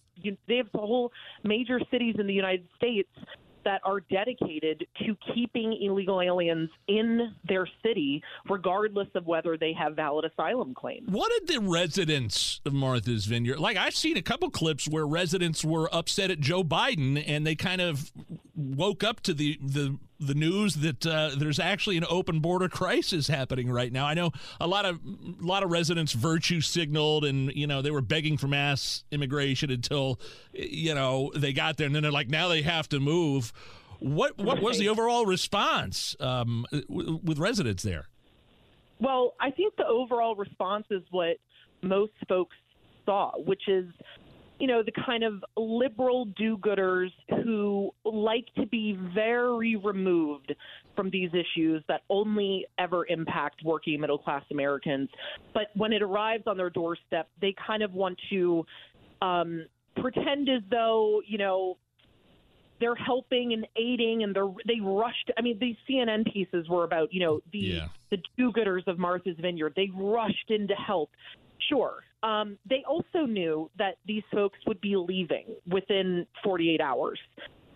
[0.47, 3.09] they have whole major cities in the United States
[3.65, 9.97] that are dedicated to keeping illegal aliens in their city, regardless of whether they have
[9.97, 11.09] valid asylum claims.
[11.11, 13.77] What did the residents of Martha's Vineyard like?
[13.77, 17.81] I've seen a couple clips where residents were upset at Joe Biden, and they kind
[17.81, 18.13] of
[18.55, 23.29] woke up to the the the news that uh, there's actually an open border crisis
[23.29, 24.07] happening right now.
[24.07, 24.31] I know
[24.61, 28.37] a lot of a lot of residents virtue signaled, and you know they were begging
[28.37, 30.21] for mass immigration until
[30.53, 33.53] you know they got there, and then they're like, now they have to move.
[34.01, 38.09] What what was the overall response um, w- with residents there?
[39.01, 41.37] Well, I think the overall response is what
[41.83, 42.57] most folks
[43.05, 43.87] saw, which is,
[44.61, 47.11] you know, the kind of liberal do gooders
[47.43, 50.55] who like to be very removed
[50.95, 55.09] from these issues that only ever impact working middle class Americans.
[55.53, 58.65] But when it arrives on their doorstep, they kind of want to
[59.21, 59.67] um,
[59.97, 61.77] pretend as though, you know,
[62.81, 67.13] they're helping and aiding and they're they rushed i mean these cnn pieces were about
[67.13, 67.89] you know the Yeah.
[68.11, 71.11] the do-gooders of martha's vineyard they rushed in to help
[71.69, 72.05] sure.
[72.23, 77.19] Um, they also knew that these folks would be leaving within 48 hours.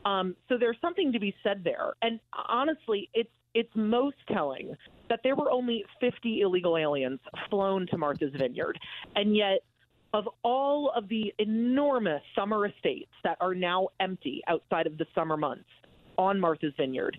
[0.05, 1.92] Um, so there's something to be said there.
[2.02, 4.76] And honestly it's it's most telling
[5.09, 7.18] that there were only 50 illegal aliens
[7.48, 8.78] flown to martha's vineyard.
[9.16, 9.60] And yet
[10.14, 15.36] of all of the enormous summer estates that are now empty outside of the summer
[15.36, 15.68] months
[16.16, 17.18] on Martha's Vineyard,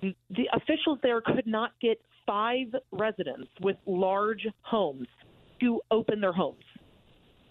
[0.00, 5.08] the, the officials there could not get five residents with large homes
[5.60, 6.64] to open their homes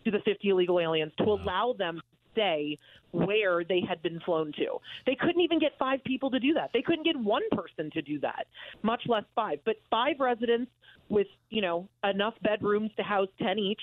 [0.06, 2.02] to the 50 illegal aliens to allow them to
[2.34, 2.78] stay
[3.12, 4.78] where they had been flown to.
[5.06, 6.70] They couldn't even get five people to do that.
[6.74, 8.46] They couldn't get one person to do that,
[8.84, 9.60] much less five.
[9.66, 10.72] But five residents
[11.10, 13.82] with, you know, enough bedrooms to house 10 each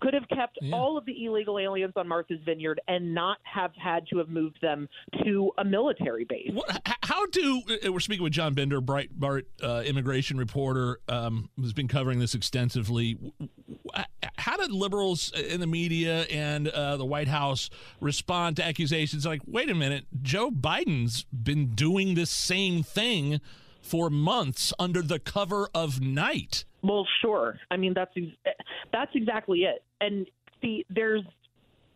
[0.00, 4.06] could have kept all of the illegal aliens on Martha's Vineyard and not have had
[4.08, 4.88] to have moved them
[5.24, 6.50] to a military base.
[7.02, 11.88] How do uh, we're speaking with John Binder, Breitbart uh, immigration reporter, um, who's been
[11.88, 13.18] covering this extensively.
[14.36, 17.70] How did liberals in the media and uh, the White House
[18.00, 23.40] respond to accusations like, "Wait a minute, Joe Biden's been doing this same thing
[23.80, 26.64] for months under the cover of night"?
[26.86, 27.58] Well, sure.
[27.70, 28.12] I mean, that's
[28.92, 29.82] that's exactly it.
[30.00, 30.26] And
[30.62, 31.22] see, there's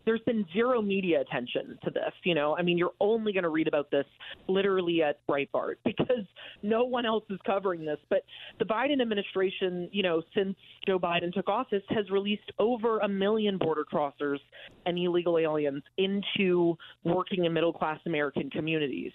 [0.05, 2.13] there's been zero media attention to this.
[2.25, 4.07] You know, I mean, you're only going to read about this
[4.49, 6.25] literally at Breitbart because
[6.65, 7.99] no one else is covering this.
[8.09, 8.25] But
[8.59, 10.57] the Biden administration, you know, since
[10.89, 14.39] Joe Biden took office, has released over a million border crossers
[14.87, 19.13] and illegal aliens into working and middle class American communities.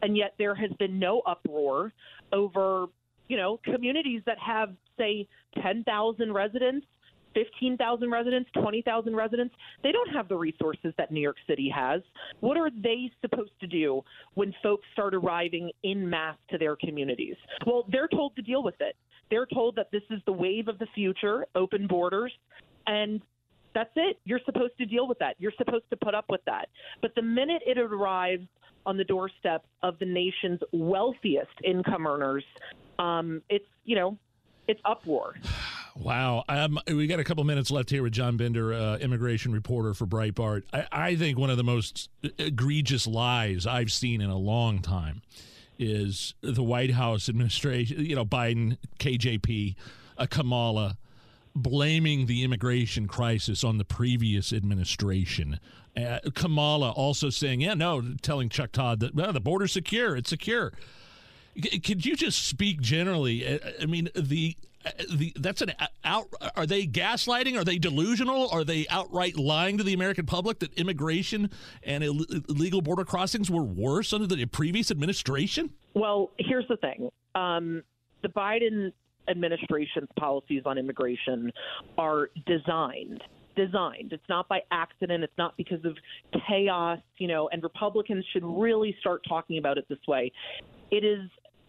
[0.00, 1.92] And yet there has been no uproar
[2.32, 2.86] over
[3.28, 5.26] you know, communities that have, say,
[5.62, 6.86] 10,000 residents,
[7.34, 12.02] 15,000 residents, 20,000 residents, they don't have the resources that New York City has.
[12.40, 14.02] What are they supposed to do
[14.34, 17.36] when folks start arriving in mass to their communities?
[17.66, 18.96] Well, they're told to deal with it.
[19.30, 22.32] They're told that this is the wave of the future, open borders,
[22.86, 23.20] and
[23.74, 24.18] that's it.
[24.24, 25.36] You're supposed to deal with that.
[25.38, 26.68] You're supposed to put up with that.
[27.02, 28.46] But the minute it arrives
[28.86, 32.44] on the doorstep of the nation's wealthiest income earners,
[32.98, 34.18] um, it's you know,
[34.68, 35.34] it's uproar.
[35.96, 36.44] Wow.
[36.48, 40.06] Um, we got a couple minutes left here with John Binder, uh, immigration reporter for
[40.06, 40.62] Breitbart.
[40.72, 45.22] I, I think one of the most egregious lies I've seen in a long time
[45.78, 49.74] is the White House administration, you know, Biden, KJP,
[50.18, 50.98] uh, Kamala,
[51.54, 55.58] blaming the immigration crisis on the previous administration.
[55.96, 60.30] Uh, Kamala also saying, yeah, no, telling Chuck Todd that well, the border's secure, it's
[60.30, 60.72] secure.
[61.60, 63.46] Could you just speak generally?
[63.46, 64.56] Uh, I mean, the
[65.12, 65.72] the that's an
[66.04, 66.28] out.
[66.56, 67.56] Are they gaslighting?
[67.56, 68.48] Are they delusional?
[68.50, 71.50] Are they outright lying to the American public that immigration
[71.82, 75.70] and Ill- illegal border crossings were worse under the previous administration?
[75.94, 77.82] Well, here's the thing: um,
[78.22, 78.92] the Biden
[79.28, 81.52] administration's policies on immigration
[81.98, 83.22] are designed
[83.56, 84.12] designed.
[84.12, 85.24] It's not by accident.
[85.24, 85.96] It's not because of
[86.48, 90.30] chaos, you know, and Republicans should really start talking about it this way.
[90.92, 91.28] It is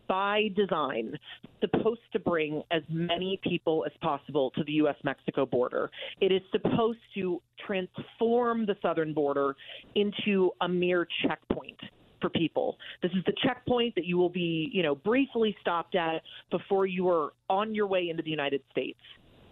[0.10, 1.14] by design
[1.62, 4.96] supposed to bring as many people as possible to the U.S.
[5.04, 5.90] Mexico border.
[6.20, 9.56] It is supposed to transform the southern border
[9.96, 11.80] into a mere checkpoint
[12.20, 12.78] for people.
[13.02, 16.22] This is the checkpoint that you will be, you know, briefly stopped at
[16.52, 19.00] before you are on your way into the United States.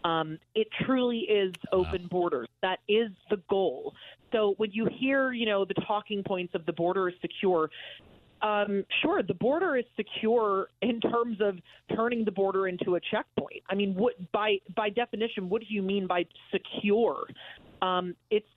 [0.04, 2.48] Um, it truly is open borders.
[2.62, 3.94] That is the goal.
[4.32, 7.70] So when you hear, you know, the talking points of the border is secure,
[8.42, 11.58] um, sure, the border is secure in terms of
[11.96, 13.64] turning the border into a checkpoint.
[13.70, 17.26] I mean, what by by definition, what do you mean by secure?
[17.82, 18.48] Um, it's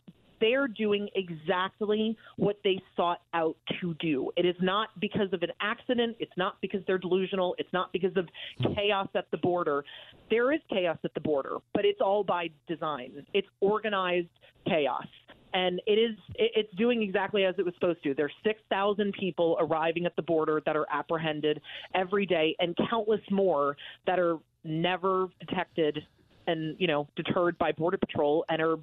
[0.41, 4.31] they're doing exactly what they sought out to do.
[4.37, 6.17] It is not because of an accident.
[6.19, 7.55] It's not because they're delusional.
[7.59, 8.27] It's not because of
[8.75, 9.85] chaos at the border.
[10.31, 13.27] There is chaos at the border, but it's all by design.
[13.35, 14.29] It's organized
[14.67, 15.07] chaos.
[15.53, 18.15] And it is it- it's doing exactly as it was supposed to.
[18.15, 21.61] There's 6,000 people arriving at the border that are apprehended
[21.95, 26.07] every day, and countless more that are never detected
[26.47, 28.77] and you know deterred by border patrol and are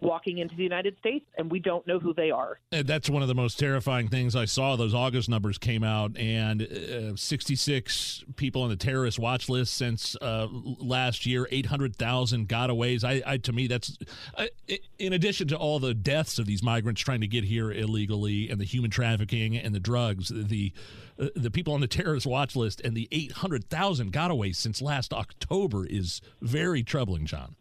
[0.00, 2.60] walking into the United States, and we don't know who they are.
[2.72, 4.76] Uh, That's one of the most terrifying things I saw.
[4.76, 10.16] Those August numbers came out, and uh, 66 people on the terrorist watch list since
[10.22, 11.48] uh, last year.
[11.50, 13.04] 800,000 gotaways.
[13.04, 13.96] I, I to me, that's
[14.36, 17.70] uh, i- in addition to all the deaths of these migrants trying to get here
[17.72, 20.28] illegally, and the human trafficking and the drugs.
[20.34, 20.72] The
[21.20, 25.84] uh, the people on the terrorist watch list and the 800,000 gotaways since last October
[25.84, 27.56] is very troubling, John.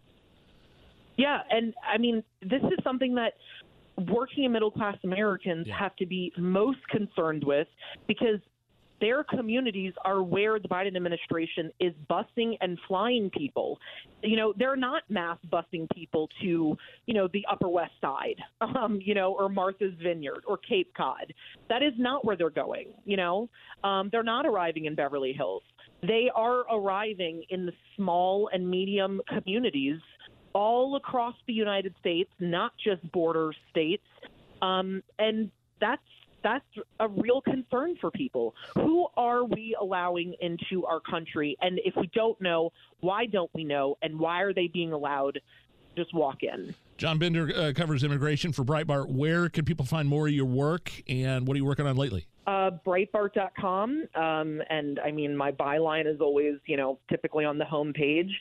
[1.18, 3.34] Yeah, and I mean, this is something that
[4.10, 7.68] working and middle class Americans have to be most concerned with
[8.08, 8.40] because
[9.00, 13.80] their communities are where the Biden administration is busing and flying people.
[14.24, 16.76] You know, they're not mass busing people to,
[17.06, 21.34] you know, the Upper West Side, um, you know, or Martha's Vineyard or Cape Cod.
[21.70, 23.50] That is not where they're going, you know.
[23.84, 25.64] Um, they're not arriving in Beverly Hills.
[26.02, 30.00] They are arriving in the small and medium communities
[30.58, 34.08] all across the United States, not just border states,
[34.64, 36.02] um, and that's
[36.42, 36.66] that's
[37.00, 38.56] a real concern for people.
[38.74, 41.58] Who are we allowing into our country?
[41.62, 42.72] And if we don't know,
[43.02, 43.98] why don't we know?
[44.02, 45.40] And why are they being allowed
[45.98, 46.74] just walk in?
[46.98, 49.10] John Binder uh, covers immigration for Breitbart.
[49.10, 52.28] Where can people find more of your work, and what are you working on lately?
[52.48, 54.08] Uh, Breitbart.com.
[54.16, 58.32] Um, and I mean, my byline is always, you know, typically on the homepage.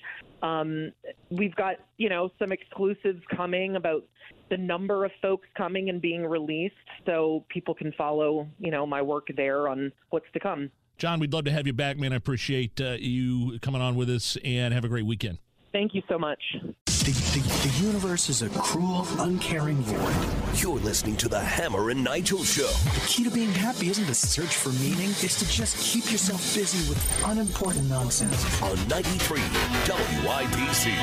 [0.42, 0.92] Um,
[1.30, 4.04] we've got, you know, some exclusives coming about
[4.48, 6.74] the number of folks coming and being released
[7.04, 10.70] so people can follow, you know, my work there on what's to come.
[10.98, 12.12] John, we'd love to have you back, man.
[12.12, 15.38] I appreciate uh, you coming on with us, and have a great weekend.
[15.76, 16.42] Thank you so much.
[16.86, 20.58] The, the, the universe is a cruel, uncaring void.
[20.58, 22.66] You're listening to the Hammer and Nigel Show.
[22.94, 26.40] The key to being happy isn't to search for meaning, it's to just keep yourself
[26.54, 28.62] busy with unimportant nonsense.
[28.62, 29.38] On 93
[29.84, 30.96] WIBC.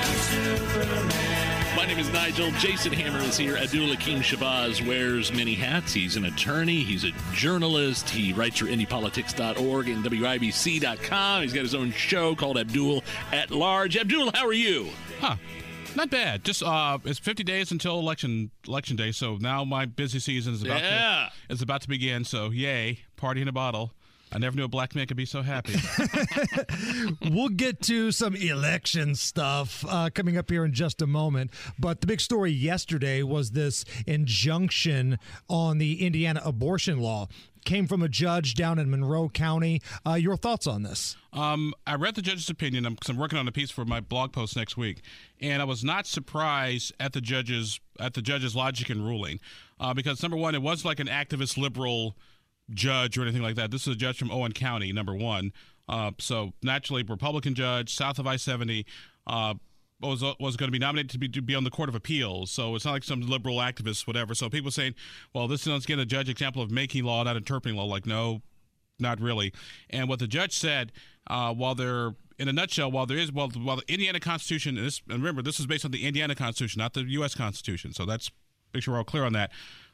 [1.76, 2.52] My name is Nigel.
[2.52, 3.58] Jason Hammer is here.
[3.58, 5.92] Abdul Hakim Shabazz wears many hats.
[5.94, 6.84] He's an attorney.
[6.84, 8.10] He's a journalist.
[8.10, 11.42] He writes for IndyPolitics.org and WIBC.com.
[11.42, 13.98] He's got his own show called Abdul at Large.
[13.98, 14.90] Abdul, how are you?
[15.20, 15.36] Huh.
[15.96, 16.44] Not bad.
[16.44, 20.64] Just uh, it's 50 days until election election day, so now my busy season is
[20.64, 21.30] about Yeah.
[21.48, 22.24] to is about to begin.
[22.24, 23.92] So yay, party in a bottle.
[24.34, 25.76] I never knew a black man could be so happy.
[27.30, 31.52] we'll get to some election stuff uh, coming up here in just a moment.
[31.78, 37.28] But the big story yesterday was this injunction on the Indiana abortion law.
[37.64, 39.82] Came from a judge down in Monroe County.
[40.06, 41.16] Uh, your thoughts on this?
[41.32, 44.34] Um, I read the judge's opinion because I'm working on a piece for my blog
[44.34, 45.02] post next week,
[45.42, 49.40] and I was not surprised at the judge's at the judge's logic and ruling,
[49.80, 52.16] uh, because number one, it was like an activist liberal
[52.70, 53.72] judge or anything like that.
[53.72, 55.52] This is a judge from Owen County, number one.
[55.90, 58.86] Uh, so naturally, Republican judge, south of I-70.
[59.28, 59.56] Uh,
[60.02, 62.52] was was going to be nominated to be to be on the Court of Appeals,
[62.52, 64.36] so it's not like some liberal activist, whatever.
[64.36, 64.96] So people saying,
[65.34, 68.42] "Well, this is again a judge example of making law, not interpreting law." Like, no,
[69.00, 69.54] not really.
[69.90, 70.92] And what the judge said,
[71.28, 74.88] uh, while there, in a nutshell, while there is, well, while the Indiana Constitution, and,
[74.88, 77.34] this, and remember, this is based on the Indiana Constitution, not the U.S.
[77.34, 77.94] Constitution.
[77.94, 78.30] So that's
[78.74, 79.52] make sure we're all clear on that.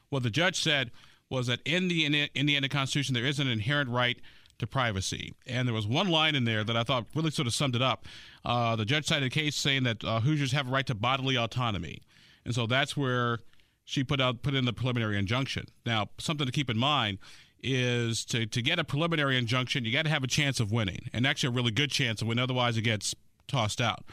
[0.08, 0.90] What the judge said
[1.30, 4.18] was that in the Indi- Indiana Constitution, there is an inherent right
[4.58, 5.32] to privacy.
[5.46, 7.82] And there was one line in there that I thought really sort of summed it
[7.82, 8.06] up.
[8.44, 11.36] Uh, the judge cited a case saying that uh, Hoosiers have a right to bodily
[11.36, 12.02] autonomy.
[12.44, 13.38] And so that's where
[13.84, 15.66] she put out put in the preliminary injunction.
[15.86, 17.18] Now, something to keep in mind
[17.62, 21.08] is to, to get a preliminary injunction, you got to have a chance of winning,
[21.12, 22.42] and actually a really good chance of winning.
[22.42, 23.14] Otherwise, it gets
[23.50, 24.04] tossed out.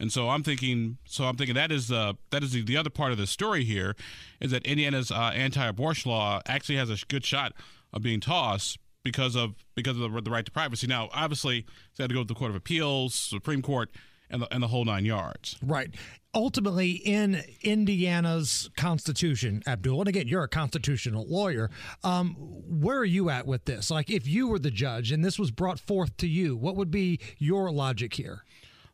[0.00, 2.90] And so I'm thinking, so I'm thinking that is the that is the, the other
[2.90, 3.94] part of the story here,
[4.40, 7.52] is that Indiana's uh, anti-abortion law actually has a good shot
[7.92, 10.86] of being tossed because of because of the, the right to privacy.
[10.86, 13.90] Now, obviously, it's got to go to the Court of Appeals, Supreme Court,
[14.28, 15.56] and the and the whole nine yards.
[15.62, 15.94] Right.
[16.34, 21.70] Ultimately, in Indiana's constitution, Abdul, and again, you're a constitutional lawyer.
[22.04, 23.90] Um, where are you at with this?
[23.90, 26.90] Like, if you were the judge and this was brought forth to you, what would
[26.90, 28.44] be your logic here?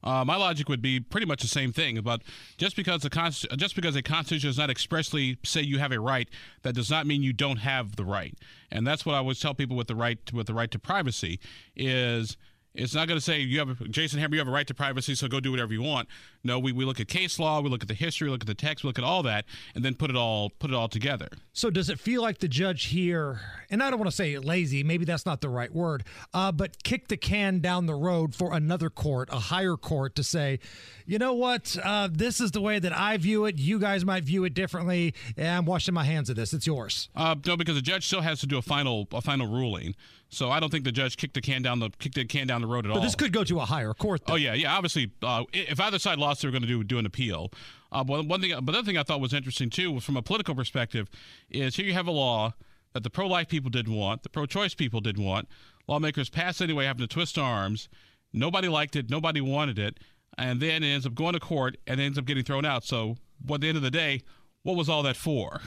[0.02, 2.00] Uh, my logic would be pretty much the same thing.
[2.02, 2.22] But
[2.56, 6.00] just because the const- just because a constitution does not expressly say you have a
[6.00, 6.28] right,
[6.62, 8.36] that does not mean you don't have the right.
[8.70, 10.78] And that's what I always tell people with the right to, with the right to
[10.78, 11.40] privacy
[11.76, 12.36] is.
[12.74, 14.34] It's not going to say you have Jason Hammer.
[14.34, 16.08] You have a right to privacy, so go do whatever you want.
[16.44, 18.54] No, we, we look at case law, we look at the history, look at the
[18.54, 19.44] text, we look at all that,
[19.74, 21.28] and then put it all put it all together.
[21.52, 23.40] So does it feel like the judge here,
[23.70, 26.02] and I don't want to say lazy, maybe that's not the right word,
[26.34, 30.24] uh, but kick the can down the road for another court, a higher court, to
[30.24, 30.58] say,
[31.06, 33.58] you know what, uh, this is the way that I view it.
[33.58, 35.14] You guys might view it differently.
[35.36, 36.52] And I'm washing my hands of this.
[36.52, 37.08] It's yours.
[37.14, 39.94] Uh, no, because the judge still has to do a final a final ruling.
[40.28, 42.62] So I don't think the judge kicked the can down the kicked the can down
[42.62, 43.02] the road at But all.
[43.04, 44.22] this could go to a higher court.
[44.28, 44.74] Oh yeah, yeah.
[44.74, 47.52] Obviously, uh, if either side lost, they were going to do do an appeal.
[47.90, 50.16] Uh, but one thing, but the other thing I thought was interesting too, was from
[50.16, 51.08] a political perspective,
[51.50, 52.54] is here you have a law
[52.94, 55.48] that the pro-life people didn't want, the pro-choice people didn't want.
[55.88, 57.88] Lawmakers passed anyway, having to twist arms.
[58.32, 59.10] Nobody liked it.
[59.10, 59.98] Nobody wanted it,
[60.38, 62.84] and then it ends up going to court and ends up getting thrown out.
[62.84, 63.16] So,
[63.52, 64.22] at the end of the day,
[64.62, 65.60] what was all that for?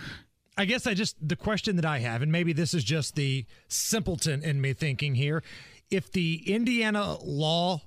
[0.58, 3.46] I guess I just the question that I have, and maybe this is just the
[3.68, 5.44] simpleton in me thinking here.
[5.92, 7.82] If the Indiana law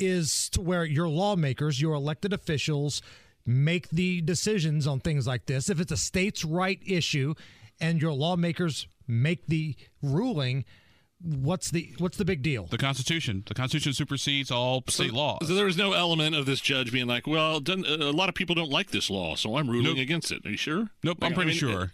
[0.00, 3.02] is to where your lawmakers, your elected officials,
[3.46, 7.34] make the decisions on things like this, if it's a states' right issue,
[7.80, 10.64] and your lawmakers make the ruling,
[11.22, 12.66] what's the what's the big deal?
[12.66, 13.42] The Constitution.
[13.46, 15.46] The Constitution supersedes all state laws.
[15.46, 18.54] So there was no element of this judge being like, "Well, a lot of people
[18.54, 20.90] don't like this law, so I'm ruling against it." Are you sure?
[21.02, 21.92] Nope, I'm pretty I mean, sure.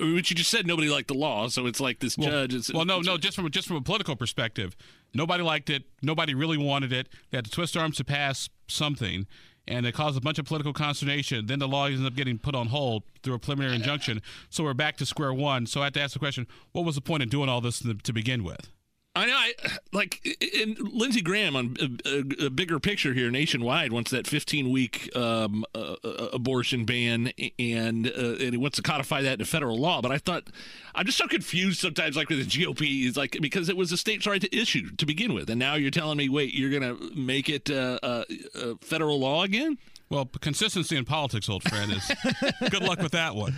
[0.00, 2.54] Which you just said nobody liked the law, so it's like this Well, judge.
[2.54, 3.16] It's, well, no, no.
[3.16, 4.76] Just from just from a political perspective,
[5.14, 5.84] nobody liked it.
[6.02, 7.08] Nobody really wanted it.
[7.30, 9.26] They had to twist arms to pass something,
[9.66, 11.46] and it caused a bunch of political consternation.
[11.46, 14.22] Then the law ends up getting put on hold through a preliminary injunction.
[14.50, 15.66] So we're back to square one.
[15.66, 17.80] So I have to ask the question: What was the point of doing all this
[17.80, 18.70] to begin with?
[19.16, 19.54] I know, I,
[19.92, 25.14] like, in Lindsey Graham on a, a, bigger picture here nationwide wants that 15 week
[25.16, 29.78] um, uh, uh, abortion ban, and uh, and he wants to codify that in federal
[29.78, 30.02] law.
[30.02, 30.48] But I thought,
[30.94, 33.96] I'm just so confused sometimes, like with the GOP, is like because it was a
[33.96, 36.98] state's right to issue to begin with, and now you're telling me, wait, you're gonna
[37.14, 38.24] make it uh, uh,
[38.54, 39.78] uh, federal law again?
[40.08, 42.12] Well, consistency in politics, old friend, is
[42.70, 43.54] good luck with that one.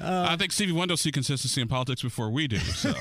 [0.00, 2.58] I think Stevie Wonder see consistency in politics before we do.
[2.58, 2.94] So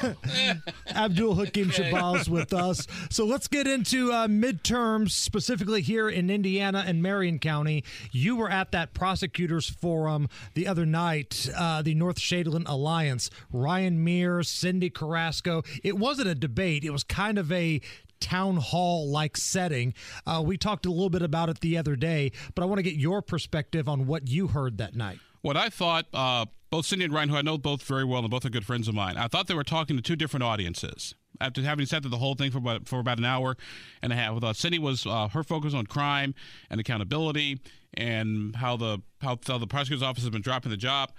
[0.95, 2.85] Abdul Hakim Shabazz with us.
[3.09, 7.83] So let's get into uh, midterms, specifically here in Indiana and Marion County.
[8.11, 13.29] You were at that prosecutors forum the other night, uh, the North Shadeland Alliance.
[13.51, 15.63] Ryan Mears, Cyndi Carrasco.
[15.83, 17.81] It wasn't a debate, it was kind of a
[18.19, 19.93] town hall like setting.
[20.25, 22.83] Uh, we talked a little bit about it the other day, but I want to
[22.83, 25.19] get your perspective on what you heard that night.
[25.41, 28.29] What I thought, uh, both Cyndi and Ryan, who I know both very well and
[28.29, 31.15] both are good friends of mine, I thought they were talking to two different audiences.
[31.39, 33.55] After having sat through the whole thing for about, for about an hour
[34.01, 36.33] and a half, I thought Cyndi was uh, her focus on crime
[36.69, 37.59] and accountability
[37.93, 41.11] and how the how, how the prosecutor's office has been dropping the job.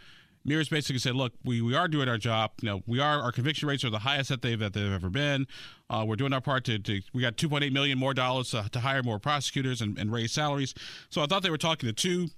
[0.48, 2.52] Mears basically said, "Look, we, we are doing our job.
[2.62, 5.10] You know, we are our conviction rates are the highest that they've that they've ever
[5.10, 5.46] been.
[5.90, 8.80] Uh, we're doing our part to, to we got 2.8 million more dollars to, to
[8.80, 10.74] hire more prosecutors and, and raise salaries.
[11.10, 12.28] So I thought they were talking to two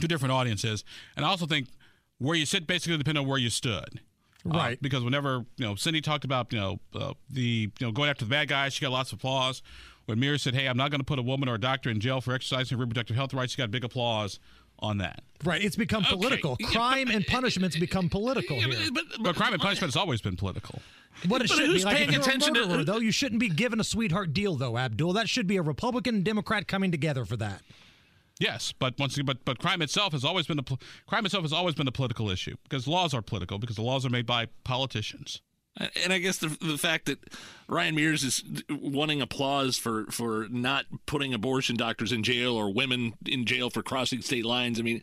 [0.00, 0.84] two different audiences,
[1.16, 1.68] and I also think
[2.18, 4.00] where you sit basically depend on where you stood.
[4.46, 4.80] Uh, Right.
[4.80, 8.24] because whenever you know Cyndi talked about you know uh, the you know going after
[8.24, 9.62] the bad guys, she got lots of applause.
[10.06, 12.00] When Mears said, "Hey, I'm not going to put a woman or a doctor in
[12.00, 14.40] jail for exercising her reproductive health rights," she got big applause
[14.80, 15.22] on that.
[15.44, 16.56] Right, it's become political.
[16.56, 18.90] Crime and punishments become political here.
[19.22, 20.80] But, crime and punishment has always been political.
[21.28, 22.98] What it But should who's be like paying if you're attention a to- murderer, though,
[22.98, 25.12] you shouldn't be given a sweetheart deal, though, Abdul.
[25.14, 27.62] That should be a Republican and Democrat coming together for that.
[28.38, 30.64] Yes, but once again, but but crime itself has always been a
[31.06, 34.06] crime itself has always been a political issue because laws are political because the laws
[34.06, 35.42] are made by politicians.
[35.76, 37.18] And I guess the the fact that
[37.68, 43.14] Ryan Mears is wanting applause for for not putting abortion doctors in jail or women
[43.24, 44.78] in jail for crossing state lines.
[44.78, 45.02] I mean,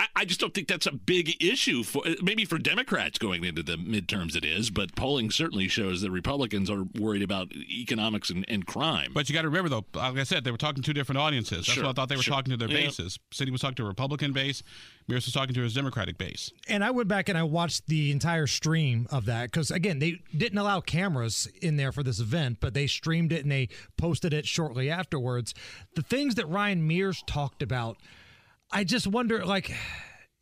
[0.00, 3.62] I, I just don't think that's a big issue for maybe for Democrats going into
[3.62, 4.36] the midterms.
[4.36, 9.10] It is, but polling certainly shows that Republicans are worried about economics and, and crime.
[9.12, 11.18] But you got to remember, though, like I said, they were talking to two different
[11.18, 11.66] audiences.
[11.66, 12.34] That's Sure, what I thought they were sure.
[12.34, 12.86] talking to their Yeah.
[12.86, 13.18] bases.
[13.32, 14.62] Cyndi was talking to a Republican base.
[15.08, 16.52] Mears was talking to his Democratic base.
[16.68, 20.20] And I went back and I watched the entire stream of that because, again, they
[20.36, 24.32] didn't allow cameras in there for this event, but they streamed it and they posted
[24.32, 25.54] it shortly afterwards.
[25.96, 27.96] The things that Ryan Mears talked about,
[28.70, 29.74] I just wonder, like,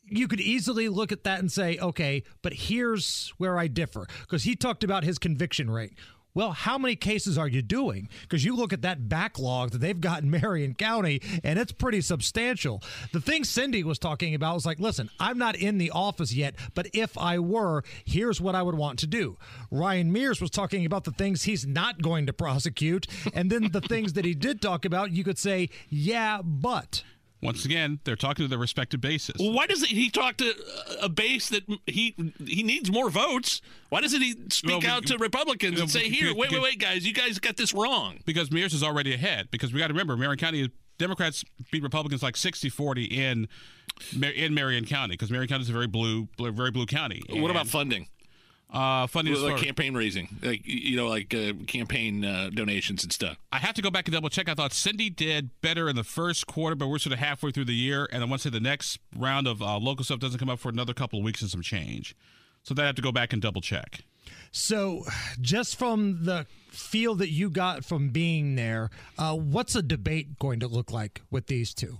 [0.08, 4.06] you could easily look at that and say, okay, but here's where I differ.
[4.20, 5.94] Because he talked about his conviction rate.
[6.36, 8.10] Well, how many cases are you doing?
[8.20, 12.02] Because you look at that backlog that they've got in Marion County, and it's pretty
[12.02, 12.82] substantial.
[13.14, 16.54] The thing Cyndi was talking about was like, listen, I'm not in the office yet,
[16.74, 19.38] but if I were, here's what I would want to do.
[19.70, 23.80] Ryan Mears was talking about the things he's not going to prosecute, and then the
[23.80, 27.02] things that he did talk about, you could say, yeah, but.
[27.42, 29.36] Once again, they're talking to their respective bases.
[29.38, 30.54] Well, why doesn't he talk to
[31.00, 32.14] a base that he
[32.44, 33.60] he needs more votes?
[33.90, 36.62] Why doesn't he speak Well, out to Republicans you know, and say, "Here, wait, wait,
[36.62, 38.20] wait, guys, you guys got this wrong"?
[38.24, 39.48] Because Mears is already ahead.
[39.50, 43.48] Because we got to remember, Marion County Democrats beat Republicans like 60-40 in
[44.22, 47.22] in Marion County because Marion County is a very blue, blue- very blue county.
[47.30, 48.08] What about funding?
[48.68, 49.32] Uh, funding?
[49.32, 53.38] is like for- campaign raising, like you know, like uh, campaign uh, donations and stuff.
[53.52, 54.48] I have to go back and double check.
[54.48, 57.66] I thought Cyndi did better in the first quarter, but we're sort of halfway through
[57.66, 60.38] the year, and I want to say the next round of uh, local stuff doesn't
[60.38, 62.16] come up for another couple of weeks and some change.
[62.64, 64.00] So that I have to go back and double check.
[64.50, 65.04] So,
[65.40, 70.60] just from the feel that you got from being there, uh, what's a debate going
[70.60, 71.98] to look like with these two?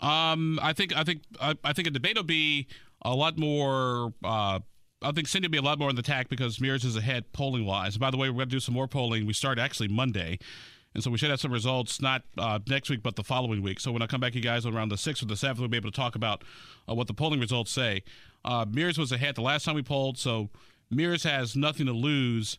[0.00, 2.68] Um, I think I think I, I think a debate will be
[3.02, 4.12] a lot more.
[4.22, 4.60] Uh,
[5.02, 7.32] I think Cyndi will be a lot more in the attack because Mears is ahead
[7.32, 7.98] polling wise.
[7.98, 9.26] By the way, we're going to do some more polling.
[9.26, 10.38] We start actually Monday.
[10.94, 13.80] And so we should have some results not uh, next week, but the following week.
[13.80, 15.76] So when I come back, you guys, around the 6th or the 7th, we'll be
[15.76, 16.42] able to talk about
[16.88, 18.02] uh, what the polling results say.
[18.42, 20.48] Uh, Mears was ahead the last time we polled, so
[20.90, 22.58] Mears has nothing to lose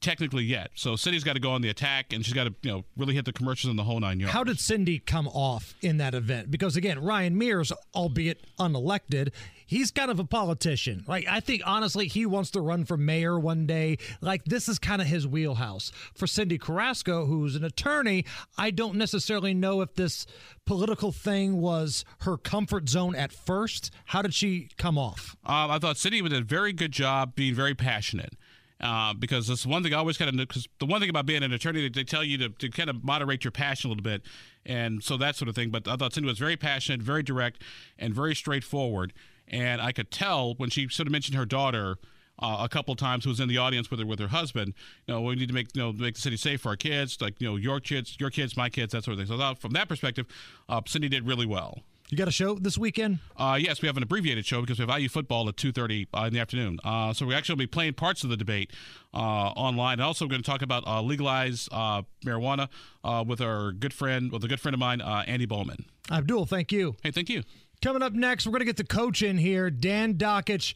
[0.00, 0.70] technically yet.
[0.74, 3.14] So Cyndi's got to go on the attack, and she's got to you know really
[3.14, 4.32] hit the commercials in the whole nine yards.
[4.32, 6.50] How did Cyndi come off in that event?
[6.50, 9.30] Because again, Ryan Mears, albeit unelected,
[9.66, 11.04] he's kind of a politician.
[11.06, 13.98] Like I think honestly, he wants to run for mayor one day.
[14.20, 15.92] Like this is kind of his wheelhouse.
[16.14, 18.24] For Cyndi Carrasco, who's an attorney,
[18.58, 20.26] I don't necessarily know if this
[20.66, 23.90] political thing was her comfort zone at first.
[24.06, 25.36] How did she come off?
[25.44, 28.34] Um, I thought Cyndi did a very good job being very passionate.
[28.80, 31.42] Uh, because that's one thing I always kind of because the one thing about being
[31.42, 34.02] an attorney, they, they tell you to, to kind of moderate your passion a little
[34.02, 34.22] bit,
[34.64, 35.70] and so that sort of thing.
[35.70, 37.62] But I thought Cyndi was very passionate, very direct,
[37.98, 39.12] and very straightforward.
[39.48, 41.98] And I could tell when she sort of mentioned her daughter
[42.38, 44.72] uh, a couple times, who was in the audience with her with her husband.
[45.06, 47.18] You know, we need to make you know make the city safe for our kids,
[47.20, 49.26] like you know your kids, your kids, my kids, that sort of thing.
[49.26, 50.26] So I thought from that perspective,
[50.68, 51.80] uh, Cyndi did really well.
[52.10, 53.20] You got a show this weekend?
[53.36, 56.24] Uh, yes, we have an abbreviated show because we have IU football at 2.30 uh,
[56.26, 56.80] in the afternoon.
[56.82, 58.72] Uh, so we're actually going to be playing parts of the debate
[59.14, 59.94] uh, online.
[59.94, 62.68] And also going to talk about uh, legalized uh, marijuana
[63.04, 65.84] uh, with our good friend, with a good friend of mine, uh, Andy Bowman.
[66.10, 66.96] Abdul, thank you.
[67.04, 67.44] Hey, thank you.
[67.80, 70.74] Coming up next, we're going to get the coach in here, Dan Dakich.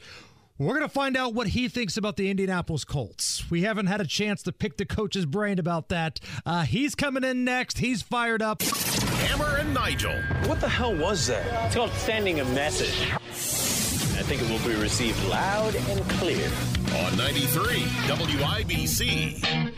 [0.56, 3.50] We're going to find out what he thinks about the Indianapolis Colts.
[3.50, 6.20] We haven't had a chance to pick the coach's brain about that.
[6.46, 7.78] Uh, he's coming in next.
[7.78, 8.62] He's fired up.
[8.62, 10.14] Hammer and Nigel.
[10.44, 11.66] What the hell was that?
[11.66, 13.10] It's called sending a message.
[14.16, 16.48] I think it will be received loud and clear.
[17.04, 19.74] On 93 WIBC.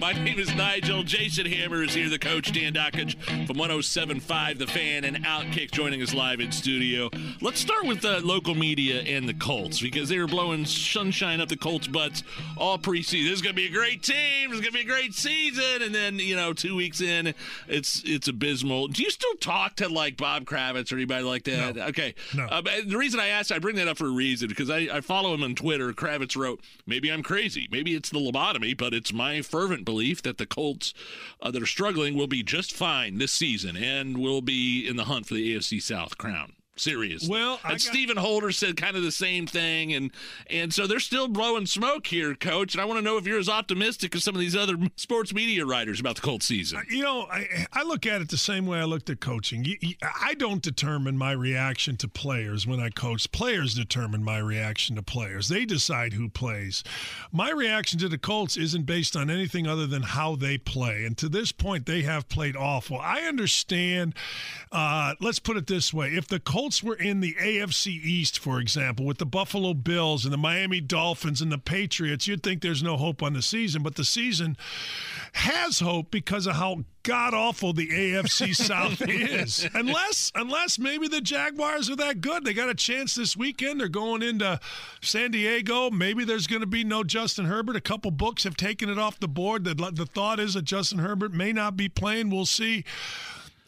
[0.00, 1.02] My name is Nigel.
[1.02, 3.14] Jason Hammer is here, the coach, Dan Dakich
[3.46, 7.10] from 1075 The Fan, and Outkick joining us live in studio.
[7.40, 11.48] Let's start with the local media and the Colts because they were blowing sunshine up
[11.48, 12.22] the Colts' butts
[12.56, 13.24] all preseason.
[13.24, 14.50] This is going to be a great team.
[14.52, 15.82] It's going to be a great season.
[15.82, 17.34] And then, you know, two weeks in,
[17.66, 18.88] it's it's abysmal.
[18.88, 21.74] Do you still talk to, like, Bob Kravitz or anybody like that?
[21.76, 21.82] No.
[21.86, 22.14] Okay.
[22.34, 22.44] No.
[22.44, 25.02] Uh, the reason I asked, I bring that up for a reason because I, I
[25.02, 25.92] follow him on Twitter.
[25.92, 27.68] Kravitz wrote, maybe I'm crazy.
[27.70, 30.94] Maybe it's the lobotomy, but it's my fervent belief that the Colts
[31.42, 35.04] uh, that are struggling will be just fine this season and will be in the
[35.04, 36.54] hunt for the AFC South crown.
[36.78, 37.28] Serious.
[37.28, 40.10] Well, I and got- Stephen Holder said kind of the same thing, and
[40.48, 42.74] and so they're still blowing smoke here, Coach.
[42.74, 45.34] And I want to know if you're as optimistic as some of these other sports
[45.34, 46.82] media writers about the Colts season.
[46.88, 49.66] You know, I, I look at it the same way I looked at coaching.
[50.22, 53.30] I don't determine my reaction to players when I coach.
[53.32, 55.48] Players determine my reaction to players.
[55.48, 56.84] They decide who plays.
[57.32, 61.04] My reaction to the Colts isn't based on anything other than how they play.
[61.04, 62.98] And to this point, they have played awful.
[62.98, 64.14] I understand.
[64.70, 68.60] Uh, let's put it this way: if the Colts were in the AFC East, for
[68.60, 72.82] example, with the Buffalo Bills and the Miami Dolphins and the Patriots, you'd think there's
[72.82, 73.82] no hope on the season.
[73.82, 74.56] But the season
[75.32, 79.66] has hope because of how god awful the AFC South is.
[79.72, 82.44] Unless unless maybe the Jaguars are that good.
[82.44, 83.80] They got a chance this weekend.
[83.80, 84.60] They're going into
[85.00, 85.90] San Diego.
[85.90, 87.76] Maybe there's going to be no Justin Herbert.
[87.76, 89.64] A couple books have taken it off the board.
[89.64, 92.30] The, the thought is that Justin Herbert may not be playing.
[92.30, 92.84] We'll see.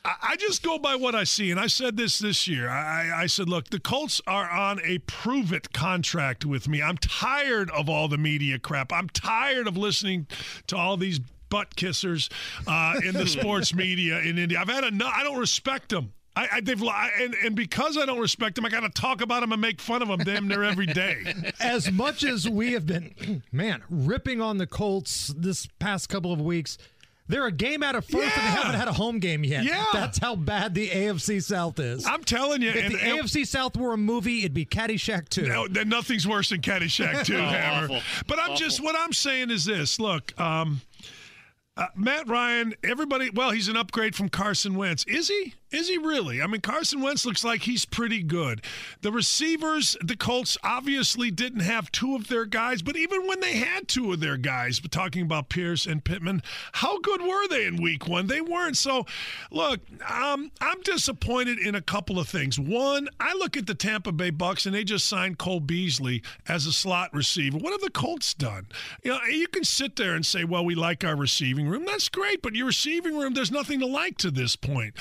[0.05, 2.69] I I just go by what I see, and I said this this year.
[2.69, 6.81] I, I said, look, the Colts are on a prove it contract with me.
[6.83, 8.93] I'm tired of all the media crap.
[8.93, 10.27] I'm tired of listening
[10.69, 12.31] to all these butt kissers
[12.67, 14.59] uh, in the sports media in India.
[14.61, 15.13] I've had enough.
[15.15, 16.13] I don't respect them.
[16.37, 19.21] I, I they've li- and and because I don't respect them, I got to talk
[19.21, 21.35] about them and make fun of them damn near every day.
[21.61, 26.41] As much as we have been, man, ripping on the Colts this past couple of
[26.41, 26.79] weeks,
[27.31, 29.65] they're a game out of first and they haven't had a home game yet.
[29.65, 29.85] Yeah.
[29.93, 32.07] That's how bad the AFC South is.
[32.07, 35.29] I'm telling you, If and- the and- AFC South were a movie, it'd be Caddyshack
[35.29, 35.43] 2.
[35.49, 37.85] No, then nothing's worse than Caddyshack too, Oh, Hammer.
[37.95, 38.01] awful.
[38.27, 40.81] But I'm just what I'm saying is this: look, um,
[41.77, 43.31] uh, Matt Ryan, everybody.
[43.31, 45.05] Well, he's an upgrade from Carson Wentz.
[45.05, 45.55] Is he?
[45.73, 46.43] Is he really?
[46.43, 48.63] I mean, Carson Wentz looks like he's pretty good.
[49.03, 53.57] The receivers, the Colts obviously didn't have two of their guys, but even when they
[53.57, 56.43] had two of their guys, talking about Pierce and Pittman,
[56.73, 58.27] how good were they in week one?
[58.27, 58.77] They weren't.
[58.77, 59.07] So,
[59.53, 59.81] look,
[60.11, 62.59] um, I'm disappointed in a couple of things.
[62.59, 66.67] One, I look at the Tampa Bay Bucks and they just signed Cole Beasley as
[66.67, 67.59] a slot receiver.
[67.59, 68.67] What have the Colts done?
[69.05, 71.85] You know, you can sit there and say, well, we like our receiving room.
[71.85, 74.95] That's great, but your receiving room, there's nothing to like to this point.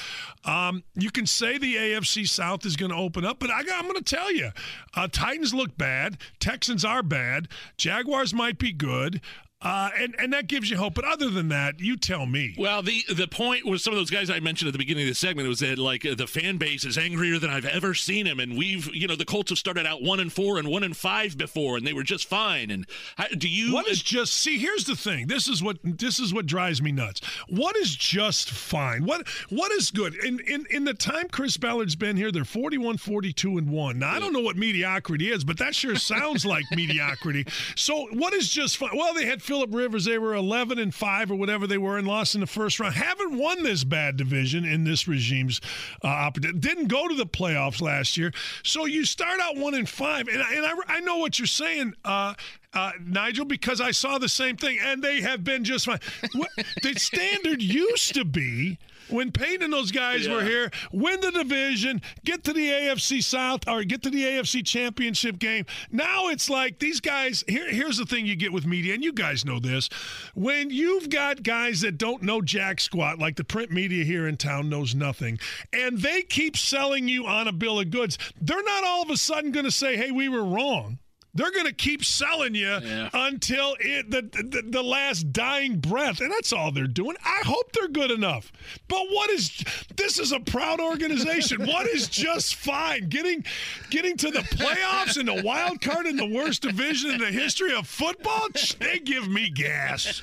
[0.45, 0.59] Um,
[0.95, 3.95] you can say the AFC South is going to open up, but I I'm going
[3.95, 4.49] to tell you,
[4.95, 6.18] uh, Titans look bad.
[6.40, 7.48] Texans are bad.
[7.77, 9.22] Jaguars might be good.
[9.61, 10.94] Uh, and and that gives you hope.
[10.94, 12.56] But other than that, you tell me.
[12.57, 15.10] Well, the the point was some of those guys I mentioned at the beginning of
[15.10, 18.40] the segment was that like the fan base is angrier than I've ever seen him,
[18.40, 20.95] and we've you know the Colts have started out one and four and one and
[20.95, 22.72] five before, and they were just fine.
[22.72, 22.88] And
[23.18, 23.73] how, do you?
[23.73, 24.57] What is just see?
[24.57, 25.27] Here's the thing.
[25.27, 27.19] This is what this is what drives me nuts.
[27.49, 29.03] What is just fine?
[29.03, 30.15] What what is good?
[30.23, 33.99] In in in the time Chris Ballard's been here, they're 41, 42, and one.
[33.99, 37.45] Now I don't know what mediocrity is, but that sure sounds like mediocrity.
[37.76, 38.91] So what is just fine?
[38.95, 40.05] Well, they had Philip Rivers.
[40.05, 42.93] They were 11 and five or whatever they were, and lost in the first round.
[42.93, 45.59] Haven't won this bad division in this regime's
[46.03, 46.30] uh.
[46.30, 48.31] Didn't go to the playoffs last year.
[48.63, 51.47] So you start out one and five, and I, and I, I know what you're
[51.47, 51.95] saying.
[52.05, 52.35] Uh,
[52.76, 55.99] uh, Nigel, because I saw the same thing, and they have been just fine.
[56.35, 56.49] What,
[56.84, 58.77] the standard used to be
[59.10, 60.34] when Payne and those guys Yeah.
[60.34, 64.61] were here, win the division, get to the AFC South, or get to the AFC
[64.64, 65.65] Championship game.
[65.91, 67.44] Now it's like these guys.
[67.48, 69.90] Here, here's the thing you get with media, and you guys know this:
[70.36, 74.38] when you've got guys that don't know jack squat, like the print media here in
[74.38, 75.40] town knows nothing,
[75.73, 79.18] and they keep selling you on a bill of goods, they're not all of a
[79.18, 80.99] sudden going to say, "Hey, we were wrong."
[81.40, 82.80] They're going to keep selling you
[83.14, 87.16] until it the, the the last dying breath, and that's all they're doing.
[87.24, 88.52] I hope they're good enough.
[88.90, 89.64] But what is
[89.95, 90.20] this?
[90.20, 91.66] Is a proud organization.
[91.66, 93.07] what is just fine?
[93.07, 93.45] Getting
[93.90, 97.74] getting to the playoffs and the wild card in the worst division in the history
[97.74, 98.48] of football.
[98.80, 100.22] They give me gas.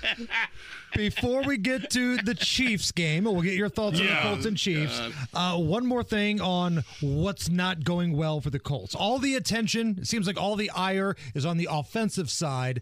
[0.95, 4.47] Before we get to the Chiefs game, and we'll get your thoughts on the Colts
[4.47, 4.99] and Chiefs.
[5.35, 8.95] Uh, one more thing on what's not going well for the Colts.
[8.95, 12.81] All the attention, it seems like all the ire is on the offensive side.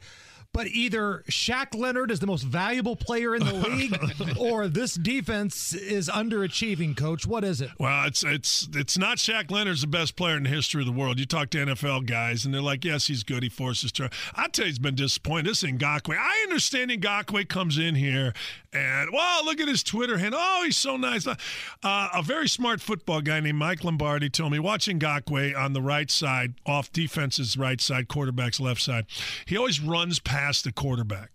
[0.54, 3.98] But either Shaq Leonard is the most valuable player in the league,
[4.38, 6.96] or this defense is underachieving.
[6.96, 7.70] Coach, what is it?
[7.76, 10.92] Well, it's it's it's not Shaq Leonard's the best player in the history of the
[10.92, 11.18] world.
[11.18, 13.42] You talk to NFL guys, and they're like, "Yes, he's good.
[13.42, 15.46] He forces turn." I tell you, he's been disappointed.
[15.46, 16.16] This Ngakoue.
[16.16, 18.32] I understand Ngakoue comes in here,
[18.74, 20.40] and wow, look at his Twitter handle.
[20.42, 21.26] Oh, he's so nice.
[21.26, 21.36] Uh,
[21.82, 26.10] a very smart football guy named Mike Lombardi told me watching Ngakoue on the right
[26.10, 29.06] side, off defense's right side, quarterback's left side.
[29.46, 31.30] He always runs past the quarterback.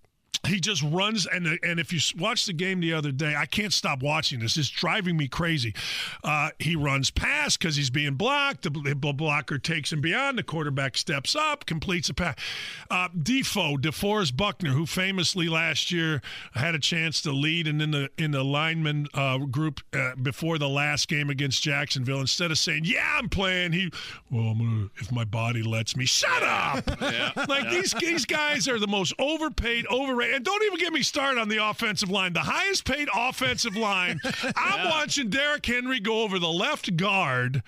[0.47, 3.73] He just runs, and and if you watch the game the other day, I can't
[3.73, 4.57] stop watching this.
[4.57, 5.75] It's driving me crazy.
[6.23, 8.63] Uh, he runs past because he's being blocked.
[8.63, 10.37] The, the blocker takes him beyond.
[10.37, 12.35] The quarterback steps up, completes a pass.
[12.89, 16.21] Uh, Defoe, DeForest Buckner, who famously last year
[16.53, 20.57] had a chance to lead and in the in the lineman uh, group uh, before
[20.57, 23.91] the last game against Jacksonville, instead of saying, "Yeah, I'm playing," he,
[24.31, 26.87] "Well, I'm gonna if my body lets me." Shut up!
[27.49, 29.85] like these these guys are the most overpaid,
[30.21, 32.33] and don't even get me started on the offensive line.
[32.33, 34.19] The highest paid offensive line.
[34.55, 37.63] I'm watching Derrick Henry go over the left guard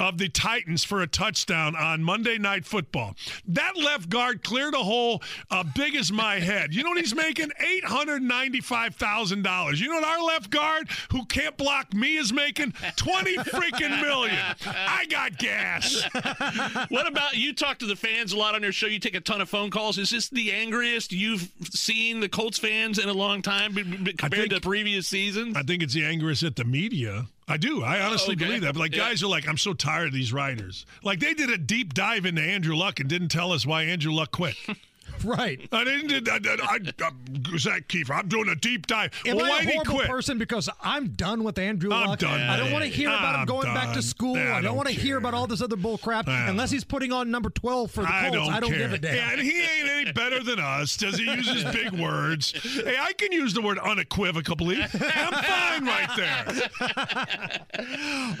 [0.00, 3.14] of the Titans for a touchdown on Monday Night Football.
[3.46, 6.74] That left guard cleared a hole uh, big as my head.
[6.74, 7.50] You know what he's making?
[7.60, 9.80] Eight hundred ninety-five thousand dollars.
[9.80, 12.72] You know what our left guard, who can't block me, is making?
[12.96, 14.38] Twenty freaking million.
[14.66, 16.02] I got gas.
[16.88, 17.52] what about you?
[17.52, 18.86] Talk to the fans a lot on your show.
[18.86, 19.98] You take a ton of phone calls.
[19.98, 23.74] Is this the angriest you've seen the Colts fans in a long time
[24.16, 25.56] compared to previous seasons?
[25.56, 27.26] I think it's the angriest at the media.
[27.50, 27.82] I do.
[27.82, 28.44] I honestly okay.
[28.44, 28.74] believe that.
[28.74, 29.08] But like Yeah.
[29.08, 30.86] guys are like, I'm so tired of these writers.
[31.02, 34.12] Like they did a deep dive into Andrew Luck and didn't tell us why Andrew
[34.12, 34.54] Luck quit.
[35.24, 35.68] Right.
[35.72, 36.28] I didn't.
[36.28, 39.12] I, I, I, Zach Kiefer, I'm doing a deep dive.
[39.26, 42.18] Am well, I a horrible person because I'm done with Andrew I'm Luck?
[42.20, 44.36] done I don't want to hear about him I'm going back to school.
[44.36, 46.84] Yeah, I don't don't want to hear about all this other bull crap unless he's
[46.84, 48.22] putting on number 12 for the Colts.
[48.22, 49.14] I don't, I don't give a damn.
[49.14, 50.96] Yeah, and he ain't any better than us.
[50.96, 52.52] Does he use his big words?
[52.52, 54.80] Hey, I can use the word unequivocally.
[54.82, 54.90] I'm
[55.32, 56.46] fine right there.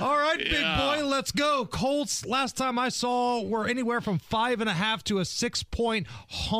[0.00, 1.66] All right, big boy, let's go.
[1.66, 5.62] Colts, last time I saw, were anywhere from five and a half to a six
[5.62, 6.59] point home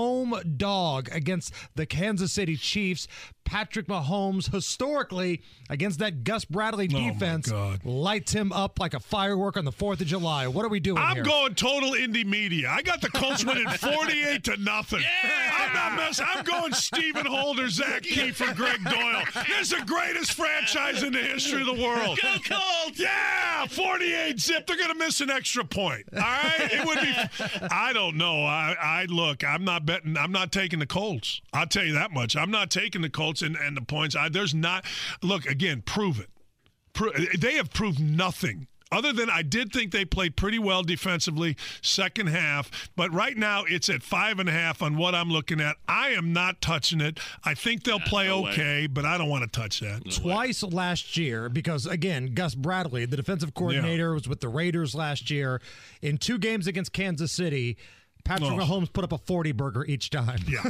[0.56, 3.06] dog against the Kansas City Chiefs.
[3.44, 7.84] Patrick Mahomes historically against that Gus Bradley Oh, defense God.
[7.84, 10.46] lights him up like a firework on the 4th of July.
[10.46, 11.24] What are we doing I'm here?
[11.24, 12.68] going total indie media.
[12.70, 15.00] I got the Colts winning 48 to nothing.
[15.00, 15.50] Yeah!
[15.52, 16.26] I'm not messing.
[16.28, 19.46] I'm going Stephen Holder, Zach Kiefer, Gregg Doyel.
[19.46, 22.18] This is the greatest franchise in the history of the world.
[22.22, 22.98] Go Colts!
[23.00, 24.66] Yeah, 48 zip.
[24.66, 26.04] They're going to miss an extra point.
[26.14, 27.68] All right, it would be.
[27.70, 28.44] I don't know.
[28.44, 29.44] I, I look.
[29.44, 30.16] I'm not betting.
[30.16, 31.40] I'm not taking the Colts.
[31.52, 32.36] I'll tell you that much.
[32.36, 34.16] I'm not taking the Colts and, and the points.
[34.16, 34.84] I, there's not.
[35.22, 35.82] Look again.
[35.82, 36.28] Prove it.
[36.92, 38.66] Pro- they have proved nothing.
[38.92, 43.62] Other than I did think they played pretty well defensively second half, but right now
[43.68, 45.76] it's at five and a half on what I'm looking at.
[45.86, 47.20] I am not touching it.
[47.44, 48.50] I think they'll play no way.
[48.50, 50.10] okay, but I don't want to touch that.
[50.10, 55.30] Twice last year, because again, Gus Bradley, the defensive coordinator, was with the Raiders last
[55.30, 55.60] year.
[56.02, 57.76] In two games against Kansas City,
[58.24, 58.56] Patrick Oh.
[58.56, 60.38] Mahomes put up a 40 burger each time.
[60.46, 60.62] Yeah.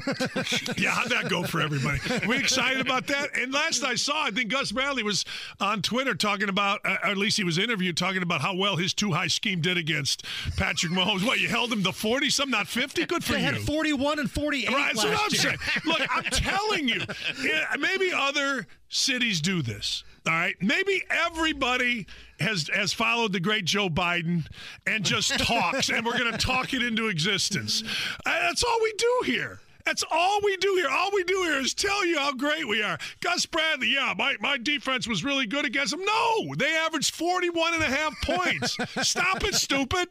[0.77, 1.99] yeah, how'd that go for everybody?
[2.27, 3.37] we excited about that?
[3.37, 5.25] And last I saw, I think Gus Bradley was
[5.61, 8.77] on Twitter talking about, uh, or at least he was interviewed talking about how well
[8.77, 10.25] his two high scheme did against
[10.57, 11.25] Patrick Mahomes.
[11.27, 13.07] What, you held him to 40 some, not 50?
[13.07, 13.45] Good for They you.
[13.45, 15.59] had 41 and 48 Right, that's what I'm saying.
[15.87, 17.01] Look, I'm telling you,
[17.79, 20.05] maybe other cities do this.
[20.31, 22.07] All right, maybe everybody
[22.39, 24.47] has has followed the great Joe Biden
[24.87, 27.83] and just talks, and we're going to talk it into existence.
[28.25, 29.59] Uh, That's all we do here.
[29.91, 30.89] That's all we do here.
[30.89, 32.97] All we do here is tell you how great we are.
[33.19, 36.05] Gus Bradley, yeah, my, my defense was really good against them.
[36.05, 38.77] No, they averaged 41 and a half points.
[39.09, 40.09] Stop it, stupid.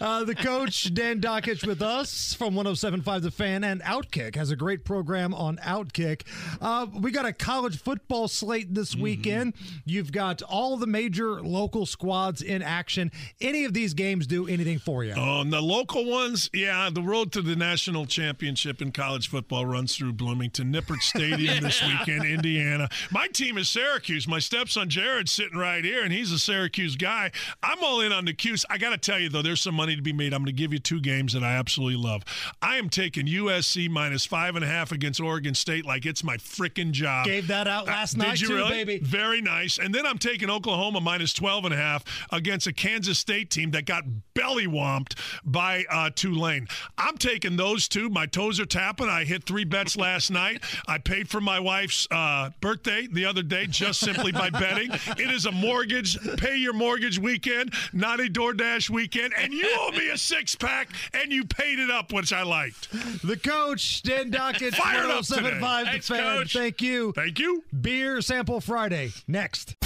[0.00, 4.56] Uh, the coach, Dan Dakich, with us from 1075 The Fan and Outkick, has a
[4.56, 6.22] great program on Outkick.
[6.60, 9.02] Uh, we got a college football slate this Mm-hmm.
[9.02, 9.54] weekend.
[9.84, 13.12] You've got all the major local squads in action.
[13.40, 15.12] Any of these games do anything for you?
[15.14, 19.96] Um, the local ones, yeah, the road to the national championship in college football runs
[19.96, 22.88] through Bloomington, Nippert Stadium this weekend, Indiana.
[23.10, 24.26] My team is Syracuse.
[24.26, 27.30] My stepson Jared's sitting right here, and he's a Syracuse guy.
[27.62, 28.64] I'm all in on the Cuse.
[28.70, 30.32] I got to tell you, though, there's some money to be made.
[30.32, 32.22] I'm going to give you two games that I absolutely love.
[32.62, 36.36] I am taking USC minus five and a half against Oregon State like it's my
[36.38, 37.26] freaking job.
[37.26, 38.84] Gave that out last Uh, night, Did you too, really?
[38.84, 38.98] baby.
[39.04, 39.78] Very nice.
[39.78, 43.70] And then I'm taking Oklahoma minus 12 and a half against a Kansas State team
[43.72, 44.04] that got
[44.34, 46.66] belly whomped by uh, Tulane.
[46.98, 48.08] I'm taking those two.
[48.08, 49.08] My toes are tapping.
[49.08, 50.62] I hit three bets last night.
[50.86, 54.90] I paid for my wife's uh, birthday the other day just simply by betting.
[54.92, 59.32] It is a mortgage, pay your mortgage weekend, not a DoorDash weekend.
[59.38, 62.90] And you owe me a six pack and you paid it up, which I liked.
[63.26, 66.20] The coach, Dan Dakich, Fired up 1075 The Thanks, Fan.
[66.20, 66.52] Coach.
[66.52, 67.12] Thank you.
[67.12, 67.64] Thank you.
[67.80, 69.12] Beer Sample Friday.
[69.26, 69.76] Next.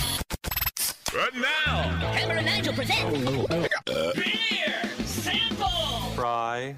[1.15, 1.83] Right now.
[2.13, 3.49] Hammer and Nigel present
[3.87, 5.69] Beer Sample.
[6.15, 6.77] Fry.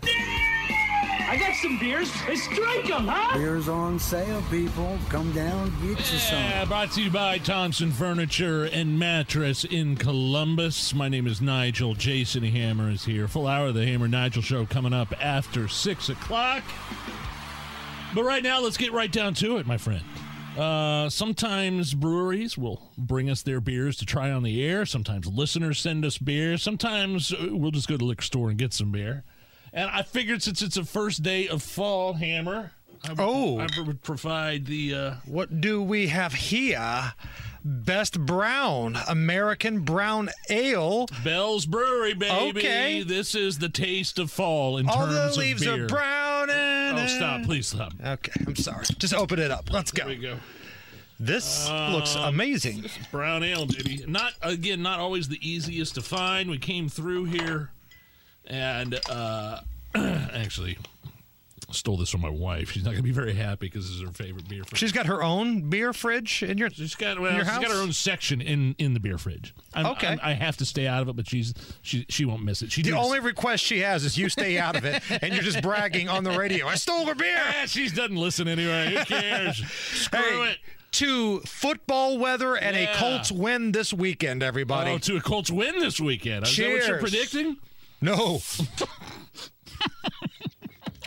[1.32, 2.12] I got some beers.
[2.28, 3.38] Let's drink them, huh?
[3.38, 4.98] Beer's on sale, people.
[5.08, 6.36] Come down, get you some.
[6.36, 10.92] Yeah, brought to you by Thompson Furniture and Mattress in Columbus.
[10.92, 11.94] My name is Nigel.
[11.94, 13.28] Jason Hammer is here.
[13.28, 16.64] Full hour of the Hammer Nigel Show coming up after 6 o'clock.
[18.14, 20.04] But right now, let's get right down to it, my friend.
[20.54, 24.84] Uh, sometimes breweries will bring us their beers to try on the air.
[24.84, 26.58] Sometimes listeners send us beer.
[26.58, 29.24] Sometimes uh, we'll just go to the liquor store and get some beer.
[29.72, 32.72] And I figured since it's the first day of fall, Hammer,
[33.04, 33.58] I would, Oh.
[33.58, 34.94] I would provide the.
[34.94, 37.14] Uh, What do we have here?
[37.64, 41.06] Best Brown, American Brown Ale.
[41.24, 42.58] Bell's Brewery, baby.
[42.58, 43.02] Okay.
[43.04, 45.84] This is the taste of fall in All the terms leaves of beer.
[45.84, 46.98] are brown and.
[46.98, 47.42] Oh, stop.
[47.44, 47.92] Please stop.
[48.04, 48.84] Okay, I'm sorry.
[48.98, 49.70] Just open it up.
[49.72, 50.04] Let's go.
[50.04, 50.36] There we go.
[51.20, 52.84] This looks Um, amazing.
[53.12, 54.04] Brown ale, baby.
[54.08, 56.50] Not again, not always the easiest to find.
[56.50, 57.70] We came through here,
[58.46, 59.60] and uh,
[59.94, 60.78] actually
[61.70, 62.70] stole this from my wife.
[62.70, 64.62] She's not going to be very happy because this is her favorite beer.
[64.62, 64.78] Fridge.
[64.78, 66.68] She's got her own beer fridge in your.
[66.68, 67.62] She's got well, your she's house.
[67.62, 69.54] got her own section in in the beer fridge.
[69.72, 70.08] I'm, Okay.
[70.08, 72.70] I'm- i have to stay out of it, but she's she she won't miss it.
[72.72, 75.62] She The only request she has is you stay out of it, and you're just
[75.62, 76.66] bragging on the radio.
[76.66, 77.28] I stole her beer.
[77.36, 78.94] Yeah, she doesn't listen anyway.
[78.96, 79.62] Who cares?
[79.94, 80.58] Screw Hey, it.
[80.92, 84.90] To football weather and a Colts win this weekend, everybody.
[84.90, 86.46] Oh, to a Colts win this weekend.
[86.46, 87.00] Is that what you're Cheers.
[87.00, 87.56] predicting?
[88.02, 88.40] No.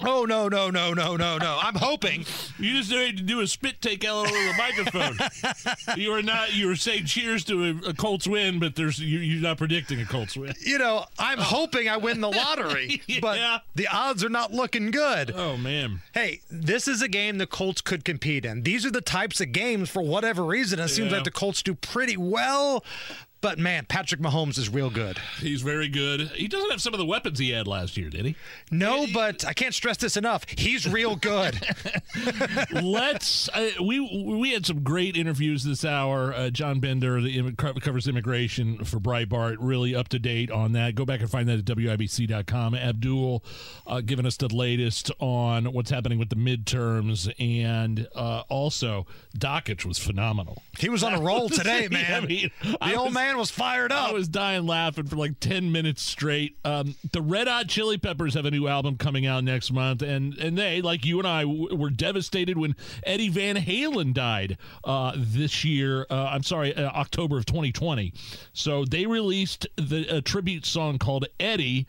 [0.06, 1.60] oh no no no no no no!
[1.62, 2.26] I'm hoping.
[2.60, 5.98] You just need to do a spit take out over the microphone.
[5.98, 6.54] you are not.
[6.54, 10.00] You were saying cheers to a, a Colts win, but there's you, you're not predicting
[10.02, 10.54] a Colts win.
[10.62, 13.60] You know, I'm hoping I win the lottery, but Yeah.
[13.76, 15.32] the odds are not looking good.
[15.36, 16.02] Oh man.
[16.14, 18.64] Hey, this is a game the Colts could compete in.
[18.64, 21.74] These are the types of games, for whatever reason, it seems like the Colts do
[21.76, 22.84] pretty well.
[23.42, 25.20] But man, Patrick Mahomes is real good.
[25.40, 26.22] He's very good.
[26.32, 28.36] He doesn't have some of the weapons he had last year, did he?
[28.72, 30.46] No, but I can't stress this enough.
[30.58, 31.60] He's real good.
[32.72, 33.50] Let's.
[33.50, 36.34] Uh, we we had some great interviews this hour.
[36.34, 40.96] Uh, John Binder, the covers immigration for Breitbart, really up to date on that.
[40.96, 42.76] Go back and find that at wibc.com.
[42.76, 43.44] Abdul
[43.86, 49.06] uh, giving us the latest on what's happening with the midterms, and uh, also
[49.38, 50.64] Dakich was phenomenal.
[50.80, 52.24] He was on a roll today, man.
[52.24, 54.10] I mean, the I old was- man was fired up.
[54.10, 56.58] I was dying laughing for like 10 minutes straight.
[56.64, 60.34] Um, the Red Hot Chili Peppers have a new album coming out next month, and,
[60.36, 65.14] and they, like you and I, w- were devastated when Eddie Van Halen died uh,
[65.16, 66.06] this year.
[66.10, 68.14] Uh, I'm sorry, uh, October of 2020.
[68.54, 71.88] So they released the tribute song called Eddie.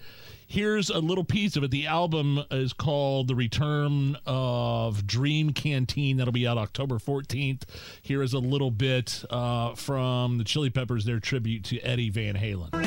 [0.49, 1.73] Here's a little piece of it.
[1.73, 6.19] The album is called The Return of Dream Canteen.
[6.19, 7.63] That'll be out October 14th.
[8.01, 12.37] Here is a little bit uh, from the Chili Peppers, their tribute to Eddie Van
[12.37, 12.69] Halen.
[12.75, 12.87] It's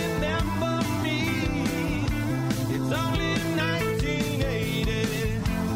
[2.94, 4.92] only 1980.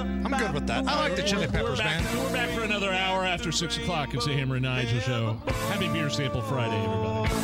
[0.00, 0.86] I'm good with that.
[0.86, 2.24] I like the Chili We're Peppers, back, man.
[2.24, 4.14] we're back for another hour after 6 o'clock.
[4.14, 5.38] It's the Hammer and Nigel Show.
[5.68, 7.34] Happy Beer Sample Friday, everybody.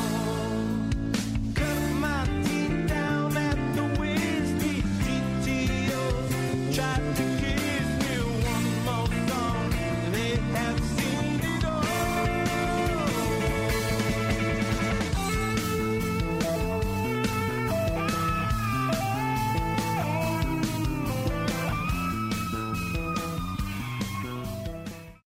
[2.00, 4.82] my teeth down at the whiskey
[5.42, 6.74] GTOs.
[6.74, 7.71] Tried to kiss